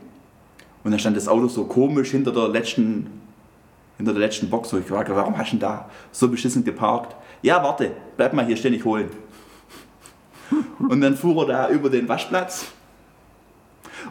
Und 0.84 0.90
dann 0.90 1.00
stand 1.00 1.16
das 1.16 1.28
Auto 1.28 1.48
so 1.48 1.64
komisch 1.64 2.10
hinter 2.10 2.32
der 2.32 2.48
letzten, 2.48 3.10
hinter 3.96 4.12
der 4.12 4.20
letzten 4.20 4.50
Box. 4.50 4.72
wo 4.72 4.78
ich 4.78 4.86
fragte, 4.86 5.16
warum 5.16 5.38
hast 5.38 5.52
du 5.52 5.56
denn 5.56 5.60
da 5.60 5.88
so 6.12 6.28
beschissen 6.28 6.64
geparkt? 6.64 7.16
Ja, 7.46 7.62
warte, 7.62 7.92
bleib 8.16 8.32
mal 8.32 8.44
hier 8.44 8.56
ich 8.56 8.84
holen. 8.84 9.08
Und 10.80 11.00
dann 11.00 11.16
fuhr 11.16 11.44
er 11.44 11.46
da 11.46 11.70
über 11.70 11.88
den 11.88 12.08
Waschplatz 12.08 12.66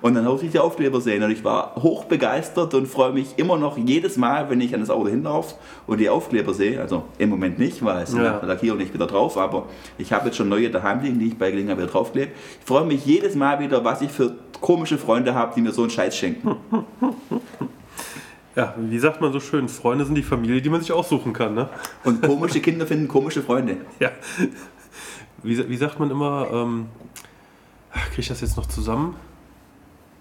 und 0.01 0.13
dann 0.13 0.23
durfte 0.23 0.45
ich 0.45 0.53
die 0.53 0.59
Aufkleber 0.59 1.01
sehen 1.01 1.21
und 1.21 1.31
ich 1.31 1.43
war 1.43 1.75
hoch 1.75 2.05
begeistert 2.05 2.73
und 2.73 2.87
freue 2.87 3.11
mich 3.11 3.33
immer 3.35 3.57
noch 3.57 3.77
jedes 3.77 4.15
Mal, 4.15 4.49
wenn 4.49 4.61
ich 4.61 4.73
an 4.73 4.79
das 4.79 4.89
Auto 4.89 5.09
hinlaufe 5.09 5.55
und 5.85 5.99
die 5.99 6.07
Aufkleber 6.07 6.53
sehe. 6.53 6.79
Also 6.79 7.03
im 7.17 7.29
Moment 7.29 7.59
nicht, 7.59 7.83
weil 7.83 8.03
es 8.03 8.13
ja. 8.13 8.41
Lackierung 8.41 8.77
nicht 8.77 8.93
wieder 8.93 9.05
drauf, 9.05 9.37
aber 9.37 9.65
ich 9.97 10.13
habe 10.13 10.27
jetzt 10.27 10.37
schon 10.37 10.47
neue 10.47 10.69
daheim 10.69 11.01
liegen, 11.01 11.19
die 11.19 11.27
ich 11.27 11.37
bei 11.37 11.51
Gelegenheit 11.51 11.77
wieder 11.77 11.87
draufklebe. 11.87 12.31
Ich 12.61 12.65
freue 12.65 12.85
mich 12.85 13.05
jedes 13.05 13.35
Mal 13.35 13.59
wieder, 13.59 13.83
was 13.83 14.01
ich 14.01 14.11
für 14.11 14.33
komische 14.61 14.97
Freunde 14.97 15.35
habe, 15.35 15.53
die 15.53 15.61
mir 15.61 15.73
so 15.73 15.81
einen 15.81 15.91
Scheiß 15.91 16.15
schenken. 16.15 16.55
Ja, 18.55 18.73
wie 18.77 18.99
sagt 18.99 19.19
man 19.19 19.33
so 19.33 19.41
schön, 19.41 19.67
Freunde 19.67 20.05
sind 20.05 20.15
die 20.15 20.23
Familie, 20.23 20.61
die 20.61 20.69
man 20.69 20.79
sich 20.79 20.93
aussuchen 20.93 21.33
kann. 21.33 21.55
Ne? 21.55 21.69
Und 22.05 22.21
komische 22.21 22.61
Kinder 22.61 22.87
finden 22.87 23.07
komische 23.07 23.41
Freunde. 23.41 23.77
Ja. 23.99 24.11
Wie, 25.43 25.69
wie 25.69 25.77
sagt 25.77 25.99
man 25.99 26.09
immer, 26.09 26.47
ähm, 26.51 26.87
kriege 27.91 28.21
ich 28.21 28.27
das 28.29 28.41
jetzt 28.41 28.57
noch 28.57 28.65
zusammen? 28.65 29.15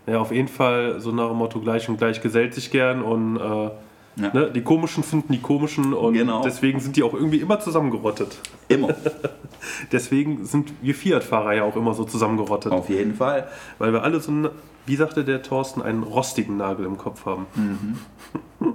Ja, 0.06 0.18
auf 0.18 0.32
jeden 0.32 0.48
Fall 0.48 1.00
so 1.00 1.12
nach 1.12 1.28
dem 1.28 1.38
Motto 1.38 1.60
gleich 1.60 1.88
und 1.88 1.96
gleich 1.96 2.20
gesellt 2.20 2.52
sich 2.54 2.70
gern 2.70 3.00
und 3.00 3.36
äh, 3.36 3.70
ja. 4.16 4.32
ne, 4.32 4.50
die 4.50 4.62
Komischen 4.62 5.02
finden 5.02 5.32
die 5.32 5.40
Komischen 5.40 5.92
und 5.92 6.14
genau. 6.14 6.42
deswegen 6.42 6.80
sind 6.80 6.96
die 6.96 7.02
auch 7.02 7.14
irgendwie 7.14 7.38
immer 7.38 7.60
zusammengerottet. 7.60 8.38
Immer. 8.68 8.94
deswegen 9.92 10.44
sind 10.44 10.72
wir 10.82 10.94
Fiat-Fahrer 10.94 11.54
ja 11.54 11.64
auch 11.64 11.76
immer 11.76 11.94
so 11.94 12.04
zusammengerottet. 12.04 12.72
Auf 12.72 12.88
jeden 12.88 13.14
Fall. 13.14 13.48
Weil 13.78 13.92
wir 13.92 14.02
alle 14.02 14.20
so, 14.20 14.30
einen, 14.30 14.48
wie 14.86 14.96
sagte 14.96 15.24
der 15.24 15.42
Thorsten, 15.42 15.82
einen 15.82 16.02
rostigen 16.02 16.56
Nagel 16.56 16.86
im 16.86 16.98
Kopf 16.98 17.26
haben. 17.26 17.46
Mhm. 17.54 18.74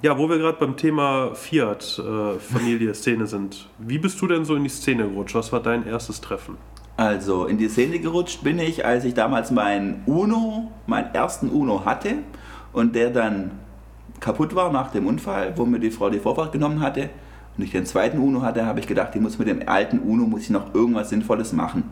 Ja, 0.00 0.16
wo 0.16 0.28
wir 0.30 0.38
gerade 0.38 0.58
beim 0.58 0.76
Thema 0.76 1.34
Fiat, 1.34 1.98
äh, 1.98 2.94
Szene 2.94 3.26
sind. 3.26 3.68
Wie 3.78 3.98
bist 3.98 4.20
du 4.22 4.28
denn 4.28 4.44
so 4.44 4.54
in 4.54 4.62
die 4.62 4.70
Szene 4.70 5.08
gerutscht? 5.08 5.34
Was 5.34 5.50
war 5.50 5.60
dein 5.60 5.84
erstes 5.88 6.20
Treffen? 6.20 6.56
Also 6.96 7.46
in 7.46 7.58
die 7.58 7.68
Szene 7.68 7.98
gerutscht 7.98 8.44
bin 8.44 8.60
ich, 8.60 8.84
als 8.84 9.04
ich 9.04 9.14
damals 9.14 9.50
meinen 9.50 10.02
Uno, 10.06 10.70
meinen 10.86 11.12
ersten 11.14 11.48
Uno 11.48 11.84
hatte 11.84 12.14
und 12.72 12.94
der 12.94 13.10
dann 13.10 13.50
kaputt 14.20 14.54
war 14.54 14.72
nach 14.72 14.90
dem 14.90 15.06
Unfall, 15.06 15.52
wo 15.56 15.64
mir 15.64 15.80
die 15.80 15.90
Frau 15.90 16.10
die 16.10 16.18
Vorfahrt 16.18 16.52
genommen 16.52 16.80
hatte. 16.80 17.10
und 17.56 17.64
ich 17.64 17.72
den 17.72 17.86
zweiten 17.86 18.18
Uno 18.18 18.42
hatte, 18.42 18.66
habe 18.66 18.80
ich 18.80 18.86
gedacht, 18.86 19.14
ich 19.14 19.20
muss 19.20 19.38
mit 19.38 19.48
dem 19.48 19.68
alten 19.68 19.98
Uno 19.98 20.26
muss 20.26 20.42
ich 20.42 20.50
noch 20.50 20.74
irgendwas 20.74 21.10
Sinnvolles 21.10 21.52
machen. 21.52 21.84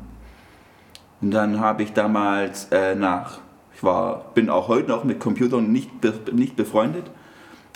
Und 1.20 1.30
dann 1.32 1.60
habe 1.60 1.82
ich 1.82 1.92
damals 1.92 2.66
äh, 2.70 2.94
nach, 2.94 3.38
ich 3.74 3.82
war, 3.82 4.26
bin 4.34 4.50
auch 4.50 4.68
heute 4.68 4.88
noch 4.88 5.04
mit 5.04 5.18
Computern 5.18 5.72
nicht, 5.72 6.00
be, 6.00 6.14
nicht 6.32 6.56
befreundet, 6.56 7.10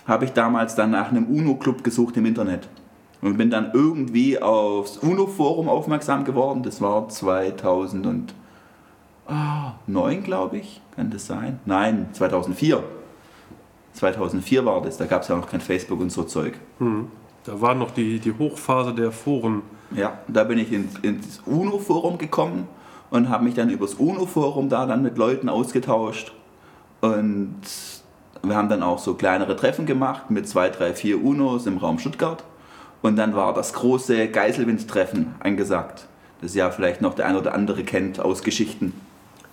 habe 0.07 0.25
ich 0.25 0.33
damals 0.33 0.75
dann 0.75 0.91
nach 0.91 1.11
einem 1.11 1.27
Uno-Club 1.27 1.83
gesucht 1.85 2.17
im 2.17 2.27
Internet. 2.27 2.69
Und 3.23 3.37
bin 3.37 3.51
dann 3.51 3.71
irgendwie 3.75 4.41
aufs 4.41 4.97
UNO-Forum 4.99 5.69
aufmerksam 5.69 6.25
geworden. 6.25 6.63
Das 6.63 6.81
war 6.81 7.09
2009, 7.09 8.33
glaube 10.25 10.57
ich. 10.57 10.81
Kann 10.97 11.11
das 11.11 11.27
sein? 11.27 11.61
Nein, 11.67 12.09
2004. 12.13 12.83
2004 13.94 14.64
war 14.64 14.83
das. 14.83 14.96
Da 14.96 15.07
gab 15.07 15.22
es 15.22 15.29
ja 15.29 15.37
noch 15.37 15.48
kein 15.48 15.61
Facebook 15.61 16.00
und 16.00 16.11
so 16.11 16.24
Zeug. 16.24 16.55
Hm. 16.79 17.09
Da 17.44 17.61
war 17.61 17.74
noch 17.74 17.90
die, 17.90 18.18
die 18.18 18.33
Hochphase 18.33 18.94
der 18.94 19.12
Foren. 19.12 19.62
Ja, 19.92 20.18
da 20.29 20.44
bin 20.44 20.59
ich 20.59 20.72
ins, 20.72 20.98
ins 20.98 21.40
UNO-Forum 21.46 22.18
gekommen 22.18 22.68
und 23.11 23.29
habe 23.29 23.44
mich 23.44 23.55
dann 23.55 23.70
übers 23.70 23.94
UNO-Forum 23.94 24.68
da 24.68 24.87
dann 24.87 25.03
mit 25.03 25.18
Leuten 25.18 25.48
ausgetauscht. 25.48 26.33
Und 27.00 27.61
wir 28.42 28.57
haben 28.57 28.68
dann 28.68 28.83
auch 28.83 28.98
so 28.98 29.14
kleinere 29.14 29.57
Treffen 29.57 29.87
gemacht 29.87 30.31
mit 30.31 30.48
zwei, 30.48 30.68
drei, 30.68 30.94
vier 30.94 31.22
UNOs 31.22 31.66
im 31.66 31.79
Raum 31.79 31.98
Stuttgart. 31.98 32.44
Und 33.03 33.16
dann 33.16 33.35
war 33.35 33.55
das 33.55 33.72
große 33.72 34.29
Geiselwind-Treffen 34.29 35.35
angesagt, 35.40 36.07
das 36.42 36.55
ja 36.55 36.70
vielleicht 36.70 37.00
noch 37.00 37.14
der 37.14 37.26
ein 37.26 37.37
oder 37.37 37.55
andere 37.55 37.83
kennt 37.83 38.20
aus 38.20 38.42
Geschichten. 38.42 38.92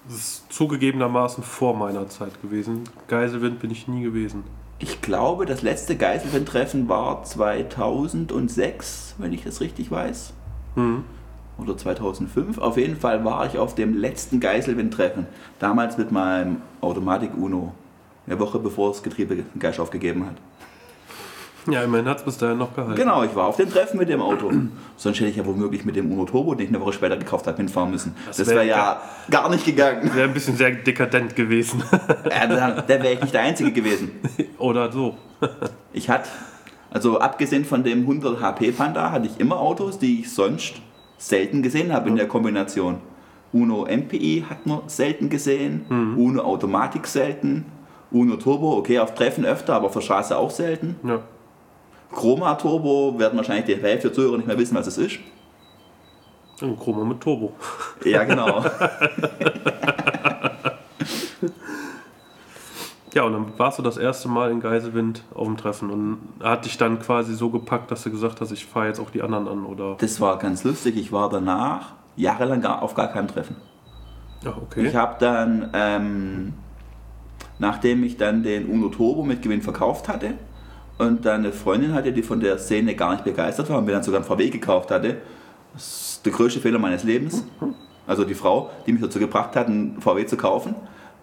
Das 0.08 0.18
ist 0.18 0.54
zugegebenermaßen 0.54 1.44
vor 1.44 1.76
meiner 1.76 2.08
Zeit 2.08 2.42
gewesen. 2.42 2.84
Geiselwind 3.08 3.60
bin 3.60 3.72
ich 3.72 3.88
nie 3.88 4.04
gewesen. 4.04 4.44
Ich 4.80 5.02
glaube, 5.02 5.46
das 5.46 5.64
letzte 5.64 5.98
Geiselwind-Treffen 5.98 6.88
war 6.88 7.24
2006, 7.24 9.16
wenn 9.18 9.34
ich 9.34 9.44
das 9.44 9.60
richtig 9.60 9.92
weiß. 9.92 10.34
Mhm. 10.76 11.04
Oder 11.58 11.76
2005. 11.76 12.60
Auf 12.60 12.78
jeden 12.78 12.96
Fall 12.96 13.26
war 13.26 13.48
ich 13.48 13.58
auf 13.58 13.76
dem 13.76 13.98
letzten 13.98 14.40
Geiselwind-Treffen. 14.40 15.26
Damals 15.60 15.98
mit 15.98 16.12
meinem 16.12 16.62
Automatik-Uno. 16.82 17.74
Eine 18.28 18.40
Woche 18.40 18.60
bevor 18.60 18.90
das 18.92 19.02
Getriebe 19.02 19.44
Geist 19.58 19.80
aufgegeben 19.80 20.26
hat. 20.26 20.36
Ja, 21.70 21.84
immerhin 21.84 22.08
hat 22.08 22.18
es 22.20 22.24
bis 22.24 22.38
dahin 22.38 22.58
noch 22.58 22.74
gehalten. 22.74 22.96
Genau, 22.96 23.24
ich 23.24 23.36
war 23.36 23.48
auf 23.48 23.58
dem 23.58 23.70
Treffen 23.70 23.98
mit 23.98 24.10
dem 24.10 24.22
Auto. 24.22 24.52
Sonst 24.98 25.20
hätte 25.20 25.30
ich 25.30 25.36
ja 25.36 25.46
womöglich 25.46 25.86
mit 25.86 25.96
dem 25.96 26.12
Uno 26.12 26.26
Turbo, 26.26 26.56
den 26.56 26.68
ich 26.68 26.70
eine 26.74 26.82
Woche 26.82 26.94
später 26.94 27.18
gekauft 27.18 27.48
habe, 27.48 27.58
hinfahren 27.58 27.92
müssen. 27.92 28.16
Das, 28.28 28.38
das 28.38 28.48
wäre 28.48 28.60
wär 28.60 28.66
ja 28.66 29.02
gar 29.30 29.50
nicht 29.50 29.66
gegangen. 29.66 30.10
Wäre 30.14 30.28
ein 30.28 30.34
bisschen 30.34 30.56
sehr 30.56 30.72
dekadent 30.72 31.36
gewesen. 31.36 31.84
Ja, 32.30 32.46
da 32.48 32.88
wäre 32.88 33.14
ich 33.14 33.22
nicht 33.22 33.34
der 33.34 33.42
Einzige 33.42 33.72
gewesen. 33.72 34.12
Oder 34.58 34.92
so. 34.92 35.16
Ich 35.94 36.10
hatte, 36.10 36.30
also 36.92 37.20
abgesehen 37.20 37.66
von 37.66 37.84
dem 37.84 38.02
100 38.02 38.42
HP 38.42 38.72
Panda, 38.72 39.12
hatte 39.12 39.28
ich 39.28 39.40
immer 39.40 39.60
Autos, 39.60 39.98
die 40.00 40.22
ich 40.22 40.32
sonst 40.32 40.82
selten 41.18 41.64
gesehen 41.64 41.94
habe 41.94 42.10
in 42.10 42.16
der 42.16 42.28
Kombination. 42.28 43.00
Uno 43.54 43.86
MPI 43.86 44.46
hat 44.50 44.66
man 44.66 44.82
selten 44.88 45.30
gesehen, 45.30 45.86
mhm. 45.90 46.18
Uno 46.18 46.44
Automatik 46.44 47.08
selten, 47.08 47.66
Uno 48.12 48.36
Turbo, 48.38 48.78
okay, 48.78 49.00
auf 49.00 49.14
Treffen 49.16 49.46
öfter, 49.46 49.76
aber 49.76 49.88
auf 49.88 49.94
der 49.94 50.02
Straße 50.02 50.38
auch 50.38 50.52
selten. 50.52 50.96
Ja. 51.04 51.22
Chroma 52.14 52.56
Turbo 52.56 53.18
werden 53.18 53.38
wahrscheinlich 53.38 53.66
die 53.66 53.82
Hälfte 53.82 54.08
der 54.08 54.16
Zuhörer 54.16 54.38
nicht 54.38 54.48
mehr 54.48 54.58
wissen, 54.58 54.76
was 54.76 54.88
es 54.88 54.98
ist. 54.98 55.20
Ein 56.62 56.78
Chroma 56.78 57.04
mit 57.04 57.22
Turbo. 57.22 57.54
Ja, 58.04 58.24
genau. 58.24 58.66
ja, 63.14 63.24
und 63.24 63.34
dann 63.34 63.54
warst 63.58 63.78
du 63.78 63.84
das 63.84 63.98
erste 63.98 64.28
Mal 64.28 64.50
in 64.52 64.60
Geiselwind 64.60 65.22
auf 65.36 65.46
dem 65.46 65.58
Treffen 65.58 65.92
und 65.92 66.18
hat 66.44 66.66
dich 66.66 66.78
dann 66.78 67.00
quasi 67.00 67.36
so 67.36 67.52
gepackt, 67.52 67.92
dass 67.92 68.02
du 68.04 68.10
gesagt 68.10 68.42
hast, 68.42 68.52
ich 68.52 68.66
fahre 68.66 68.88
jetzt 68.88 69.00
auch 69.00 69.12
die 69.12 69.22
anderen 69.22 69.48
an, 69.48 69.66
oder? 69.66 69.98
Das 70.00 70.20
war 70.20 70.40
ganz 70.40 70.64
lustig. 70.64 70.98
Ich 70.98 71.12
war 71.12 71.30
danach 71.30 71.94
jahrelang 72.16 72.62
gar, 72.62 72.82
auf 72.82 72.96
gar 72.96 73.10
keinem 73.10 73.28
Treffen. 73.28 73.58
Ach, 74.46 74.58
okay. 74.58 74.88
Ich 74.88 74.96
habe 74.96 75.16
dann, 75.20 75.70
ähm, 75.74 76.54
nachdem 77.60 78.04
ich 78.04 78.18
dann 78.18 78.42
den 78.42 78.68
Uno 78.68 78.90
Turbo 78.90 79.24
mit 79.24 79.44
Gewinn 79.44 79.62
verkauft 79.62 80.08
hatte, 80.08 80.34
und 80.98 81.26
dann 81.26 81.42
eine 81.42 81.52
Freundin 81.52 81.94
hatte, 81.94 82.12
die 82.12 82.24
von 82.24 82.40
der 82.40 82.58
Szene 82.58 82.96
gar 82.96 83.12
nicht 83.12 83.24
begeistert 83.24 83.70
war 83.70 83.80
und 83.80 83.86
mir 83.86 83.92
dann 83.92 84.04
sogar 84.04 84.22
ein 84.22 84.26
VW 84.26 84.50
gekauft 84.50 84.92
hatte. 84.92 85.18
Das 85.74 85.84
ist 85.84 86.26
der 86.26 86.34
größte 86.34 86.60
Fehler 86.60 86.80
meines 86.80 87.04
Lebens. 87.04 87.44
Also 88.08 88.24
die 88.24 88.36
Frau, 88.36 88.72
die 88.86 88.94
mich 88.94 89.02
dazu 89.02 89.20
gebracht 89.20 89.56
hat, 89.56 89.68
einen 89.68 90.02
VW 90.02 90.26
zu 90.26 90.38
kaufen, 90.38 90.76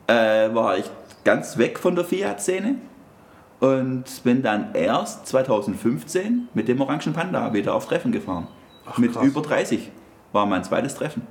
äh, 0.07 0.55
war 0.55 0.79
ich 0.79 0.85
ganz 1.25 1.57
weg 1.57 1.79
von 1.79 1.97
der 1.97 2.05
Fiat-Szene 2.05 2.77
und 3.61 4.05
bin 4.23 4.43
dann 4.43 4.75
erst 4.75 5.27
2015 5.27 6.49
mit 6.53 6.69
dem 6.69 6.81
Orangen 6.81 7.13
Panda 7.15 7.53
wieder 7.55 7.75
auf 7.75 7.87
Treffen 7.87 8.13
gefahren. 8.13 8.47
Ach, 8.87 8.99
mit 8.99 9.17
über 9.17 9.41
30 9.41 9.91
war 10.33 10.45
mein 10.45 10.63
zweites 10.63 10.95
Treffen. 10.95 11.27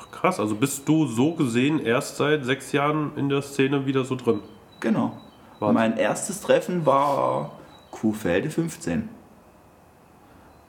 Ach 0.00 0.10
krass, 0.10 0.40
also 0.40 0.54
bist 0.54 0.88
du 0.88 1.06
so 1.06 1.34
gesehen 1.34 1.78
erst 1.78 2.16
seit 2.16 2.44
sechs 2.44 2.72
Jahren 2.72 3.12
in 3.16 3.28
der 3.28 3.42
Szene 3.42 3.84
wieder 3.84 4.04
so 4.04 4.16
drin? 4.16 4.40
Genau. 4.80 5.18
Warte. 5.58 5.74
Mein 5.74 5.96
erstes 5.96 6.40
Treffen 6.40 6.86
war 6.86 7.52
Kuhfelde 7.90 8.50
15. 8.50 9.08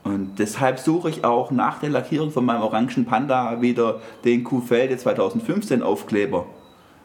Und 0.03 0.39
deshalb 0.39 0.79
suche 0.79 1.09
ich 1.09 1.23
auch 1.23 1.51
nach 1.51 1.79
der 1.79 1.89
Lackierung 1.89 2.31
von 2.31 2.45
meinem 2.45 2.61
orangen 2.61 3.05
Panda 3.05 3.61
wieder 3.61 3.99
den 4.23 4.43
Kuhfelde 4.43 4.97
2015 4.97 5.83
Aufkleber. 5.83 6.45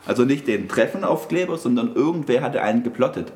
Also 0.06 0.24
nicht 0.24 0.46
den 0.46 0.68
Treffen-Aufkleber, 0.68 1.56
sondern 1.58 1.94
irgendwer 1.94 2.42
hatte 2.42 2.62
einen 2.62 2.82
geplottet. 2.82 3.32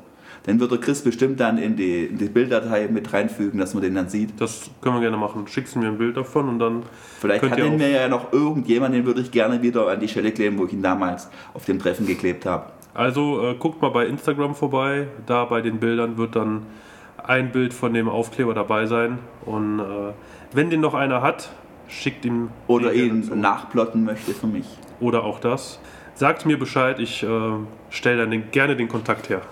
Den 0.46 0.60
wird 0.60 0.70
der 0.70 0.78
Chris 0.78 1.02
bestimmt 1.02 1.40
dann 1.40 1.58
in 1.58 1.76
die, 1.76 2.06
in 2.06 2.18
die 2.18 2.26
Bilddatei 2.26 2.88
mit 2.88 3.12
reinfügen, 3.12 3.58
dass 3.58 3.74
man 3.74 3.82
den 3.82 3.94
dann 3.94 4.08
sieht. 4.08 4.40
Das 4.40 4.70
können 4.80 4.94
wir 4.94 5.00
gerne 5.00 5.16
machen. 5.16 5.46
Schickst 5.48 5.74
du 5.74 5.80
mir 5.80 5.88
ein 5.88 5.98
Bild 5.98 6.16
davon 6.16 6.48
und 6.48 6.58
dann. 6.58 6.84
Vielleicht 7.20 7.42
hat 7.42 7.58
den 7.58 7.76
mir 7.76 7.90
ja 7.90 8.08
noch 8.08 8.32
irgendjemand, 8.32 8.94
den 8.94 9.04
würde 9.04 9.20
ich 9.20 9.30
gerne 9.30 9.60
wieder 9.60 9.88
an 9.88 10.00
die 10.00 10.08
Stelle 10.08 10.32
kleben, 10.32 10.58
wo 10.58 10.66
ich 10.66 10.72
ihn 10.72 10.82
damals 10.82 11.28
auf 11.54 11.64
dem 11.64 11.78
Treffen 11.78 12.06
geklebt 12.06 12.46
habe. 12.46 12.70
Also 12.98 13.46
äh, 13.46 13.54
guckt 13.54 13.80
mal 13.80 13.90
bei 13.90 14.06
Instagram 14.06 14.56
vorbei. 14.56 15.06
Da 15.24 15.44
bei 15.44 15.60
den 15.60 15.78
Bildern 15.78 16.16
wird 16.16 16.34
dann 16.34 16.66
ein 17.16 17.52
Bild 17.52 17.72
von 17.72 17.94
dem 17.94 18.08
Aufkleber 18.08 18.54
dabei 18.54 18.86
sein. 18.86 19.20
Und 19.46 19.78
äh, 19.78 19.84
wenn 20.52 20.68
den 20.68 20.80
noch 20.80 20.94
einer 20.94 21.22
hat, 21.22 21.52
schickt 21.86 22.24
ihm. 22.24 22.48
Oder 22.66 22.92
ihn 22.92 23.22
dazu. 23.22 23.36
nachplotten 23.36 24.02
möchte 24.02 24.34
für 24.34 24.48
mich. 24.48 24.66
Oder 24.98 25.22
auch 25.22 25.38
das. 25.38 25.78
Sagt 26.16 26.44
mir 26.44 26.58
Bescheid, 26.58 26.98
ich 26.98 27.22
äh, 27.22 27.28
stelle 27.88 28.22
dann 28.22 28.32
den, 28.32 28.50
gerne 28.50 28.74
den 28.74 28.88
Kontakt 28.88 29.28
her. 29.28 29.42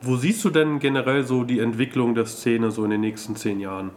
Wo 0.00 0.14
siehst 0.14 0.44
du 0.44 0.50
denn 0.50 0.78
generell 0.78 1.24
so 1.24 1.42
die 1.42 1.58
Entwicklung 1.58 2.14
der 2.14 2.26
Szene 2.26 2.70
so 2.70 2.84
in 2.84 2.90
den 2.90 3.00
nächsten 3.00 3.34
zehn 3.34 3.58
Jahren? 3.58 3.90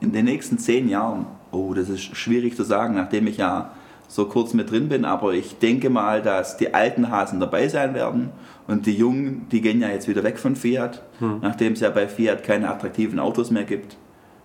In 0.00 0.12
den 0.12 0.24
nächsten 0.24 0.56
zehn 0.56 0.88
Jahren? 0.88 1.26
Oh, 1.50 1.74
das 1.74 1.90
ist 1.90 2.16
schwierig 2.16 2.56
zu 2.56 2.62
sagen, 2.62 2.94
nachdem 2.94 3.26
ich 3.26 3.36
ja 3.36 3.72
so 4.12 4.26
kurz 4.26 4.52
mit 4.52 4.70
drin 4.70 4.90
bin, 4.90 5.06
aber 5.06 5.32
ich 5.32 5.58
denke 5.58 5.88
mal, 5.88 6.20
dass 6.20 6.58
die 6.58 6.74
alten 6.74 7.10
Hasen 7.10 7.40
dabei 7.40 7.68
sein 7.68 7.94
werden 7.94 8.28
und 8.68 8.84
die 8.84 8.94
Jungen, 8.94 9.46
die 9.50 9.62
gehen 9.62 9.80
ja 9.80 9.88
jetzt 9.88 10.06
wieder 10.06 10.22
weg 10.22 10.38
von 10.38 10.54
Fiat, 10.54 11.02
hm. 11.18 11.38
nachdem 11.40 11.72
es 11.72 11.80
ja 11.80 11.88
bei 11.88 12.06
Fiat 12.06 12.44
keine 12.44 12.68
attraktiven 12.68 13.18
Autos 13.18 13.50
mehr 13.50 13.64
gibt. 13.64 13.96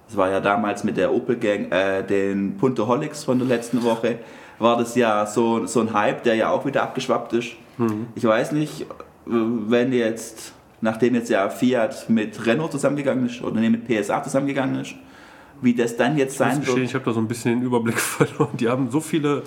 Das 0.07 0.15
war 0.15 0.29
ja 0.29 0.39
damals 0.39 0.85
mit 0.85 0.95
der 0.95 1.13
Opel 1.13 1.35
Gang, 1.35 1.69
äh, 1.69 2.01
den 2.01 2.55
Punto 2.55 2.87
Holics 2.87 3.25
von 3.25 3.39
der 3.39 3.47
letzten 3.49 3.83
Woche, 3.83 4.19
war 4.57 4.77
das 4.77 4.95
ja 4.95 5.25
so, 5.25 5.65
so 5.65 5.81
ein 5.81 5.91
Hype, 5.93 6.23
der 6.23 6.35
ja 6.35 6.49
auch 6.49 6.65
wieder 6.65 6.81
abgeschwappt 6.83 7.33
ist. 7.33 7.49
Hm. 7.75 8.07
Ich 8.15 8.23
weiß 8.23 8.53
nicht, 8.53 8.85
wenn 9.25 9.91
jetzt, 9.91 10.53
nachdem 10.79 11.13
jetzt 11.13 11.29
ja 11.29 11.49
Fiat 11.49 12.09
mit 12.09 12.45
Renault 12.45 12.71
zusammengegangen 12.71 13.25
ist 13.25 13.43
oder 13.43 13.59
nee, 13.59 13.69
mit 13.69 13.85
PSA 13.85 14.23
zusammengegangen 14.23 14.79
ist, 14.79 14.95
wie 15.61 15.73
das 15.73 15.97
dann 15.97 16.17
jetzt 16.17 16.37
sein 16.37 16.65
wird. 16.65 16.77
Ich 16.79 16.93
habe 16.93 17.05
da 17.05 17.13
so 17.13 17.19
ein 17.19 17.27
bisschen 17.27 17.59
den 17.59 17.63
Überblick 17.63 17.99
verloren. 17.99 18.57
Die 18.57 18.67
haben 18.67 18.89
so 18.89 18.99
viele 18.99 19.43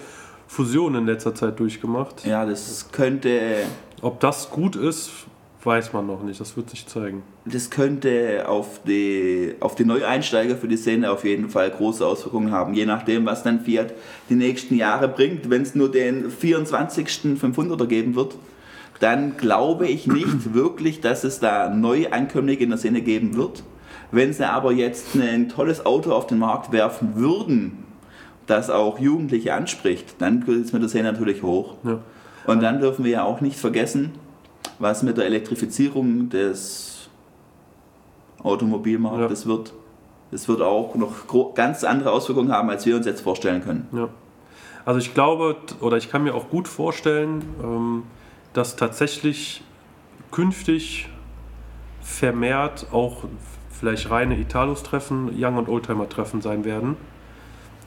Fusionen 0.46 1.03
in 1.03 1.07
letzter 1.07 1.35
Zeit 1.35 1.61
durchgemacht. 1.61 2.27
Ja, 2.27 2.44
das 2.44 2.88
könnte. 2.90 3.65
Ob 4.02 4.21
das 4.21 4.50
gut 4.50 4.77
ist, 4.77 5.11
weiß 5.63 5.92
man 5.92 6.06
noch 6.06 6.23
nicht. 6.23 6.40
Das 6.40 6.56
wird 6.56 6.71
sich 6.71 6.87
zeigen. 6.87 7.23
Das 7.44 7.71
könnte 7.71 8.48
auf 8.48 8.81
die, 8.85 9.54
auf 9.61 9.75
die 9.75 9.85
Neueinsteiger 9.85 10.56
für 10.56 10.69
die 10.69 10.77
Szene 10.77 11.11
auf 11.11 11.25
jeden 11.25 11.50
Fall 11.50 11.71
große 11.71 12.04
Auswirkungen 12.06 12.50
haben. 12.50 12.75
Je 12.75 12.87
nachdem, 12.87 13.27
was 13.27 13.42
dann 13.42 13.61
Fiat 13.61 13.92
die 14.29 14.35
nächsten 14.35 14.75
Jahre 14.77 15.08
bringt. 15.08 15.50
Wenn 15.50 15.63
es 15.63 15.75
nur 15.75 15.90
den 15.90 16.31
24. 16.31 17.06
500er 17.40 17.87
geben 17.87 18.15
wird, 18.15 18.35
dann 19.00 19.37
glaube 19.37 19.87
ich 19.87 20.06
nicht 20.06 20.54
wirklich, 20.54 21.00
dass 21.00 21.25
es 21.25 21.40
da 21.40 21.71
Neuankömmlinge 21.71 22.63
in 22.63 22.71
der 22.71 22.79
Szene 22.79 23.00
geben 23.00 23.37
wird. 23.37 23.63
Wenn 24.13 24.33
sie 24.33 24.48
aber 24.48 24.73
jetzt 24.73 25.15
ein 25.15 25.48
tolles 25.48 25.87
Auto 25.87 26.13
auf 26.13 26.27
den 26.27 26.38
Markt 26.38 26.73
werfen 26.73 27.15
würden, 27.15 27.85
das 28.46 28.69
auch 28.71 28.98
Jugendliche 28.98 29.54
anspricht, 29.54 30.17
dann 30.19 30.42
ist 30.42 30.73
mir 30.73 30.81
das 30.81 30.92
ja 30.92 31.02
natürlich 31.02 31.42
hoch. 31.42 31.75
Ja. 31.85 32.00
Und 32.46 32.63
dann 32.63 32.81
dürfen 32.81 33.04
wir 33.04 33.13
ja 33.13 33.25
auch 33.25 33.40
nicht 33.40 33.58
vergessen, 33.58 34.13
was 34.79 35.02
mit 35.02 35.17
der 35.17 35.27
Elektrifizierung 35.27 36.29
des 36.31 37.08
Automobilmarktes 38.42 39.44
ja. 39.44 39.50
wird. 39.50 39.73
Es 40.33 40.48
wird 40.48 40.63
auch 40.63 40.94
noch 40.94 41.54
ganz 41.54 41.85
andere 41.85 42.13
Auswirkungen 42.13 42.52
haben, 42.52 42.71
als 42.71 42.87
wir 42.87 42.96
uns 42.96 43.06
jetzt 43.06 43.21
vorstellen 43.21 43.63
können. 43.63 43.88
Ja. 43.92 44.08
Also 44.85 44.98
ich 44.98 45.13
glaube, 45.13 45.56
oder 45.81 45.96
ich 45.98 46.11
kann 46.11 46.25
mir 46.25 46.35
auch 46.35 46.48
gut 46.48 46.67
vorstellen, 46.67 47.42
ähm, 47.63 48.04
dass 48.52 48.77
tatsächlich 48.77 49.63
künftig 50.31 51.08
vermehrt 52.00 52.87
auch 52.92 53.25
vielleicht 53.81 54.10
reine 54.10 54.38
Italos-Treffen, 54.38 55.31
Young- 55.37 55.56
und 55.56 55.68
Oldtimer-Treffen 55.68 56.42
sein 56.42 56.64
werden. 56.64 56.96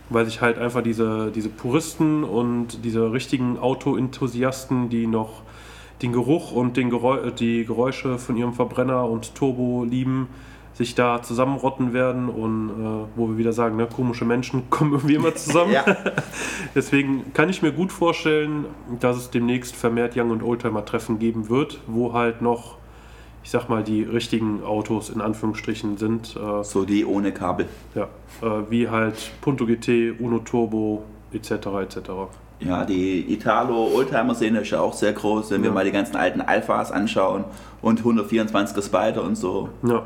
Weil 0.09 0.25
sich 0.25 0.41
halt 0.41 0.57
einfach 0.57 0.81
diese, 0.81 1.31
diese 1.31 1.49
Puristen 1.49 2.23
und 2.23 2.83
diese 2.83 3.13
richtigen 3.13 3.57
Auto-Enthusiasten, 3.57 4.89
die 4.89 5.07
noch 5.07 5.43
den 6.01 6.11
Geruch 6.11 6.51
und 6.51 6.75
den 6.75 6.89
Geräu 6.89 7.31
die 7.31 7.65
Geräusche 7.65 8.17
von 8.17 8.35
ihrem 8.35 8.53
Verbrenner 8.53 9.07
und 9.07 9.35
Turbo 9.35 9.85
lieben, 9.85 10.27
sich 10.73 10.95
da 10.95 11.21
zusammenrotten 11.21 11.93
werden 11.93 12.27
und 12.29 12.69
äh, 12.69 13.07
wo 13.15 13.29
wir 13.29 13.37
wieder 13.37 13.53
sagen, 13.53 13.77
ne, 13.77 13.87
komische 13.87 14.25
Menschen 14.25 14.63
kommen 14.69 14.93
irgendwie 14.93 15.15
immer 15.15 15.35
zusammen. 15.35 15.75
Deswegen 16.75 17.33
kann 17.33 17.49
ich 17.49 17.61
mir 17.61 17.71
gut 17.71 17.91
vorstellen, 17.91 18.65
dass 18.99 19.17
es 19.17 19.29
demnächst 19.29 19.75
vermehrt 19.75 20.17
Young- 20.17 20.31
und 20.31 20.43
Oldtimer-Treffen 20.43 21.19
geben 21.19 21.49
wird, 21.49 21.79
wo 21.87 22.13
halt 22.13 22.41
noch, 22.41 22.77
ich 23.43 23.51
sag 23.51 23.67
mal, 23.69 23.83
die 23.83 24.03
richtigen 24.03 24.63
Autos 24.63 25.09
in 25.09 25.21
Anführungsstrichen 25.21 25.97
sind. 25.97 26.35
Äh, 26.35 26.63
So 26.63 26.85
die 26.85 27.05
ohne 27.05 27.31
Kabel. 27.31 27.67
ja, 27.95 28.03
äh, 28.41 28.63
wie 28.69 28.89
halt 28.89 29.31
Punto 29.41 29.65
GT, 29.65 30.11
Uno 30.19 30.39
Turbo 30.39 31.03
etc. 31.33 31.51
etc. 31.81 31.97
Ja, 32.59 32.85
die 32.85 33.33
Italo-Oldtimer-Szene 33.33 34.61
ist 34.61 34.69
ja 34.69 34.79
auch 34.79 34.93
sehr 34.93 35.11
groß, 35.13 35.51
wenn 35.51 35.61
wir 35.63 35.69
Ja. 35.69 35.73
mal 35.73 35.83
die 35.83 35.91
ganzen 35.91 36.15
alten 36.15 36.39
Alphas 36.41 36.91
anschauen 36.91 37.43
und 37.81 38.03
124er 38.03 38.81
Spider 38.81 39.23
und 39.23 39.35
so. 39.35 39.69
Ja, 39.85 40.03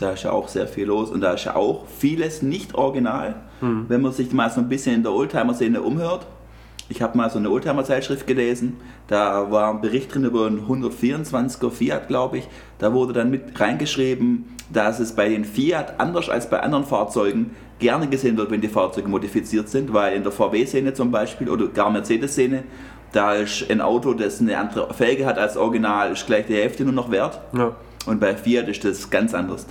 Da 0.00 0.10
ist 0.12 0.22
ja 0.22 0.30
auch 0.30 0.46
sehr 0.46 0.68
viel 0.68 0.86
los 0.86 1.10
und 1.10 1.20
da 1.22 1.32
ist 1.32 1.44
ja 1.44 1.56
auch 1.56 1.86
vieles 1.88 2.40
nicht 2.42 2.74
original, 2.76 3.34
Hm. 3.60 3.86
wenn 3.88 4.00
man 4.02 4.12
sich 4.12 4.32
mal 4.32 4.48
so 4.50 4.60
ein 4.60 4.68
bisschen 4.68 4.94
in 4.94 5.02
der 5.02 5.12
Oldtimer-Szene 5.12 5.80
umhört. 5.82 6.24
Ich 6.90 7.02
habe 7.02 7.18
mal 7.18 7.28
so 7.28 7.38
eine 7.38 7.50
Oldtimer-Zeitschrift 7.50 8.26
gelesen, 8.26 8.78
da 9.08 9.50
war 9.50 9.70
ein 9.70 9.82
Bericht 9.82 10.14
drin 10.14 10.24
über 10.24 10.46
einen 10.46 10.66
124er 10.66 11.70
Fiat, 11.70 12.08
glaube 12.08 12.38
ich. 12.38 12.48
Da 12.78 12.94
wurde 12.94 13.12
dann 13.12 13.30
mit 13.30 13.60
reingeschrieben, 13.60 14.56
dass 14.72 14.98
es 14.98 15.14
bei 15.14 15.28
den 15.28 15.44
Fiat 15.44 16.00
anders 16.00 16.30
als 16.30 16.48
bei 16.48 16.60
anderen 16.60 16.84
Fahrzeugen 16.84 17.50
gerne 17.78 18.08
gesehen 18.08 18.36
wird, 18.38 18.50
wenn 18.50 18.60
die 18.60 18.68
Fahrzeuge 18.68 19.08
modifiziert 19.08 19.68
sind, 19.68 19.92
weil 19.92 20.16
in 20.16 20.22
der 20.22 20.32
VW-Szene 20.32 20.94
zum 20.94 21.10
Beispiel 21.10 21.50
oder 21.50 21.68
gar 21.68 21.90
Mercedes-Szene, 21.90 22.64
da 23.12 23.34
ist 23.34 23.70
ein 23.70 23.80
Auto, 23.80 24.14
das 24.14 24.40
eine 24.40 24.56
andere 24.58 24.92
Felge 24.94 25.26
hat 25.26 25.38
als 25.38 25.56
Original, 25.56 26.12
ist 26.12 26.26
gleich 26.26 26.46
die 26.46 26.54
Hälfte 26.54 26.84
nur 26.84 26.94
noch 26.94 27.10
wert. 27.10 27.40
ja. 27.54 27.72
Und 28.06 28.20
bei 28.20 28.34
Fiat 28.34 28.68
ist 28.68 28.84
das 28.84 29.10
ganz 29.10 29.34
anders 29.34 29.66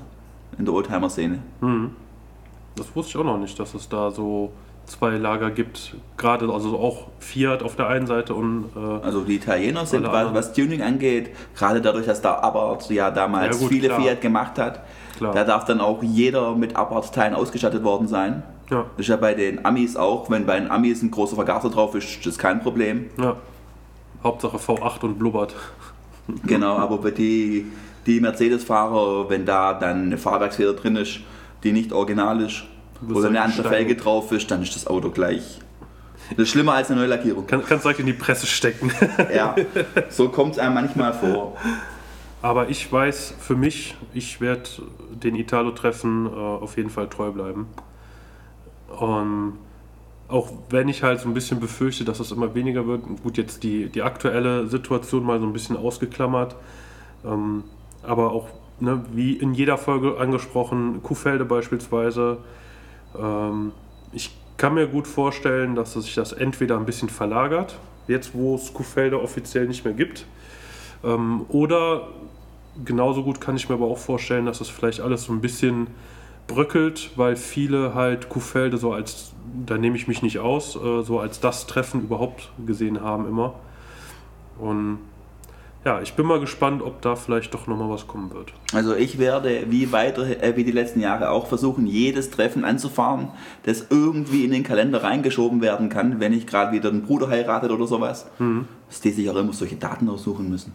in 0.59 0.65
der 0.65 0.73
Oldtimer-Szene. 0.73 1.39
Das 2.75 2.95
wusste 2.95 3.09
ich 3.09 3.17
auch 3.17 3.23
noch 3.23 3.39
nicht, 3.39 3.59
dass 3.59 3.73
es 3.73 3.89
da 3.89 4.11
so 4.11 4.51
zwei 4.87 5.11
Lager 5.17 5.51
gibt. 5.51 5.95
Gerade 6.17 6.49
also 6.51 6.77
auch 6.79 7.07
Fiat 7.19 7.61
auf 7.61 7.75
der 7.75 7.87
einen 7.87 8.07
Seite 8.07 8.33
und 8.33 8.69
äh, 8.75 9.05
Also 9.05 9.21
die 9.21 9.35
Italiener 9.35 9.85
sind, 9.85 10.05
was, 10.07 10.33
was 10.33 10.53
Tuning 10.53 10.81
angeht, 10.81 11.29
gerade 11.55 11.81
dadurch, 11.81 12.05
dass 12.07 12.21
da 12.21 12.35
Abarth 12.39 12.89
ja 12.89 13.11
damals 13.11 13.55
Ja, 13.57 13.61
gut, 13.61 13.69
viele 13.69 13.87
klar. 13.89 14.01
Fiat 14.01 14.21
gemacht 14.21 14.57
hat, 14.57 14.79
Klar. 15.17 15.33
da 15.33 15.43
darf 15.43 15.65
dann 15.65 15.81
auch 15.81 16.01
jeder 16.03 16.55
mit 16.55 16.75
Abarth-Teilen 16.75 17.33
ausgestattet 17.35 17.83
worden 17.83 18.07
sein. 18.07 18.43
ja, 18.71 18.85
Das 18.95 19.05
ist 19.05 19.09
ja 19.09 19.17
bei 19.17 19.33
den 19.33 19.65
Amis 19.65 19.97
auch, 19.97 20.29
wenn 20.29 20.45
bei 20.45 20.59
den 20.59 20.71
Amis 20.71 21.01
ein 21.03 21.11
großer 21.11 21.35
Vergaser 21.35 21.69
drauf 21.69 21.93
ist, 21.95 22.05
ist 22.09 22.25
das 22.25 22.37
kein 22.37 22.61
Problem. 22.61 23.05
ja. 23.21 23.35
Hauptsache 24.23 24.57
V8 24.57 25.01
und 25.03 25.19
blubbert. 25.19 25.53
Genau, 26.45 26.75
aber 26.77 26.97
bei 26.97 27.11
die, 27.11 27.67
die 28.05 28.19
Mercedes-Fahrer, 28.19 29.29
wenn 29.29 29.45
da 29.45 29.73
dann 29.73 30.07
eine 30.07 30.17
Fahrwerksfeder 30.17 30.73
drin 30.73 30.97
ist, 30.97 31.19
die 31.63 31.71
nicht 31.71 31.93
original 31.93 32.41
ist, 32.41 32.63
oder 33.09 33.27
eine 33.27 33.41
andere. 33.41 33.69
Felge 33.69 33.95
drauf 33.95 34.31
ist, 34.31 34.49
dann 34.51 34.61
ist 34.63 34.75
das 34.75 34.87
Auto 34.87 35.09
gleich. 35.09 35.59
Das 36.31 36.39
ist 36.39 36.49
schlimmer 36.49 36.73
als 36.73 36.91
eine 36.91 36.99
Neulackierung. 36.99 37.47
Kann, 37.47 37.63
kannst 37.65 37.85
direkt 37.85 37.99
in 37.99 38.05
die 38.05 38.13
Presse 38.13 38.47
stecken. 38.47 38.91
Ja, 39.33 39.55
so 40.09 40.29
kommt 40.29 40.53
es 40.53 40.59
einem 40.59 40.73
manchmal 40.73 41.13
vor. 41.13 41.57
Aber 42.41 42.69
ich 42.69 42.91
weiß 42.91 43.35
für 43.39 43.55
mich, 43.55 43.95
ich 44.13 44.41
werde 44.41 44.69
den 45.11 45.35
Italo-Treffen 45.35 46.27
äh, 46.27 46.29
auf 46.29 46.77
jeden 46.77 46.89
Fall 46.89 47.07
treu 47.09 47.31
bleiben. 47.31 47.67
Ähm, 49.01 49.53
auch 50.27 50.51
wenn 50.69 50.89
ich 50.89 51.03
halt 51.03 51.21
so 51.21 51.27
ein 51.27 51.33
bisschen 51.33 51.59
befürchte, 51.59 52.03
dass 52.03 52.19
es 52.19 52.31
immer 52.31 52.53
weniger 52.53 52.85
wird. 52.85 53.03
Gut, 53.23 53.37
jetzt 53.37 53.63
die, 53.63 53.87
die 53.89 54.01
aktuelle 54.01 54.67
Situation 54.67 55.23
mal 55.23 55.39
so 55.39 55.45
ein 55.45 55.53
bisschen 55.53 55.77
ausgeklammert. 55.77 56.55
Ähm, 57.25 57.63
aber 58.03 58.31
auch, 58.31 58.49
ne, 58.79 59.03
wie 59.13 59.33
in 59.33 59.53
jeder 59.53 59.77
Folge 59.77 60.17
angesprochen, 60.19 61.01
Kuhfelde 61.01 61.45
beispielsweise. 61.45 62.39
Ähm, 63.19 63.71
ich 64.11 64.35
kann 64.57 64.73
mir 64.73 64.87
gut 64.87 65.07
vorstellen, 65.07 65.75
dass 65.75 65.93
sich 65.93 66.15
das 66.15 66.33
entweder 66.33 66.77
ein 66.77 66.85
bisschen 66.85 67.09
verlagert, 67.09 67.77
jetzt 68.07 68.33
wo 68.33 68.55
es 68.55 68.73
Kuhfelde 68.73 69.21
offiziell 69.21 69.67
nicht 69.67 69.85
mehr 69.85 69.93
gibt. 69.93 70.25
Ähm, 71.03 71.45
oder 71.49 72.07
genauso 72.83 73.23
gut 73.23 73.41
kann 73.41 73.55
ich 73.55 73.69
mir 73.69 73.75
aber 73.75 73.85
auch 73.85 73.97
vorstellen, 73.97 74.45
dass 74.45 74.61
es 74.61 74.69
vielleicht 74.69 75.01
alles 75.01 75.23
so 75.23 75.33
ein 75.33 75.41
bisschen 75.41 75.87
bröckelt, 76.47 77.11
weil 77.15 77.35
viele 77.35 77.93
halt 77.93 78.29
Kuhfelde 78.29 78.77
so 78.77 78.93
als, 78.93 79.33
da 79.65 79.77
nehme 79.77 79.95
ich 79.97 80.07
mich 80.07 80.21
nicht 80.21 80.39
aus, 80.39 80.75
äh, 80.75 81.01
so 81.03 81.19
als 81.19 81.39
das 81.39 81.67
Treffen 81.67 82.01
überhaupt 82.01 82.51
gesehen 82.65 83.01
haben 83.01 83.27
immer. 83.27 83.55
Und 84.57 84.99
ja, 85.85 86.01
ich 86.01 86.13
bin 86.13 86.25
mal 86.25 86.39
gespannt, 86.39 86.81
ob 86.81 87.01
da 87.01 87.15
vielleicht 87.15 87.53
doch 87.53 87.67
nochmal 87.67 87.89
was 87.89 88.07
kommen 88.07 88.33
wird. 88.33 88.53
Also 88.73 88.93
ich 88.95 89.19
werde 89.19 89.63
wie 89.69 89.91
weitere, 89.91 90.33
äh, 90.33 90.55
wie 90.55 90.63
die 90.63 90.71
letzten 90.71 90.99
Jahre 90.99 91.29
auch 91.29 91.47
versuchen, 91.47 91.87
jedes 91.87 92.29
Treffen 92.29 92.65
anzufahren, 92.65 93.29
das 93.63 93.87
irgendwie 93.89 94.43
in 94.43 94.51
den 94.51 94.63
Kalender 94.63 95.03
reingeschoben 95.03 95.61
werden 95.61 95.89
kann, 95.89 96.19
wenn 96.19 96.33
ich 96.33 96.45
gerade 96.47 96.71
wieder 96.73 96.89
einen 96.89 97.03
Bruder 97.03 97.29
heiratet 97.29 97.71
oder 97.71 97.87
sowas. 97.87 98.27
Dass 98.89 99.01
die 99.01 99.11
sich 99.11 99.29
auch 99.29 99.35
immer 99.35 99.53
solche 99.53 99.75
Daten 99.75 100.09
aussuchen 100.09 100.49
müssen. 100.49 100.73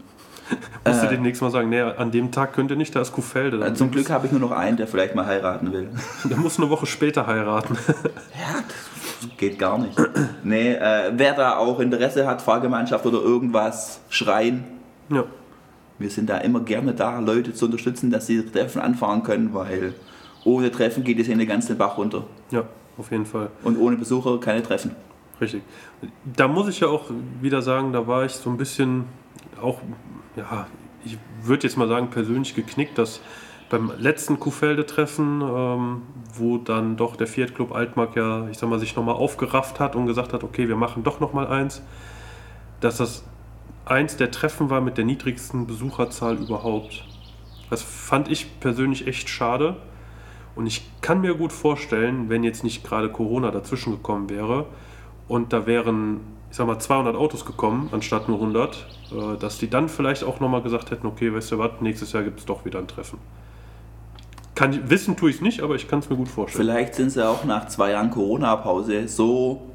Musst 0.86 1.02
du 1.02 1.08
demnächst 1.08 1.42
mal 1.42 1.50
sagen, 1.50 1.68
nee, 1.68 1.80
an 1.80 2.10
dem 2.10 2.30
Tag 2.30 2.52
könnt 2.52 2.70
ihr 2.70 2.76
nicht, 2.76 2.94
da 2.94 3.00
ist 3.00 3.12
Kuhfelde. 3.12 3.64
Äh, 3.64 3.74
Zum 3.74 3.90
Glück 3.90 4.10
habe 4.10 4.26
ich 4.26 4.32
nur 4.32 4.40
noch 4.40 4.50
einen, 4.50 4.76
der 4.76 4.86
vielleicht 4.86 5.14
mal 5.14 5.26
heiraten 5.26 5.72
will. 5.72 5.88
Der 6.24 6.36
muss 6.36 6.58
eine 6.58 6.70
Woche 6.70 6.86
später 6.86 7.26
heiraten. 7.26 7.76
Ja, 7.86 8.58
das 8.58 9.36
geht 9.36 9.58
gar 9.58 9.78
nicht. 9.78 9.94
Nee, 10.42 10.72
äh, 10.72 11.12
wer 11.14 11.34
da 11.34 11.56
auch 11.56 11.78
Interesse 11.80 12.26
hat, 12.26 12.42
Fahrgemeinschaft 12.42 13.06
oder 13.06 13.20
irgendwas, 13.20 14.00
schreien. 14.08 14.64
Ja. 15.14 15.24
Wir 15.98 16.10
sind 16.10 16.28
da 16.30 16.38
immer 16.38 16.60
gerne 16.60 16.94
da, 16.94 17.20
Leute 17.20 17.54
zu 17.54 17.66
unterstützen, 17.66 18.10
dass 18.10 18.26
sie 18.26 18.44
Treffen 18.44 18.80
anfahren 18.80 19.22
können, 19.22 19.54
weil 19.54 19.94
ohne 20.44 20.70
Treffen 20.72 21.04
geht 21.04 21.20
es 21.20 21.28
in 21.28 21.38
den 21.38 21.46
ganzen 21.46 21.78
Bach 21.78 21.98
runter. 21.98 22.24
ja, 22.50 22.64
auf 22.98 23.10
jeden 23.10 23.26
Fall. 23.26 23.50
Und 23.62 23.78
ohne 23.78 23.96
Besucher 23.96 24.40
keine 24.40 24.62
Treffen. 24.62 24.96
Richtig. 25.40 25.62
Da 26.24 26.48
muss 26.48 26.68
ich 26.68 26.80
ja 26.80 26.88
auch 26.88 27.04
wieder 27.40 27.62
sagen, 27.62 27.92
da 27.92 28.06
war 28.06 28.24
ich 28.24 28.32
so 28.32 28.50
ein 28.50 28.56
bisschen 28.56 29.04
auch, 29.60 29.80
ja, 30.36 30.66
ich 31.04 31.18
würde 31.42 31.66
jetzt 31.66 31.76
mal 31.76 31.88
sagen, 31.88 32.10
persönlich 32.10 32.54
geknickt, 32.54 32.98
dass 32.98 33.20
beim 33.70 33.90
letzten 33.98 34.38
Kuhfelde-Treffen, 34.38 35.40
ähm, 35.40 36.02
wo 36.34 36.58
dann 36.58 36.96
doch 36.96 37.16
der 37.16 37.26
Fiat 37.26 37.54
Club 37.54 37.74
Altmark 37.74 38.14
ja, 38.16 38.46
ich 38.48 38.58
sag 38.58 38.68
mal, 38.68 38.78
sich 38.78 38.94
nochmal 38.94 39.14
aufgerafft 39.14 39.80
hat 39.80 39.96
und 39.96 40.06
gesagt 40.06 40.32
hat, 40.32 40.44
okay, 40.44 40.68
wir 40.68 40.76
machen 40.76 41.02
doch 41.02 41.20
nochmal 41.20 41.46
eins, 41.46 41.82
dass 42.80 42.98
das 42.98 43.24
eins 43.84 44.16
der 44.16 44.30
Treffen 44.30 44.70
war 44.70 44.80
mit 44.80 44.98
der 44.98 45.04
niedrigsten 45.04 45.66
Besucherzahl 45.66 46.36
überhaupt. 46.36 47.04
Das 47.70 47.82
fand 47.82 48.30
ich 48.30 48.60
persönlich 48.60 49.06
echt 49.06 49.28
schade. 49.28 49.76
Und 50.54 50.66
ich 50.66 50.90
kann 51.00 51.22
mir 51.22 51.34
gut 51.34 51.52
vorstellen, 51.52 52.28
wenn 52.28 52.44
jetzt 52.44 52.64
nicht 52.64 52.84
gerade 52.84 53.10
Corona 53.10 53.50
dazwischen 53.50 53.92
gekommen 53.92 54.28
wäre 54.28 54.66
und 55.28 55.52
da 55.52 55.66
wären, 55.66 56.20
ich 56.50 56.56
sag 56.56 56.66
mal, 56.66 56.78
200 56.78 57.16
Autos 57.16 57.46
gekommen 57.46 57.88
anstatt 57.92 58.28
nur 58.28 58.38
100, 58.38 58.86
äh, 59.12 59.38
dass 59.38 59.58
die 59.58 59.70
dann 59.70 59.88
vielleicht 59.88 60.24
auch 60.24 60.40
nochmal 60.40 60.60
gesagt 60.60 60.90
hätten, 60.90 61.06
okay, 61.06 61.32
weißt 61.32 61.52
du 61.52 61.58
was, 61.58 61.80
nächstes 61.80 62.12
Jahr 62.12 62.22
gibt 62.22 62.40
es 62.40 62.44
doch 62.44 62.66
wieder 62.66 62.78
ein 62.78 62.88
Treffen. 62.88 63.18
Kann, 64.54 64.90
wissen 64.90 65.16
tue 65.16 65.30
ich 65.30 65.36
es 65.36 65.42
nicht, 65.42 65.62
aber 65.62 65.76
ich 65.76 65.88
kann 65.88 66.00
es 66.00 66.10
mir 66.10 66.16
gut 66.16 66.28
vorstellen. 66.28 66.66
Vielleicht 66.66 66.94
sind 66.94 67.08
sie 67.08 67.26
auch 67.26 67.44
nach 67.44 67.68
zwei 67.68 67.92
Jahren 67.92 68.10
Corona-Pause 68.10 69.08
so 69.08 69.71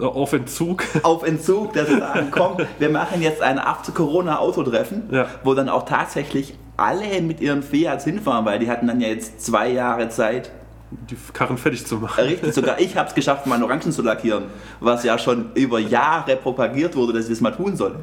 auf 0.00 0.32
Entzug. 0.32 0.84
auf 1.02 1.22
Entzug, 1.26 1.72
dass 1.72 1.88
sie 1.88 1.98
sagen, 1.98 2.28
komm, 2.30 2.56
wir 2.78 2.90
machen 2.90 3.22
jetzt 3.22 3.42
ein 3.42 3.58
After-Corona-Autotreffen, 3.58 5.04
Ja. 5.10 5.26
wo 5.44 5.54
dann 5.54 5.68
auch 5.68 5.84
tatsächlich 5.84 6.54
alle 6.76 7.20
mit 7.22 7.40
ihren 7.40 7.62
Fiats 7.62 8.04
hinfahren, 8.04 8.44
weil 8.44 8.58
die 8.58 8.70
hatten 8.70 8.86
dann 8.86 9.00
ja 9.00 9.08
jetzt 9.08 9.44
zwei 9.44 9.70
Jahre 9.70 10.08
Zeit. 10.08 10.50
die 10.90 11.16
Karren 11.32 11.56
fertig 11.58 11.86
zu 11.86 11.96
machen. 11.96 12.24
Richtig, 12.24 12.52
sogar 12.54 12.80
ich 12.80 12.96
habe 12.96 13.08
es 13.08 13.14
geschafft, 13.14 13.46
meinen 13.46 13.62
Orangen 13.62 13.92
zu 13.92 14.02
lackieren, 14.02 14.44
was 14.80 15.04
ja 15.04 15.18
schon 15.18 15.50
über 15.54 15.78
Jahre 15.78 16.34
propagiert 16.36 16.96
wurde, 16.96 17.12
dass 17.12 17.24
ich 17.24 17.30
das 17.30 17.40
mal 17.40 17.52
tun 17.52 17.76
soll. 17.76 17.96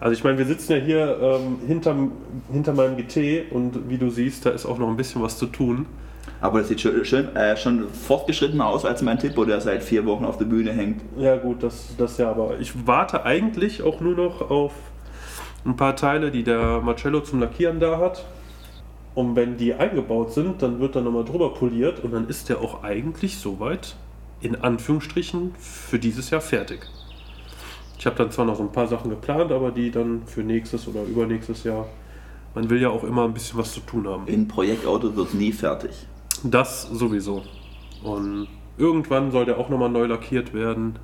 Also 0.00 0.14
ich 0.14 0.24
meine, 0.24 0.36
wir 0.38 0.46
sitzen 0.46 0.72
ja 0.72 0.78
hier 0.78 1.18
ähm, 1.22 1.58
hinterm, 1.68 2.10
hinter 2.50 2.72
meinem 2.72 2.96
GT 2.96 3.52
und 3.52 3.88
wie 3.88 3.96
du 3.98 4.10
siehst, 4.10 4.44
da 4.44 4.50
ist 4.50 4.66
auch 4.66 4.78
noch 4.78 4.88
ein 4.88 4.96
bisschen 4.96 5.22
was 5.22 5.38
zu 5.38 5.46
tun. 5.46 5.86
Aber 6.42 6.58
das 6.58 6.68
sieht 6.68 6.80
schön, 6.80 7.04
schön, 7.04 7.36
äh, 7.36 7.56
schon 7.56 7.88
fortgeschrittener 7.88 8.66
aus 8.66 8.84
als 8.84 9.00
mein 9.00 9.16
Tippo, 9.16 9.44
der 9.44 9.60
seit 9.60 9.84
vier 9.84 10.04
Wochen 10.06 10.24
auf 10.24 10.38
der 10.38 10.44
Bühne 10.46 10.72
hängt. 10.72 11.00
Ja 11.16 11.36
gut, 11.36 11.62
das, 11.62 11.94
das 11.96 12.18
ja, 12.18 12.30
aber 12.30 12.58
ich 12.58 12.84
warte 12.84 13.24
eigentlich 13.24 13.80
auch 13.82 14.00
nur 14.00 14.16
noch 14.16 14.50
auf 14.50 14.72
ein 15.64 15.76
paar 15.76 15.94
Teile, 15.94 16.32
die 16.32 16.42
der 16.42 16.80
Marcello 16.80 17.20
zum 17.20 17.38
Lackieren 17.38 17.78
da 17.78 17.98
hat. 17.98 18.24
Und 19.14 19.36
wenn 19.36 19.56
die 19.56 19.74
eingebaut 19.74 20.32
sind, 20.32 20.62
dann 20.62 20.80
wird 20.80 20.96
da 20.96 21.00
nochmal 21.00 21.24
drüber 21.24 21.54
poliert 21.54 22.02
und 22.02 22.12
dann 22.12 22.28
ist 22.28 22.48
der 22.48 22.58
auch 22.60 22.82
eigentlich 22.82 23.38
soweit, 23.38 23.94
in 24.40 24.56
Anführungsstrichen, 24.56 25.54
für 25.60 26.00
dieses 26.00 26.30
Jahr 26.30 26.40
fertig. 26.40 26.80
Ich 27.98 28.06
habe 28.06 28.16
dann 28.16 28.32
zwar 28.32 28.46
noch 28.46 28.56
so 28.56 28.64
ein 28.64 28.72
paar 28.72 28.88
Sachen 28.88 29.10
geplant, 29.10 29.52
aber 29.52 29.70
die 29.70 29.92
dann 29.92 30.22
für 30.26 30.42
nächstes 30.42 30.88
oder 30.88 31.04
übernächstes 31.04 31.62
Jahr 31.62 31.86
Man 32.54 32.68
will 32.68 32.82
ja 32.82 32.90
auch 32.90 33.04
immer 33.04 33.24
ein 33.24 33.32
bisschen 33.32 33.58
was 33.58 33.72
zu 33.72 33.80
tun 33.80 34.06
haben. 34.08 34.26
Ein 34.28 34.48
Projektauto 34.48 35.14
wird 35.16 35.32
nie 35.34 35.52
fertig. 35.52 36.06
Das 36.44 36.82
sowieso. 36.82 37.42
Und 38.02 38.48
irgendwann 38.78 39.30
soll 39.30 39.44
der 39.44 39.58
auch 39.58 39.68
nochmal 39.68 39.88
neu 39.90 40.06
lackiert 40.06 40.52
werden. 40.54 40.98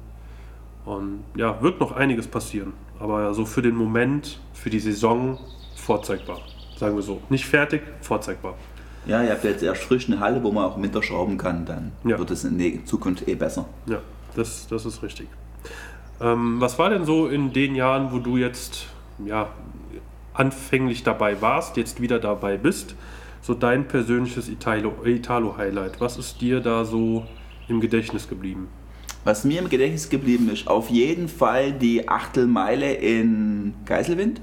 Und 0.84 1.24
ja, 1.36 1.60
wird 1.62 1.80
noch 1.80 1.92
einiges 1.92 2.26
passieren. 2.26 2.72
Aber 2.98 3.32
so 3.34 3.44
für 3.44 3.62
den 3.62 3.76
Moment, 3.76 4.40
für 4.52 4.70
die 4.70 4.80
Saison 4.80 5.38
vorzeigbar. 5.76 6.38
Sagen 6.76 6.96
wir 6.96 7.02
so. 7.02 7.20
Nicht 7.28 7.44
fertig, 7.46 7.82
vorzeigbar. 8.00 8.54
Ja, 9.06 9.22
ihr 9.22 9.30
habt 9.30 9.44
jetzt 9.44 9.62
erst 9.62 9.82
frisch 9.82 10.08
eine 10.08 10.20
Halle, 10.20 10.42
wo 10.42 10.50
man 10.50 10.64
auch 10.64 10.76
im 10.76 10.82
Winter 10.82 11.02
schrauben 11.02 11.38
kann. 11.38 11.64
Dann 11.64 11.92
Ja. 12.04 12.18
wird 12.18 12.30
es 12.30 12.44
in 12.44 12.58
der 12.58 12.84
Zukunft 12.84 13.28
eh 13.28 13.34
besser. 13.34 13.66
Ja, 13.86 13.98
das, 14.34 14.66
das 14.68 14.84
ist 14.84 15.02
richtig. 15.02 15.28
Ähm, 16.20 16.60
was 16.60 16.78
war 16.78 16.90
denn 16.90 17.04
so 17.04 17.28
in 17.28 17.52
den 17.52 17.74
Jahren, 17.74 18.12
wo 18.12 18.18
du 18.18 18.36
jetzt 18.36 18.86
ja, 19.24 19.48
anfänglich 20.34 21.04
dabei 21.04 21.40
warst, 21.40 21.76
jetzt 21.76 22.00
wieder 22.00 22.18
dabei 22.18 22.56
bist, 22.56 22.94
so 23.40 23.54
dein 23.54 23.86
persönliches 23.88 24.48
Italo- 24.48 25.04
Italo-Highlight? 25.04 26.00
Was 26.00 26.18
ist 26.18 26.40
dir 26.40 26.60
da 26.60 26.84
so 26.84 27.24
im 27.68 27.80
Gedächtnis 27.80 28.28
geblieben? 28.28 28.68
Was 29.24 29.44
mir 29.44 29.60
im 29.60 29.68
Gedächtnis 29.68 30.08
geblieben 30.08 30.48
ist, 30.50 30.68
auf 30.68 30.90
jeden 30.90 31.28
Fall 31.28 31.72
die 31.72 32.08
Achtelmeile 32.08 32.92
in 32.94 33.74
Geiselwind. 33.84 34.40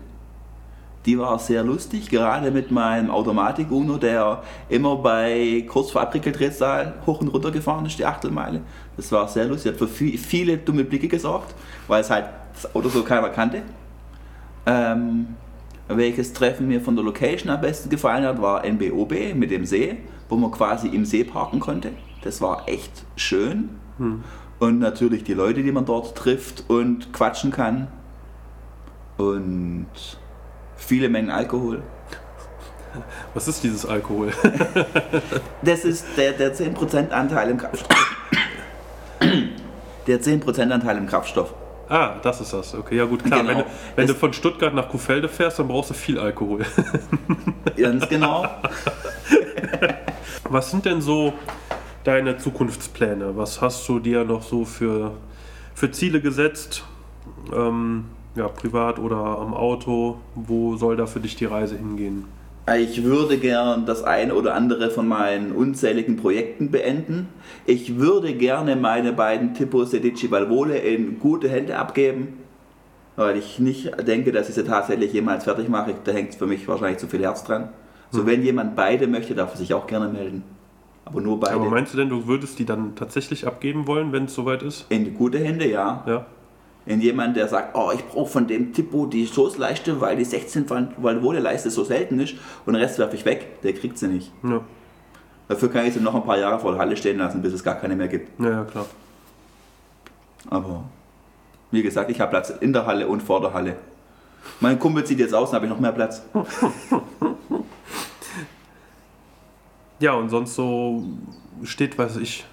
Die 1.06 1.20
war 1.20 1.38
sehr 1.38 1.64
lustig, 1.64 2.10
gerade 2.10 2.50
mit 2.50 2.72
meinem 2.72 3.12
Automatik-Uno, 3.12 3.98
der 3.98 4.42
immer 4.70 4.96
bei 4.96 5.64
kurz 5.68 5.92
vor 5.92 6.02
Abwickeldrehzahl 6.02 6.96
hoch 7.06 7.22
und 7.22 7.28
runter 7.28 7.52
gefahren 7.52 7.86
ist, 7.86 8.00
die 8.00 8.06
Achtelmeile. 8.06 8.62
Das 8.98 9.12
war 9.12 9.28
sehr 9.28 9.46
lustig, 9.46 9.74
hat 9.74 9.78
für 9.78 9.86
vi- 9.86 10.18
viele 10.18 10.58
dumme 10.58 10.84
Blicke 10.84 11.08
gesorgt, 11.08 11.54
weil 11.88 12.02
es 12.02 12.10
halt 12.10 12.26
das 12.54 12.74
Auto 12.76 12.90
so 12.90 13.04
keiner 13.04 13.30
kannte. 13.30 13.62
Ähm, 14.66 15.28
welches 15.88 16.34
Treffen 16.34 16.68
mir 16.68 16.82
von 16.82 16.96
der 16.96 17.06
Location 17.06 17.50
am 17.50 17.62
besten 17.62 17.90
gefallen 17.90 18.26
hat, 18.26 18.42
war 18.42 18.66
NBOB 18.66 19.36
mit 19.36 19.52
dem 19.52 19.66
See, 19.66 19.98
wo 20.30 20.36
man 20.36 20.52
quasi 20.52 20.88
im 20.88 21.06
See 21.06 21.24
parken 21.24 21.60
konnte. 21.60 21.92
Das 22.24 22.42
war 22.42 22.68
echt 22.68 23.06
schön. 23.16 23.70
Und 24.60 24.80
natürlich 24.80 25.24
die 25.24 25.34
Leute, 25.34 25.62
die 25.62 25.72
man 25.72 25.86
dort 25.86 26.18
trifft 26.18 26.66
und 26.68 27.14
quatschen 27.14 27.52
kann. 27.52 27.88
Und 29.18 29.88
viele 30.76 31.10
Mengen 31.10 31.30
Alkohol. 31.30 31.84
Was 33.34 33.48
ist 33.48 33.64
dieses 33.64 33.86
Alkohol? 33.86 34.32
Das 35.62 35.86
ist 35.86 36.06
der, 36.18 36.34
der 36.34 36.56
10% 36.56 37.10
Anteil 37.10 37.50
im 37.50 37.58
Kraftstoff. 37.58 38.16
Der 40.08 40.22
10% 40.22 40.70
Anteil 40.70 40.98
im 40.98 41.08
Kraftstoff. 41.08 41.56
Ah, 41.90 42.16
das 42.22 42.42
ist 42.42 42.54
das. 42.54 42.76
Okay, 42.76 42.98
ja 42.98 43.06
gut, 43.06 43.24
klar. 43.24 43.42
Genau. 43.42 43.50
Wenn, 43.50 43.58
du, 43.60 43.66
wenn 43.96 44.08
du 44.08 44.14
von 44.14 44.34
Stuttgart 44.34 44.74
nach 44.74 44.90
Kuhfelde 44.90 45.30
fährst, 45.30 45.60
dann 45.60 45.68
brauchst 45.68 45.90
du 45.90 45.94
viel 45.94 46.20
Alkohol. 46.20 46.66
Ganz 47.78 48.08
genau. 48.08 48.48
Was 50.50 50.72
sind 50.72 50.86
denn 50.86 51.02
so 51.02 51.34
deine 52.04 52.38
Zukunftspläne? 52.38 53.36
Was 53.36 53.62
hast 53.62 53.88
du 53.90 54.00
dir 54.00 54.24
noch 54.24 54.44
so 54.44 54.64
für, 54.64 55.12
für 55.74 55.92
Ziele 55.92 56.22
gesetzt? 56.22 56.84
Ähm, 57.54 58.06
ja, 58.36 58.48
privat 58.48 59.00
oder 59.00 59.18
am 59.18 59.54
Auto? 59.54 60.20
Wo 60.36 60.78
soll 60.78 60.98
da 60.98 61.08
für 61.08 61.20
dich 61.20 61.36
die 61.36 61.46
Reise 61.46 61.78
hingehen? 61.78 62.26
Ich 62.74 63.04
würde 63.04 63.38
gern 63.38 63.86
das 63.86 64.04
eine 64.04 64.34
oder 64.34 64.56
andere 64.56 64.90
von 64.90 65.08
meinen 65.08 65.52
unzähligen 65.52 66.18
Projekten 66.18 66.72
beenden. 66.72 67.30
Ich 67.68 68.00
würde 68.00 68.34
gerne 68.34 68.76
meine 68.76 69.14
beiden 69.14 69.54
Tipo 69.54 69.86
Sedici 69.86 70.32
Valvole 70.32 70.80
in 70.80 71.20
gute 71.20 71.48
Hände 71.48 71.78
abgeben, 71.78 72.40
weil 73.18 73.38
ich 73.38 73.60
nicht 73.60 74.08
denke, 74.08 74.32
dass 74.32 74.50
ich 74.50 74.56
sie 74.56 74.64
tatsächlich 74.64 75.14
jemals 75.14 75.44
fertig 75.44 75.70
mache. 75.70 75.94
Da 76.04 76.12
hängt 76.12 76.34
für 76.34 76.48
mich 76.48 76.68
wahrscheinlich 76.68 76.98
zu 76.98 77.08
viel 77.08 77.22
Herz 77.22 77.44
dran. 77.44 77.70
So, 78.10 78.26
wenn 78.26 78.44
jemand 78.44 78.76
beide 78.76 79.08
möchte, 79.08 79.36
darf 79.36 79.52
er 79.52 79.58
sich 79.58 79.74
auch 79.74 79.86
gerne 79.86 80.08
melden. 80.08 80.44
Aber 81.04 81.22
nur 81.22 81.40
beide. 81.40 81.56
Aber 81.56 81.70
meinst 81.70 81.94
du 81.94 81.98
denn, 81.98 82.10
du 82.10 82.26
würdest 82.26 82.58
die 82.58 82.66
dann 82.66 82.96
tatsächlich 82.96 83.46
abgeben 83.46 83.86
wollen, 83.86 84.12
wenn 84.12 84.26
es 84.26 84.34
soweit 84.34 84.64
ist? 84.64 84.86
in 84.90 85.14
gute 85.14 85.38
Hände, 85.38 85.70
ja. 85.70 86.04
Ja. 86.08 86.26
In 86.88 87.02
jemand, 87.02 87.36
der 87.36 87.48
sagt, 87.48 87.76
oh, 87.76 87.92
ich 87.94 88.06
brauche 88.08 88.30
von 88.30 88.48
dem 88.48 88.72
Tipo 88.74 89.08
die 89.08 89.26
Stoßleiste, 89.26 90.00
weil 90.02 90.16
die 90.18 90.24
16 90.26 90.70
Valvole-Leiste 90.98 91.72
so 91.72 91.84
selten 91.84 92.20
ist 92.20 92.36
und 92.66 92.74
den 92.74 92.82
Rest 92.82 93.00
werfe 93.00 93.16
ich 93.16 93.26
weg, 93.26 93.62
der 93.64 93.74
kriegt 93.74 93.98
sie 93.98 94.08
nicht. 94.08 94.32
Ja, 94.44 94.62
Dafür 95.48 95.70
kann 95.72 95.86
ich 95.86 95.94
sie 95.94 96.00
noch 96.00 96.14
ein 96.16 96.24
paar 96.24 96.38
Jahre 96.38 96.60
vor 96.60 96.72
der 96.72 96.80
Halle 96.82 96.96
stehen 96.98 97.18
lassen, 97.18 97.42
bis 97.42 97.54
es 97.54 97.64
gar 97.64 97.76
keine 97.76 97.96
mehr 97.96 98.08
gibt. 98.08 98.40
ja, 98.40 98.64
klar. 98.66 98.86
Aber 100.50 100.84
wie 101.72 101.82
gesagt, 101.82 102.12
ich 102.12 102.20
habe 102.22 102.30
Platz 102.30 102.52
in 102.62 102.72
der 102.72 102.86
Halle 102.86 103.08
und 103.08 103.24
vor 103.24 103.42
der 103.42 103.54
Halle. 103.54 103.76
Mein 104.60 104.78
Kumpel 104.78 105.04
zieht 105.04 105.20
jetzt 105.20 105.34
aus, 105.34 105.50
dann 105.50 105.56
habe 105.58 105.66
ich 105.66 105.72
noch 105.72 105.80
mehr 105.80 105.92
Platz. 105.92 106.22
Ja, 110.00 110.14
und 110.14 110.30
sonst 110.30 110.56
so 110.56 111.04
steht, 111.64 111.98
weiß 111.98 112.18
ich, 112.18 112.46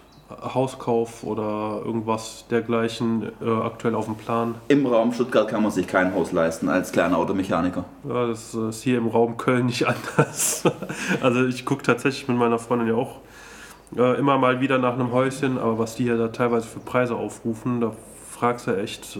Hauskauf 0.55 1.25
oder 1.25 1.83
irgendwas 1.85 2.45
dergleichen 2.51 3.33
äh, 3.41 3.51
aktuell 3.51 3.95
auf 3.95 4.07
dem 4.07 4.17
Plan. 4.17 4.55
Im 4.69 4.87
Raum 4.87 5.13
Stuttgart 5.13 5.49
kann 5.49 5.63
man 5.63 5.73
sich 5.73 5.87
kein 5.87 6.15
Haus 6.15 6.33
leisten 6.33 6.69
als 6.69 6.93
kleiner 6.93 7.19
Automechaniker. 7.19 7.85
Ja, 8.09 8.27
das 8.27 8.55
äh, 8.55 8.69
ist 8.69 8.83
hier 8.83 8.99
im 8.99 9.09
Raum 9.09 9.37
Köln 9.37 9.67
nicht 9.67 9.87
anders. 9.87 10.65
Also 11.21 11.47
ich 11.47 11.65
gucke 11.65 11.83
tatsächlich 11.83 12.29
mit 12.29 12.37
meiner 12.37 12.59
Freundin 12.59 12.89
ja 12.89 12.95
auch 12.95 13.21
äh, 13.97 14.19
immer 14.19 14.39
mal 14.39 14.61
wieder 14.61 14.79
nach 14.79 14.95
einem 14.95 15.13
Häuschen, 15.13 15.59
aber 15.59 15.79
was 15.79 15.97
die 15.97 16.05
ja 16.05 16.17
da 16.17 16.29
teilweise 16.29 16.67
für 16.67 16.81
Preise 16.81 17.15
aufrufen, 17.17 17.81
da 17.81 17.93
fragst 18.31 18.67
du 18.67 18.77
echt. 18.77 19.19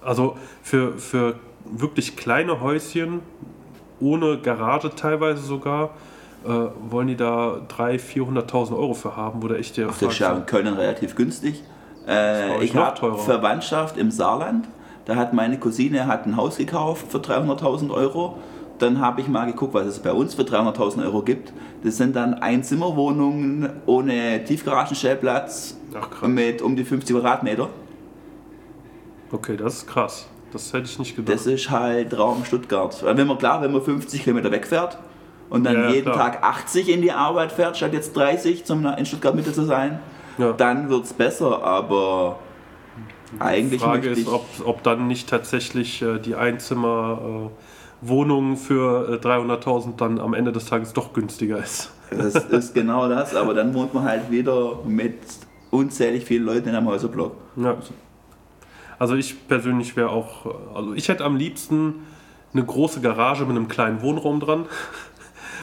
Also 0.00 0.36
für, 0.62 0.98
für 0.98 1.36
wirklich 1.64 2.16
kleine 2.16 2.60
Häuschen, 2.60 3.20
ohne 4.00 4.38
Garage 4.38 4.90
teilweise 4.94 5.42
sogar, 5.42 5.90
äh, 6.44 6.48
wollen 6.90 7.08
die 7.08 7.16
da 7.16 7.60
300.000, 7.68 8.48
400.000 8.48 8.76
Euro 8.76 8.94
für 8.94 9.16
haben, 9.16 9.42
wo 9.42 9.48
du 9.48 9.56
echt 9.56 9.76
dir 9.76 9.86
Das 9.86 10.00
ist 10.00 10.18
ja 10.18 10.32
in 10.32 10.46
Köln 10.46 10.66
relativ 10.66 11.14
günstig. 11.14 11.62
Äh, 12.06 12.62
ich 12.62 12.74
habe. 12.74 13.18
Verwandtschaft 13.18 13.96
im 13.96 14.10
Saarland. 14.10 14.68
Da 15.06 15.16
hat 15.16 15.32
meine 15.32 15.58
Cousine 15.58 16.06
hat 16.06 16.26
ein 16.26 16.36
Haus 16.36 16.56
gekauft 16.56 17.06
für 17.10 17.18
300.000 17.18 17.90
Euro. 17.90 18.38
Dann 18.78 19.00
habe 19.00 19.20
ich 19.20 19.28
mal 19.28 19.46
geguckt, 19.46 19.74
was 19.74 19.86
es 19.86 19.98
bei 20.00 20.12
uns 20.12 20.34
für 20.34 20.42
300.000 20.42 21.04
Euro 21.04 21.22
gibt. 21.22 21.52
Das 21.84 21.96
sind 21.96 22.16
dann 22.16 22.34
Einzimmerwohnungen 22.34 23.68
ohne 23.86 24.42
Tiefgaragenstellplatz 24.44 25.76
Ach 25.94 26.22
mit 26.26 26.60
um 26.60 26.74
die 26.74 26.84
50 26.84 27.14
Quadratmeter. 27.14 27.68
Okay, 29.30 29.56
das 29.56 29.76
ist 29.76 29.86
krass. 29.86 30.28
Das 30.52 30.72
hätte 30.72 30.84
ich 30.84 30.98
nicht 30.98 31.16
gedacht. 31.16 31.34
Das 31.34 31.46
ist 31.46 31.70
halt 31.70 32.16
Raum 32.16 32.44
Stuttgart. 32.44 33.02
Wenn 33.04 33.26
man 33.26 33.38
klar, 33.38 33.62
wenn 33.62 33.72
man 33.72 33.82
50 33.82 34.22
Kilometer 34.22 34.50
wegfährt 34.50 34.98
und 35.50 35.64
dann 35.64 35.74
Ja, 35.74 35.90
jeden 35.90 36.10
klar. 36.12 36.32
Tag 36.32 36.42
80 36.42 36.88
in 36.88 37.02
die 37.02 37.12
Arbeit 37.12 37.52
fährt, 37.52 37.76
statt 37.76 37.92
jetzt 37.92 38.16
30 38.16 38.64
zum 38.64 38.84
in 38.86 39.06
Stuttgart 39.06 39.34
Mitte 39.34 39.52
zu 39.52 39.64
sein, 39.64 40.00
Ja. 40.38 40.52
dann 40.52 40.88
wird 40.88 41.04
es 41.04 41.12
besser. 41.12 41.62
Aber 41.62 42.38
eigentlich 43.38 43.80
Die 43.80 43.86
Frage 43.86 44.08
ist, 44.10 44.28
ob, 44.28 44.44
ob 44.64 44.82
dann 44.82 45.06
nicht 45.06 45.28
tatsächlich 45.28 46.02
äh, 46.02 46.18
die 46.18 46.34
Einzimmer 46.34 47.50
äh, 47.50 48.08
Wohnung 48.08 48.56
für 48.56 49.20
äh, 49.22 49.26
300.000 49.26 49.96
dann 49.96 50.20
am 50.20 50.34
Ende 50.34 50.52
des 50.52 50.66
Tages 50.66 50.92
doch 50.92 51.12
günstiger 51.12 51.58
ist. 51.58 51.90
Das 52.10 52.34
ist 52.50 52.74
genau 52.74 53.08
das, 53.08 53.34
aber 53.34 53.54
dann 53.54 53.74
wohnt 53.74 53.94
man 53.94 54.04
halt 54.04 54.30
wieder 54.30 54.78
mit 54.86 55.18
unzählig 55.70 56.24
vielen 56.24 56.44
Leuten 56.44 56.68
in 56.68 56.74
einem 56.76 56.86
Häuserblock. 56.86 57.32
Ja. 57.56 57.76
Also 58.98 59.16
ich 59.16 59.48
persönlich 59.48 59.96
wäre 59.96 60.10
auch, 60.10 60.46
äh, 60.46 60.50
also 60.74 60.94
ich 60.94 61.08
hätte 61.08 61.24
am 61.24 61.36
liebsten 61.36 61.94
eine 62.52 62.64
große 62.64 63.00
Garage 63.00 63.44
mit 63.46 63.56
einem 63.56 63.66
kleinen 63.66 64.00
Wohnraum 64.02 64.38
dran, 64.38 64.66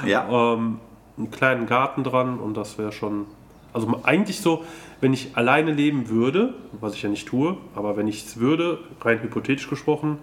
Ja, 0.06 0.54
ähm, 0.54 0.80
einen 1.18 1.32
kleinen 1.32 1.66
Garten 1.66 2.04
dran 2.04 2.39
und 2.39 2.56
das 2.56 2.78
wäre 2.78 2.91
schon, 2.91 3.26
also 3.74 3.99
eigentlich 4.04 4.41
so, 4.41 4.64
wenn 4.99 5.14
ich 5.14 5.36
alleine 5.36 5.72
leben 5.72 6.10
würde, 6.10 6.54
was 6.80 6.93
ich 6.93 7.04
ja 7.04 7.10
nicht 7.10 7.28
tue, 7.28 7.58
aber 7.76 7.97
wenn 7.97 8.08
ich 8.08 8.26
es 8.26 8.39
würde, 8.39 8.80
rein 9.02 9.22
hypothetisch 9.22 9.70
gesprochen, 9.70 10.18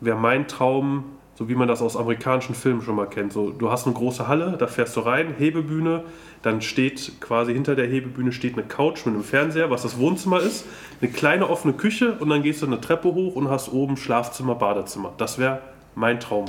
wäre 0.00 0.16
mein 0.16 0.48
Traum, 0.48 1.04
so 1.34 1.48
wie 1.48 1.54
man 1.54 1.68
das 1.68 1.82
aus 1.82 1.96
amerikanischen 1.96 2.54
Filmen 2.54 2.82
schon 2.82 2.96
mal 2.96 3.06
kennt. 3.06 3.32
So, 3.32 3.50
du 3.50 3.70
hast 3.70 3.86
eine 3.86 3.94
große 3.94 4.26
Halle, 4.26 4.56
da 4.58 4.66
fährst 4.66 4.96
du 4.96 5.00
rein, 5.00 5.34
Hebebühne, 5.38 6.04
dann 6.42 6.62
steht 6.62 7.20
quasi 7.20 7.52
hinter 7.52 7.76
der 7.76 7.86
Hebebühne 7.86 8.32
steht 8.32 8.54
eine 8.54 8.64
Couch 8.64 9.06
mit 9.06 9.14
einem 9.14 9.24
Fernseher, 9.24 9.70
was 9.70 9.82
das 9.82 9.98
Wohnzimmer 9.98 10.40
ist, 10.40 10.64
eine 11.00 11.10
kleine 11.10 11.48
offene 11.48 11.74
Küche 11.74 12.14
und 12.18 12.28
dann 12.28 12.42
gehst 12.42 12.62
du 12.62 12.66
eine 12.66 12.80
Treppe 12.80 13.14
hoch 13.14 13.36
und 13.36 13.48
hast 13.48 13.72
oben 13.72 13.96
Schlafzimmer, 13.96 14.56
Badezimmer. 14.56 15.12
Das 15.16 15.38
wäre 15.38 15.60
mein 15.94 16.18
Traum. 16.18 16.46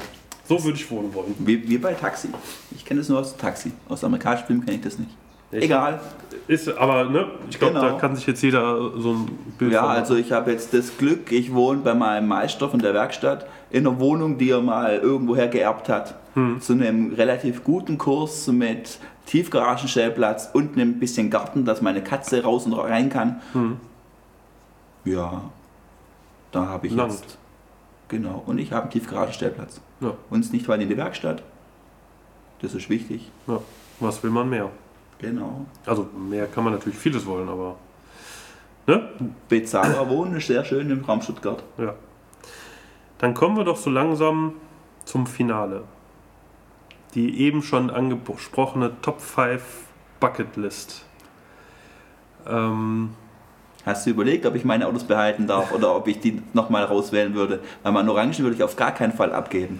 So 0.49 0.61
würde 0.63 0.77
ich 0.77 0.89
wohnen 0.91 1.13
wollen. 1.13 1.33
wie, 1.39 1.69
wie 1.69 1.77
bei 1.77 1.93
Taxi. 1.93 2.27
Ich 2.75 2.83
kenne 2.83 2.99
das 2.99 3.07
nur 3.09 3.19
aus 3.19 3.37
Taxi. 3.37 3.71
Aus 3.87 4.03
amerikanischen 4.03 4.47
Filmen 4.47 4.65
kenne 4.65 4.77
ich 4.77 4.83
das 4.83 4.97
nicht. 4.99 5.11
Ich- 5.51 5.63
Egal. 5.63 5.99
Ist, 6.47 6.67
aber 6.77 7.03
ne, 7.05 7.27
ich 7.49 7.59
glaube, 7.59 7.75
Genau. 7.75 7.89
da 7.91 7.97
kann 7.99 8.15
sich 8.15 8.25
jetzt 8.25 8.41
jeder 8.41 8.99
so 8.99 9.13
ein 9.13 9.29
Bild 9.59 9.71
Ja, 9.71 9.85
also 9.85 10.15
ich 10.15 10.31
habe 10.31 10.51
jetzt 10.51 10.73
das 10.73 10.97
Glück, 10.97 11.31
ich 11.31 11.53
wohne 11.53 11.81
bei 11.81 11.93
meinem 11.93 12.27
Meister 12.27 12.67
von 12.69 12.79
der 12.79 12.93
Werkstatt 12.95 13.45
in 13.69 13.85
einer 13.85 13.99
Wohnung, 13.99 14.39
die 14.39 14.49
er 14.49 14.61
mal 14.61 14.97
irgendwoher 14.97 15.47
geerbt 15.47 15.87
hat. 15.89 16.15
Zu 16.61 16.73
einem 16.73 17.13
relativ 17.13 17.63
guten 17.63 17.97
Kurs 17.99 18.47
mit 18.47 18.97
Tiefgaragenstellplatz 19.27 20.49
und 20.53 20.73
einem 20.73 20.99
bisschen 20.99 21.29
Garten, 21.29 21.65
dass 21.65 21.81
meine 21.81 22.01
Katze 22.03 22.41
raus 22.43 22.65
und 22.65 22.73
rein 22.73 23.09
kann. 23.09 23.41
Ja, 25.05 25.41
da 26.51 26.65
habe 26.67 26.87
ich 26.87 26.93
Langt. 26.93 27.11
jetzt 27.13 27.37
Genau. 28.09 28.43
Und 28.45 28.57
ich 28.57 28.71
habe 28.71 28.83
einen 28.83 28.91
Tiefgaragenstellplatz. 28.91 29.79
Ja. 30.01 30.13
Uns 30.29 30.51
nicht 30.51 30.67
weit 30.67 30.81
in 30.81 30.89
die 30.89 30.97
Werkstatt. 30.97 31.43
Das 32.61 32.73
ist 32.73 32.89
wichtig. 32.89 33.31
ja. 33.47 33.61
Was 34.01 34.23
will 34.23 34.31
man 34.31 34.49
mehr? 34.49 34.69
Genau. 35.19 35.65
Also 35.85 36.09
mehr 36.17 36.47
kann 36.47 36.63
man 36.63 36.73
natürlich 36.73 36.97
vieles 36.97 37.25
wollen, 37.25 37.49
aber. 37.49 37.75
Ne? 38.87 39.09
Bezahlbar 39.49 40.09
wohnen 40.09 40.37
ist 40.37 40.47
sehr 40.47 40.63
schön 40.65 40.89
im 40.89 41.03
Raum 41.03 41.21
Stuttgart. 41.21 41.63
Ja. 41.77 41.95
Dann 43.19 43.33
kommen 43.33 43.57
wir 43.57 43.65
doch 43.65 43.77
so 43.77 43.89
langsam 43.89 44.53
zum 45.05 45.27
Finale. 45.27 45.83
Die 47.13 47.41
eben 47.41 47.61
schon 47.61 47.89
angesprochene 47.89 48.93
Top 49.01 49.19
5 49.19 49.61
Bucket 50.19 50.55
List. 50.55 51.05
Ähm, 52.47 53.15
Hast 53.89 54.05
du 54.05 54.11
überlegt, 54.11 54.45
ob 54.45 54.53
ich 54.53 54.63
meine 54.63 54.85
Autos 54.85 55.03
behalten 55.03 55.47
darf 55.47 55.71
oder 55.71 55.95
ob 55.95 56.07
ich 56.07 56.19
die 56.19 56.43
nochmal 56.53 56.83
rauswählen 56.83 57.33
würde? 57.33 57.59
Weil 57.81 57.91
meinen 57.91 58.07
Orangen 58.09 58.37
würde 58.37 58.55
ich 58.55 58.61
auf 58.61 58.75
gar 58.75 58.91
keinen 58.91 59.13
Fall 59.13 59.33
abgeben. 59.33 59.79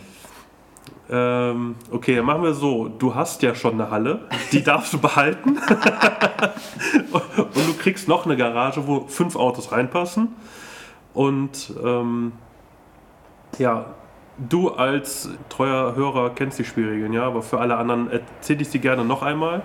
ähm, 1.12 1.76
okay, 1.92 2.16
dann 2.16 2.26
machen 2.26 2.42
wir 2.42 2.56
so. 2.56 2.88
Du 2.88 3.14
hast 3.14 3.44
ja 3.44 3.54
schon 3.54 3.74
eine 3.74 3.92
Halle, 3.92 4.22
die 4.52 4.64
darfst 4.64 4.94
du 4.94 4.98
behalten. 5.00 5.60
Und 7.12 7.68
du 7.68 7.74
kriegst 7.80 8.08
noch 8.08 8.26
eine 8.26 8.36
Garage, 8.36 8.88
wo 8.88 9.06
fünf 9.08 9.36
Autos 9.36 9.72
reinpassen. 9.72 10.30
Und 11.14 11.72
ähm, 11.84 12.32
ja, 13.60 13.86
du 14.38 14.70
als 14.70 15.30
treuer 15.50 15.96
Hörer 15.96 16.32
kennst 16.32 16.58
die 16.58 16.66
Spielregeln, 16.66 17.14
ja, 17.14 17.26
aber 17.28 17.44
für 17.44 17.60
alle 17.60 17.78
anderen 17.78 18.10
erzähle 18.10 18.62
ich 18.62 18.70
sie 18.70 18.80
gerne 18.80 19.06
noch 19.06 19.22
einmal. 19.22 19.62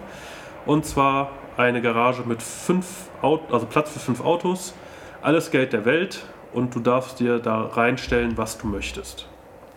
Und 0.67 0.85
zwar 0.85 1.31
eine 1.57 1.81
Garage 1.81 2.23
mit 2.27 2.43
fünf 2.43 3.09
Autos, 3.23 3.53
also 3.53 3.67
Platz 3.67 3.91
für 3.91 4.01
fünf 4.01 4.21
Autos, 4.21 4.75
alles 5.23 5.51
Geld 5.51 5.73
der 5.73 5.85
Welt 5.85 6.25
und 6.53 6.75
du 6.75 6.81
darfst 6.81 7.21
dir 7.21 7.39
da 7.39 7.63
reinstellen, 7.63 8.37
was 8.37 8.59
du 8.59 8.67
möchtest. 8.67 9.29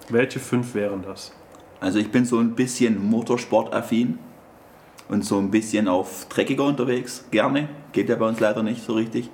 Welche 0.10 0.40
fünf 0.40 0.74
wären 0.74 1.04
das? 1.04 1.34
Also 1.80 2.00
ich 2.00 2.12
bin 2.12 2.26
so 2.26 2.40
ein 2.40 2.56
bisschen 2.56 3.04
motorsportaffin 3.10 4.18
und 5.10 5.24
so 5.24 5.38
ein 5.38 5.52
bisschen 5.52 5.88
auf 5.88 6.28
dreckiger 6.30 6.64
unterwegs, 6.66 7.26
gerne. 7.32 7.70
Geht 7.92 8.10
ja 8.10 8.16
bei 8.16 8.28
uns 8.28 8.40
leider 8.40 8.64
nicht 8.64 8.84
so 8.84 8.94
richtig. 8.94 9.30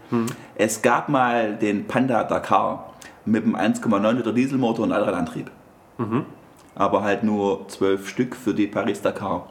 Es 0.56 0.82
gab 0.82 1.10
mal 1.10 1.56
den 1.56 1.88
Panda 1.88 2.24
Dakar 2.24 2.94
mit 3.26 3.44
einem 3.44 3.56
1,9 3.56 4.12
Liter 4.12 4.34
Dieselmotor 4.34 4.86
und 4.86 4.91
Allradantrieb. 4.91 5.50
Aber 6.76 7.04
halt 7.04 7.24
nur 7.24 7.68
zwölf 7.70 8.08
Stück 8.10 8.36
für 8.36 8.54
die 8.54 8.68
Paris 8.68 9.02
Dakar. 9.02 9.48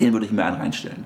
Den 0.00 0.12
würde 0.12 0.26
ich 0.26 0.32
mir 0.32 0.44
einen 0.44 0.56
reinstellen. 0.56 1.04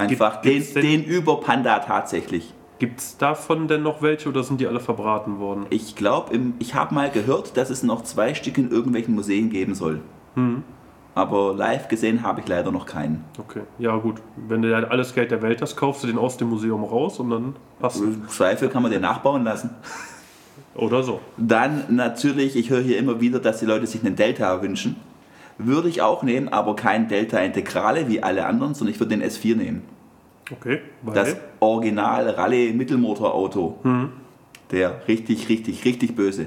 Einfach 0.00 0.42
Gibt- 0.42 0.76
den, 0.76 0.82
den 0.82 1.04
über 1.04 1.40
Panda 1.40 1.78
tatsächlich. 1.80 2.54
Gibt 2.78 3.00
es 3.00 3.18
davon 3.18 3.68
denn 3.68 3.82
noch 3.82 4.00
welche 4.00 4.28
oder 4.30 4.42
sind 4.42 4.60
die 4.60 4.66
alle 4.66 4.80
verbraten 4.80 5.38
worden? 5.38 5.66
Ich 5.68 5.96
glaube, 5.96 6.38
ich 6.58 6.74
habe 6.74 6.94
mal 6.94 7.10
gehört, 7.10 7.56
dass 7.58 7.68
es 7.68 7.82
noch 7.82 8.02
zwei 8.04 8.32
Stück 8.34 8.56
in 8.56 8.70
irgendwelchen 8.70 9.14
Museen 9.14 9.50
geben 9.50 9.74
soll. 9.74 10.00
Aber 11.14 11.52
live 11.54 11.88
gesehen 11.88 12.22
habe 12.22 12.40
ich 12.40 12.48
leider 12.48 12.72
noch 12.72 12.86
keinen. 12.86 13.24
Okay, 13.38 13.62
ja 13.78 13.94
gut. 13.96 14.22
Wenn 14.36 14.62
du 14.62 14.70
ja 14.70 14.78
alles 14.84 15.14
Geld 15.14 15.30
der 15.30 15.42
Welt 15.42 15.60
hast, 15.60 15.76
kaufst 15.76 16.02
du 16.02 16.06
den 16.06 16.16
aus 16.16 16.38
dem 16.38 16.48
Museum 16.48 16.82
raus 16.84 17.18
und 17.20 17.28
dann 17.30 17.56
passt 17.80 18.00
Im 18.00 18.26
Zweifel 18.28 18.68
kann 18.70 18.82
man 18.82 18.90
den 18.90 19.02
nachbauen 19.02 19.44
lassen. 19.44 19.70
Oder 20.74 21.02
so. 21.02 21.20
Dann 21.36 21.84
natürlich, 21.94 22.56
ich 22.56 22.70
höre 22.70 22.80
hier 22.80 22.96
immer 22.96 23.20
wieder, 23.20 23.40
dass 23.40 23.58
die 23.58 23.66
Leute 23.66 23.86
sich 23.86 24.02
einen 24.02 24.16
Delta 24.16 24.62
wünschen. 24.62 24.96
Würde 25.66 25.88
ich 25.88 26.02
auch 26.02 26.22
nehmen, 26.22 26.48
aber 26.48 26.76
kein 26.76 27.08
Delta 27.08 27.38
Integrale 27.38 28.08
wie 28.08 28.22
alle 28.22 28.46
anderen, 28.46 28.74
sondern 28.74 28.94
ich 28.94 29.00
würde 29.00 29.16
den 29.16 29.22
S4 29.22 29.56
nehmen. 29.56 29.82
Okay, 30.52 30.80
weil 31.02 31.14
Das 31.14 31.36
Original 31.60 32.28
Rallye 32.28 32.72
Mittelmotorauto. 32.72 33.78
Der 34.70 35.06
richtig, 35.08 35.48
richtig, 35.48 35.84
richtig 35.84 36.16
böse. 36.16 36.46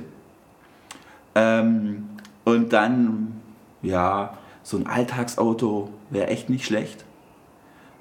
Ähm, 1.36 2.10
und 2.46 2.74
dann, 2.74 3.42
ja, 3.82 4.38
so 4.62 4.78
ein 4.78 4.88
Alltagsauto 4.88 5.90
wäre 6.10 6.28
echt 6.28 6.50
nicht 6.50 6.66
schlecht. 6.66 7.06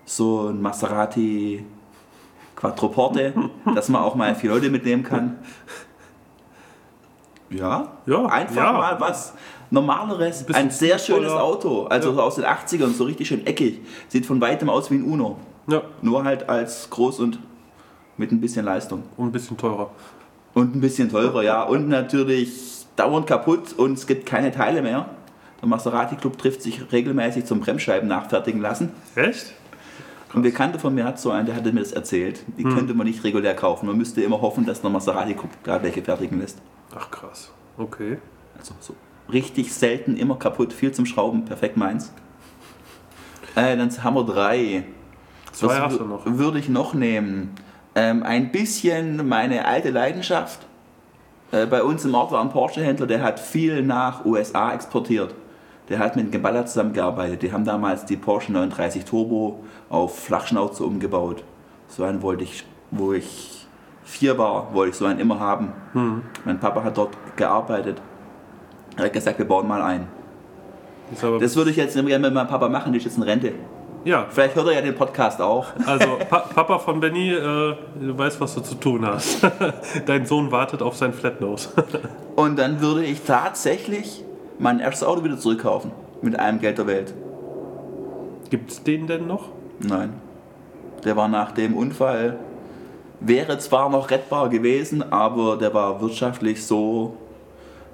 So 0.05 0.49
ein 0.49 0.61
Maserati 0.61 1.65
Quattroporte, 2.57 3.35
dass 3.75 3.89
man 3.89 4.03
auch 4.03 4.15
mal 4.15 4.35
vier 4.35 4.51
Leute 4.51 4.71
mitnehmen 4.71 5.03
kann. 5.03 5.39
Ja, 7.51 7.89
Ja, 8.07 8.27
einfach 8.27 8.57
ja. 8.57 8.73
mal 8.73 9.01
was 9.01 9.35
Normaleres. 9.73 10.45
Bisschen 10.45 10.63
Ein 10.65 10.71
sehr 10.71 10.99
schönes. 10.99 11.33
Auto, 11.33 11.85
also 11.85 12.13
Ja. 12.13 12.23
aus 12.23 12.37
den 12.37 12.45
80ern, 12.45 12.93
so 12.93 13.05
richtig 13.05 13.29
schön 13.29 13.47
eckig. 13.47 13.81
Sieht 14.09 14.27
von 14.27 14.41
weitem 14.41 14.69
aus 14.71 14.91
wie 14.91 14.97
ein 14.97 15.05
Uno. 15.05 15.39
ja, 15.67 15.83
Nur 16.03 16.25
halt 16.25 16.49
als 16.49 16.89
groß 16.91 17.21
und 17.21 17.39
mit 18.17 18.31
ein 18.33 18.41
bisschen 18.41 18.65
Leistung. 18.65 19.03
und 19.17 19.29
ein 19.29 19.33
bisschen 19.33 19.57
teurer. 19.57 19.91
Und 20.55 20.77
ein 20.77 20.81
bisschen 20.81 21.11
teurer, 21.11 21.43
ja. 21.43 21.63
Und 21.63 21.89
natürlich 21.89 22.85
dauernd 22.97 23.27
kaputt 23.27 23.73
und 23.77 23.95
es 23.95 24.07
gibt 24.07 24.27
keine 24.27 24.53
Teile 24.53 24.83
mehr. 24.83 25.07
Der 25.63 25.69
Maserati 25.69 26.17
Club 26.17 26.37
trifft 26.37 26.61
sich 26.63 26.93
regelmäßig 26.93 27.47
zum 27.47 27.61
Bremsscheiben 27.61 28.09
nachfertigen 28.09 28.61
lassen. 28.61 28.91
Echt? 29.15 29.55
Ein 30.35 30.43
Bekannter 30.43 30.79
von 30.79 30.95
mir 30.95 31.05
hat 31.05 31.19
so 31.21 31.31
einen, 31.31 31.47
der 31.47 31.55
hatte 31.57 31.73
mir 31.73 31.81
das 31.81 31.93
erzählt. 31.93 32.43
Die 32.59 32.65
könnte 32.65 32.93
man 32.95 33.07
nicht 33.07 33.23
regulär 33.25 33.55
kaufen. 33.55 33.87
Man 33.87 33.97
müsste 33.97 34.23
immer 34.23 34.41
hoffen, 34.43 34.67
dass 34.67 34.81
der 34.83 34.91
Maserati 34.91 35.35
Club 35.35 35.51
gerade 35.63 35.85
welche 35.85 36.03
fertigen 36.03 36.41
lässt. 36.41 36.59
Ach 36.95 37.11
krass. 37.11 37.51
Okay. 37.79 38.19
Also 38.59 38.75
so 38.81 38.95
richtig 39.31 39.73
selten, 39.75 40.17
immer 40.17 40.37
kaputt, 40.37 40.73
viel 40.73 40.93
zum 40.93 41.07
Schrauben, 41.07 41.45
perfekt 41.45 41.77
meins. 41.77 42.13
Äh, 43.55 43.77
dann 43.77 43.91
haben 44.03 44.15
wir 44.15 44.25
drei. 44.25 44.85
Zwei 45.53 45.67
Was 45.69 45.81
hast 45.81 46.01
du 46.01 46.05
noch. 46.05 46.23
Würde 46.25 46.59
ich 46.59 46.69
noch 46.69 46.95
nehmen. 46.95 47.55
Ähm, 47.95 48.23
ein 48.23 48.51
bisschen 48.51 49.29
meine 49.29 49.67
alte 49.67 49.91
Leidenschaft. 49.91 50.61
Äh, 51.51 51.67
bei 51.67 51.83
uns 51.83 52.05
im 52.05 52.15
Ort 52.15 52.33
war 52.33 52.41
ein 52.41 52.49
Porsche-Händler, 52.49 53.07
der 53.07 53.23
hat 53.23 53.39
viel 53.39 53.83
nach 53.83 54.25
USA 54.25 54.73
exportiert. 54.73 55.35
Der 55.89 55.99
hat 55.99 56.17
mit 56.17 56.33
Geballa 56.33 56.65
zusammengearbeitet. 56.65 57.43
Die 57.43 57.53
haben 57.53 57.65
damals 57.65 58.07
die 58.07 58.17
Porsche 58.17 58.53
930 58.53 59.05
Turbo 59.05 59.63
auf 59.91 60.19
Flachschnauze 60.19 60.85
umgebaut. 60.85 61.45
So 61.89 62.05
einen 62.05 62.23
wollte 62.23 62.45
ich, 62.45 62.65
wo 62.91 63.13
ich 63.13 63.67
vier 64.03 64.39
war, 64.39 64.73
wollte 64.73 64.91
ich 64.93 64.97
so 64.97 65.05
einen 65.05 65.19
immer 65.19 65.39
haben. 65.39 65.73
Hm. 65.93 66.23
Mein 66.47 66.59
Papa 66.59 66.83
hat 66.85 66.97
dort 66.97 67.17
gearbeitet. 67.37 68.01
Er 68.97 69.05
hat 69.07 69.13
gesagt, 69.13 69.39
wir 69.39 69.47
bauen 69.47 69.67
mal 69.67 69.83
ein. 69.83 70.07
Aber, 71.23 71.39
Das 71.39 71.57
würde 71.57 71.71
ich 71.71 71.77
jetzt 71.77 71.95
gerne 71.95 72.19
mit 72.19 72.35
meinem 72.35 72.49
Papa 72.49 72.69
machen, 72.69 72.93
die 72.93 72.99
ist 72.99 73.05
jetzt 73.05 73.17
in 73.17 73.23
Rente. 73.23 73.53
ja, 74.05 74.27
Vielleicht 74.31 74.55
hört 74.57 74.67
er 74.69 74.75
ja 74.75 74.81
den 74.81 74.95
Podcast 74.95 75.41
auch. 75.41 75.67
also 75.87 76.19
pa 76.31 76.41
Papa 76.41 76.79
von 76.79 77.01
Benny, 77.01 77.31
äh, 77.33 77.75
du 78.01 78.19
weißt, 78.19 78.41
was 78.41 78.55
du 78.55 78.61
zu 78.61 78.75
tun 78.77 79.07
hast. 79.07 79.47
Dein 80.07 80.27
Sohn 80.27 80.51
wartet 80.51 80.83
auf 80.83 80.97
sein 80.97 81.13
Flatnose. 81.13 81.69
Und 82.37 82.59
dann 82.59 82.81
würde 82.81 83.05
ich 83.05 83.23
tatsächlich 83.23 84.25
mein 84.59 84.81
erstes 84.81 85.07
Auto 85.07 85.23
wieder 85.25 85.39
zurückkaufen. 85.39 85.93
Mit 86.23 86.39
allem 86.39 86.61
Geld 86.61 86.79
der 86.79 86.87
Welt. 86.87 87.13
Gibt's 88.51 88.83
den 88.83 89.07
denn 89.07 89.27
noch? 89.27 89.49
Nein. 89.81 90.15
Der 91.05 91.17
war 91.17 91.27
nach 91.29 91.53
dem 91.53 91.77
Unfall, 91.77 92.39
wäre 93.21 93.59
zwar 93.59 93.89
noch 93.91 94.11
rettbar 94.11 94.49
gewesen, 94.49 95.13
aber 95.13 95.57
der 95.57 95.75
war 95.75 96.01
wirtschaftlich 96.01 96.65
so, 96.65 97.17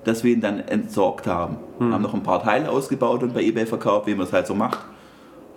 dass 0.09 0.25
wir 0.25 0.33
ihn 0.33 0.41
dann 0.41 0.61
entsorgt 0.61 1.27
haben. 1.27 1.59
Haben 1.79 2.03
noch 2.03 2.15
ein 2.15 2.23
paar 2.23 2.43
Teile 2.43 2.71
ausgebaut 2.71 3.23
und 3.23 3.35
bei 3.35 3.43
eBay 3.43 3.67
verkauft, 3.67 4.07
wie 4.07 4.15
man 4.15 4.27
es 4.27 4.33
halt 4.33 4.47
so 4.47 4.55
macht. 4.55 4.79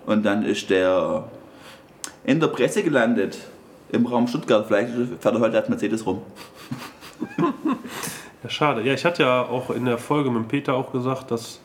Und 0.06 0.24
dann 0.24 0.44
ist 0.44 0.68
der 0.70 1.24
in 2.24 2.38
der 2.38 2.48
Presse 2.48 2.82
gelandet, 2.82 3.38
im 3.90 4.06
Raum 4.06 4.28
Stuttgart. 4.28 4.66
Vielleicht 4.66 4.90
fährt 5.20 5.34
er 5.34 5.40
heute 5.40 5.56
als 5.58 5.68
Mercedes 5.68 6.06
rum. 6.06 6.22
Ja, 8.44 8.50
schade. 8.50 8.82
Ja, 8.82 8.92
ich 8.92 9.04
hatte 9.04 9.22
ja 9.22 9.42
auch 9.42 9.70
in 9.70 9.84
der 9.84 9.98
Folge 9.98 10.28
mit 10.28 10.48
Peter 10.48 10.74
auch 10.74 10.90
gesagt, 10.90 11.30
dass 11.30 11.60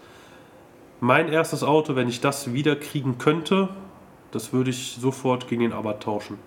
mein 0.99 1.27
erstes 1.27 1.63
Auto, 1.63 1.95
wenn 1.95 2.07
ich 2.07 2.21
das 2.21 2.53
wieder 2.53 2.75
kriegen 2.75 3.17
könnte, 3.17 3.69
das 4.29 4.53
würde 4.53 4.69
ich 4.69 4.97
sofort 5.01 5.47
gegen 5.47 5.61
den 5.61 5.73
Abarth 5.73 6.03
tauschen. 6.03 6.37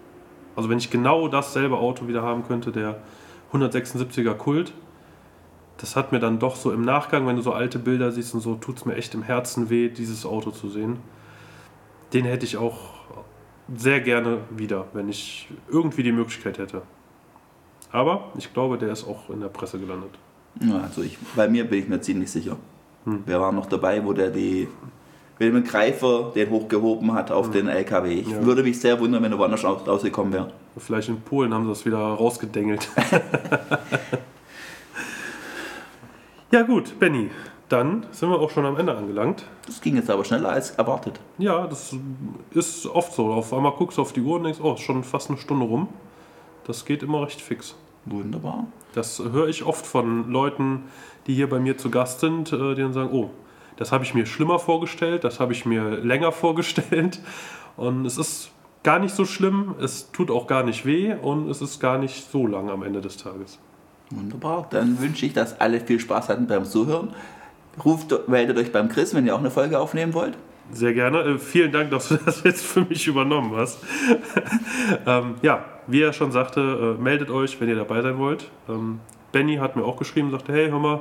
Also 0.55 0.69
wenn 0.69 0.79
ich 0.79 0.89
genau 0.89 1.27
dasselbe 1.27 1.79
Auto 1.79 2.07
wieder 2.07 2.23
haben 2.23 2.47
könnte, 2.47 2.71
der 2.71 2.99
176er 3.53 4.35
Kult, 4.35 4.73
das 5.81 5.97
hat 5.97 6.13
mir 6.13 6.19
dann 6.21 6.39
doch 6.39 6.57
so 6.57 6.73
im 6.73 6.83
Nachgang, 6.85 7.27
wenn 7.27 7.37
du 7.37 7.43
so 7.43 7.53
alte 7.53 7.79
Bilder 7.79 8.13
siehst 8.13 8.35
und 8.35 8.41
so, 8.41 8.55
tut 8.57 8.77
es 8.77 8.85
mir 8.85 8.95
echt 8.97 9.15
im 9.15 9.23
Herzen 9.23 9.71
weh, 9.71 9.89
dieses 9.89 10.27
Auto 10.27 10.51
zu 10.51 10.69
sehen. 10.69 10.99
Den 12.13 12.25
hätte 12.25 12.45
ich 12.45 12.57
auch 12.57 12.79
sehr 13.77 14.01
gerne 14.01 14.39
wieder, 14.51 14.87
wenn 14.93 15.09
ich 15.09 15.49
irgendwie 15.71 16.03
die 16.03 16.13
Möglichkeit 16.13 16.59
hätte. 16.59 16.83
Aber 17.93 18.31
ich 18.37 18.53
glaube, 18.53 18.79
der 18.79 18.91
ist 18.93 19.07
auch 19.07 19.31
in 19.31 19.41
der 19.41 19.49
Presse 19.49 19.79
gelandet. 19.79 20.11
Ja, 20.61 20.79
also 20.81 21.03
ich, 21.03 21.17
bei 21.37 21.49
mir 21.49 21.65
bin 21.65 21.79
ich 21.81 21.89
mir 21.89 22.01
ziemlich 22.01 22.31
sicher. 22.31 22.57
Wir 23.05 23.41
waren 23.41 23.55
noch 23.55 23.67
dabei, 23.67 24.05
wo 24.05 24.13
der 24.13 24.31
die 24.31 24.69
dem 25.39 25.65
Greifer 25.65 26.33
den 26.35 26.51
hochgehoben 26.51 27.15
hat 27.15 27.31
auf 27.31 27.51
den 27.51 27.67
LKW. 27.67 28.13
Ich 28.13 28.29
Ja. 28.29 28.45
würde 28.45 28.63
mich 28.63 28.79
sehr 28.79 29.01
wundern, 29.01 29.23
wenn 29.23 29.33
er 29.33 29.39
woanders 29.39 29.65
raus- 29.65 29.87
rausgekommen 29.87 30.33
wäre. 30.35 30.53
Vielleicht 30.77 31.09
in 31.09 31.19
Polen 31.23 31.55
haben 31.55 31.65
sie 31.65 31.71
das 31.71 31.87
wieder 31.87 31.97
rausgedengelt. 31.99 32.87
ja 36.51 36.63
gut, 36.63 36.99
Benny, 36.99 37.31
dann 37.69 38.07
sind 38.11 38.31
wir 38.31 38.41
auch 38.41 38.51
schon 38.51 38.67
am 38.67 38.77
Ende 38.77 38.97
angelangt. 38.97 39.45
Das 39.67 39.81
ging 39.81 39.97
jetzt 39.97 40.11
aber 40.11 40.25
schneller 40.25 40.51
als 40.51 40.73
erwartet. 40.73 41.21
Ja, 41.39 41.67
das 41.67 41.95
ist 42.51 42.87
oft 42.87 43.13
so. 43.13 43.33
Auf 43.33 43.53
einmal 43.53 43.73
guckst 43.73 43.99
du 43.99 44.03
auf 44.03 44.13
die 44.13 44.21
Uhr 44.21 44.37
und 44.37 44.45
denkst, 44.45 44.61
oh, 44.61 44.75
ist 44.75 44.81
schon 44.81 45.05
fast 45.05 45.31
eine 45.31 45.39
Stunde 45.39 45.67
rum. 45.67 45.89
Das 46.67 46.85
geht 46.85 47.03
immer 47.03 47.23
recht 47.23 47.41
fix. 47.41 47.77
Wunderbar. 48.07 48.67
Das 48.95 49.21
höre 49.21 49.49
ich 49.49 49.65
oft 49.65 49.87
von 49.87 50.31
Leuten, 50.31 50.85
die 51.27 51.35
hier 51.35 51.49
bei 51.49 51.61
mir 51.61 51.79
zu 51.79 51.91
Gast 51.91 52.21
sind, 52.21 52.53
äh, 52.53 52.75
die 52.75 52.83
dann 52.83 52.93
sagen, 52.93 53.11
oh, 53.13 53.31
das 53.77 53.93
habe 53.93 54.05
ich 54.05 54.15
mir 54.15 54.27
schlimmer 54.27 54.59
vorgestellt, 54.59 55.25
das 55.25 55.39
habe 55.39 55.53
ich 55.53 55.65
mir 55.65 55.99
länger 55.99 56.33
vorgestellt. 56.33 57.21
Und 57.77 58.05
es 58.05 58.19
ist 58.19 58.51
gar 58.83 58.99
nicht 58.99 59.15
so 59.15 59.25
schlimm, 59.25 59.77
es 59.81 60.11
tut 60.11 60.31
auch 60.31 60.47
gar 60.47 60.65
nicht 60.65 60.87
weh 60.87 61.15
und 61.15 61.49
es 61.49 61.63
ist 61.63 61.79
gar 61.79 61.99
nicht 61.99 62.31
so 62.31 62.47
lang 62.47 62.69
am 62.69 62.83
Ende 62.83 63.01
des 63.01 63.17
Tages. 63.17 63.59
Wunderbar. 64.11 64.67
Dann 64.71 65.01
wünsche 65.01 65.27
ich, 65.27 65.33
dass 65.33 65.61
alle 65.61 65.81
viel 65.81 66.01
Spaß 66.01 66.29
hatten 66.29 66.47
beim 66.47 66.65
Zuhören. 66.65 67.15
Ruft, 67.85 68.29
meldet 68.29 68.59
euch 68.59 68.73
beim 68.73 68.89
Chris, 68.89 69.15
wenn 69.15 69.27
ihr 69.27 69.35
auch 69.35 69.41
eine 69.41 69.51
Folge 69.51 69.79
aufnehmen 69.79 70.15
wollt. 70.15 70.37
Sehr 70.73 70.93
gerne. 70.95 71.21
Äh, 71.21 71.39
vielen 71.39 71.73
Dank, 71.73 71.91
dass 71.91 72.09
du 72.09 72.17
das 72.17 72.43
jetzt 72.45 72.65
für 72.65 72.83
mich 72.83 73.07
übernommen 73.07 73.55
hast. 73.57 73.79
ähm, 75.07 75.37
ja, 75.43 75.65
wie 75.87 76.03
er 76.03 76.13
schon 76.13 76.33
sagte, 76.33 76.97
äh, 76.99 77.03
meldet 77.03 77.31
euch, 77.31 77.61
wenn 77.61 77.69
ihr 77.69 77.77
dabei 77.77 78.03
sein 78.03 78.19
wollt. 78.19 78.51
Ähm, 78.69 79.01
Benny 79.33 79.57
hat 79.57 79.77
mir 79.77 79.85
auch 79.85 79.97
geschrieben, 79.97 80.31
sagte, 80.31 80.53
hey, 80.53 80.71
hör 80.71 80.79
mal, 80.79 81.01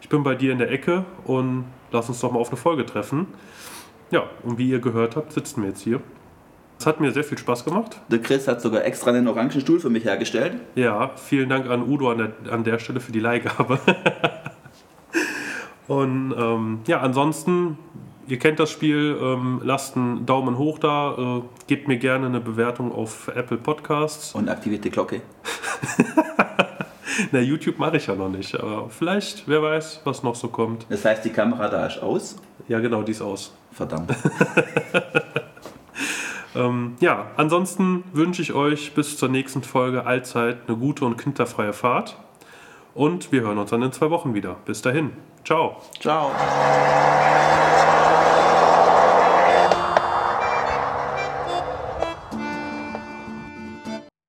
ich 0.00 0.08
bin 0.08 0.22
bei 0.22 0.34
dir 0.34 0.52
in 0.52 0.58
der 0.58 0.70
Ecke 0.70 1.04
und 1.24 1.64
lass 1.92 2.08
uns 2.08 2.20
doch 2.20 2.32
mal 2.32 2.38
auf 2.38 2.48
eine 2.48 2.56
Folge 2.56 2.84
treffen. 2.84 3.26
Ja, 4.10 4.24
und 4.42 4.58
wie 4.58 4.68
ihr 4.68 4.80
gehört 4.80 5.16
habt, 5.16 5.32
sitzen 5.32 5.62
wir 5.62 5.70
jetzt 5.70 5.82
hier. 5.82 6.00
Es 6.80 6.86
hat 6.86 6.98
mir 6.98 7.12
sehr 7.12 7.24
viel 7.24 7.36
Spaß 7.36 7.66
gemacht. 7.66 8.00
Der 8.08 8.22
Chris 8.22 8.48
hat 8.48 8.62
sogar 8.62 8.86
extra 8.86 9.10
einen 9.10 9.28
orangen 9.28 9.50
Stuhl 9.60 9.78
für 9.80 9.90
mich 9.90 10.06
hergestellt. 10.06 10.54
Ja, 10.76 11.10
vielen 11.14 11.50
Dank 11.50 11.68
an 11.68 11.86
Udo 11.86 12.10
an 12.10 12.16
der, 12.16 12.32
an 12.50 12.64
der 12.64 12.78
Stelle 12.78 13.00
für 13.00 13.12
die 13.12 13.20
Leihgabe. 13.20 13.78
und 15.88 16.34
ähm, 16.34 16.80
ja, 16.86 17.00
ansonsten, 17.00 17.76
ihr 18.28 18.38
kennt 18.38 18.60
das 18.60 18.70
Spiel, 18.70 19.14
ähm, 19.20 19.60
lasst 19.62 19.94
einen 19.94 20.24
Daumen 20.24 20.56
hoch 20.56 20.78
da, 20.78 21.16
äh, 21.18 21.42
gebt 21.66 21.86
mir 21.86 21.98
gerne 21.98 22.24
eine 22.24 22.40
Bewertung 22.40 22.92
auf 22.92 23.28
Apple 23.28 23.58
Podcasts. 23.58 24.34
Und 24.34 24.48
aktiviert 24.48 24.82
die 24.82 24.90
Glocke. 24.90 25.20
Na, 27.30 27.40
YouTube 27.40 27.78
mache 27.78 27.98
ich 27.98 28.06
ja 28.06 28.14
noch 28.14 28.30
nicht, 28.30 28.58
aber 28.58 28.88
vielleicht, 28.88 29.46
wer 29.46 29.62
weiß, 29.62 30.00
was 30.04 30.22
noch 30.22 30.34
so 30.34 30.48
kommt. 30.48 30.86
Das 30.88 31.04
heißt, 31.04 31.26
die 31.26 31.30
Kamera 31.30 31.68
da 31.68 31.84
ist 31.84 32.02
aus? 32.02 32.36
Ja, 32.68 32.78
genau, 32.78 33.02
die 33.02 33.12
ist 33.12 33.20
aus. 33.20 33.52
Verdammt. 33.70 34.14
ähm, 36.54 36.96
ja, 37.00 37.26
ansonsten 37.36 38.04
wünsche 38.12 38.42
ich 38.42 38.52
euch 38.52 38.94
bis 38.94 39.16
zur 39.16 39.28
nächsten 39.28 39.62
Folge 39.62 40.06
allzeit 40.06 40.58
eine 40.66 40.76
gute 40.76 41.04
und 41.04 41.16
kinderfreie 41.16 41.72
Fahrt. 41.72 42.16
Und 42.94 43.30
wir 43.30 43.42
hören 43.42 43.58
uns 43.58 43.70
dann 43.70 43.82
in 43.82 43.92
zwei 43.92 44.10
Wochen 44.10 44.34
wieder. 44.34 44.56
Bis 44.64 44.82
dahin. 44.82 45.12
Ciao. 45.44 45.76
Ciao. 46.00 46.30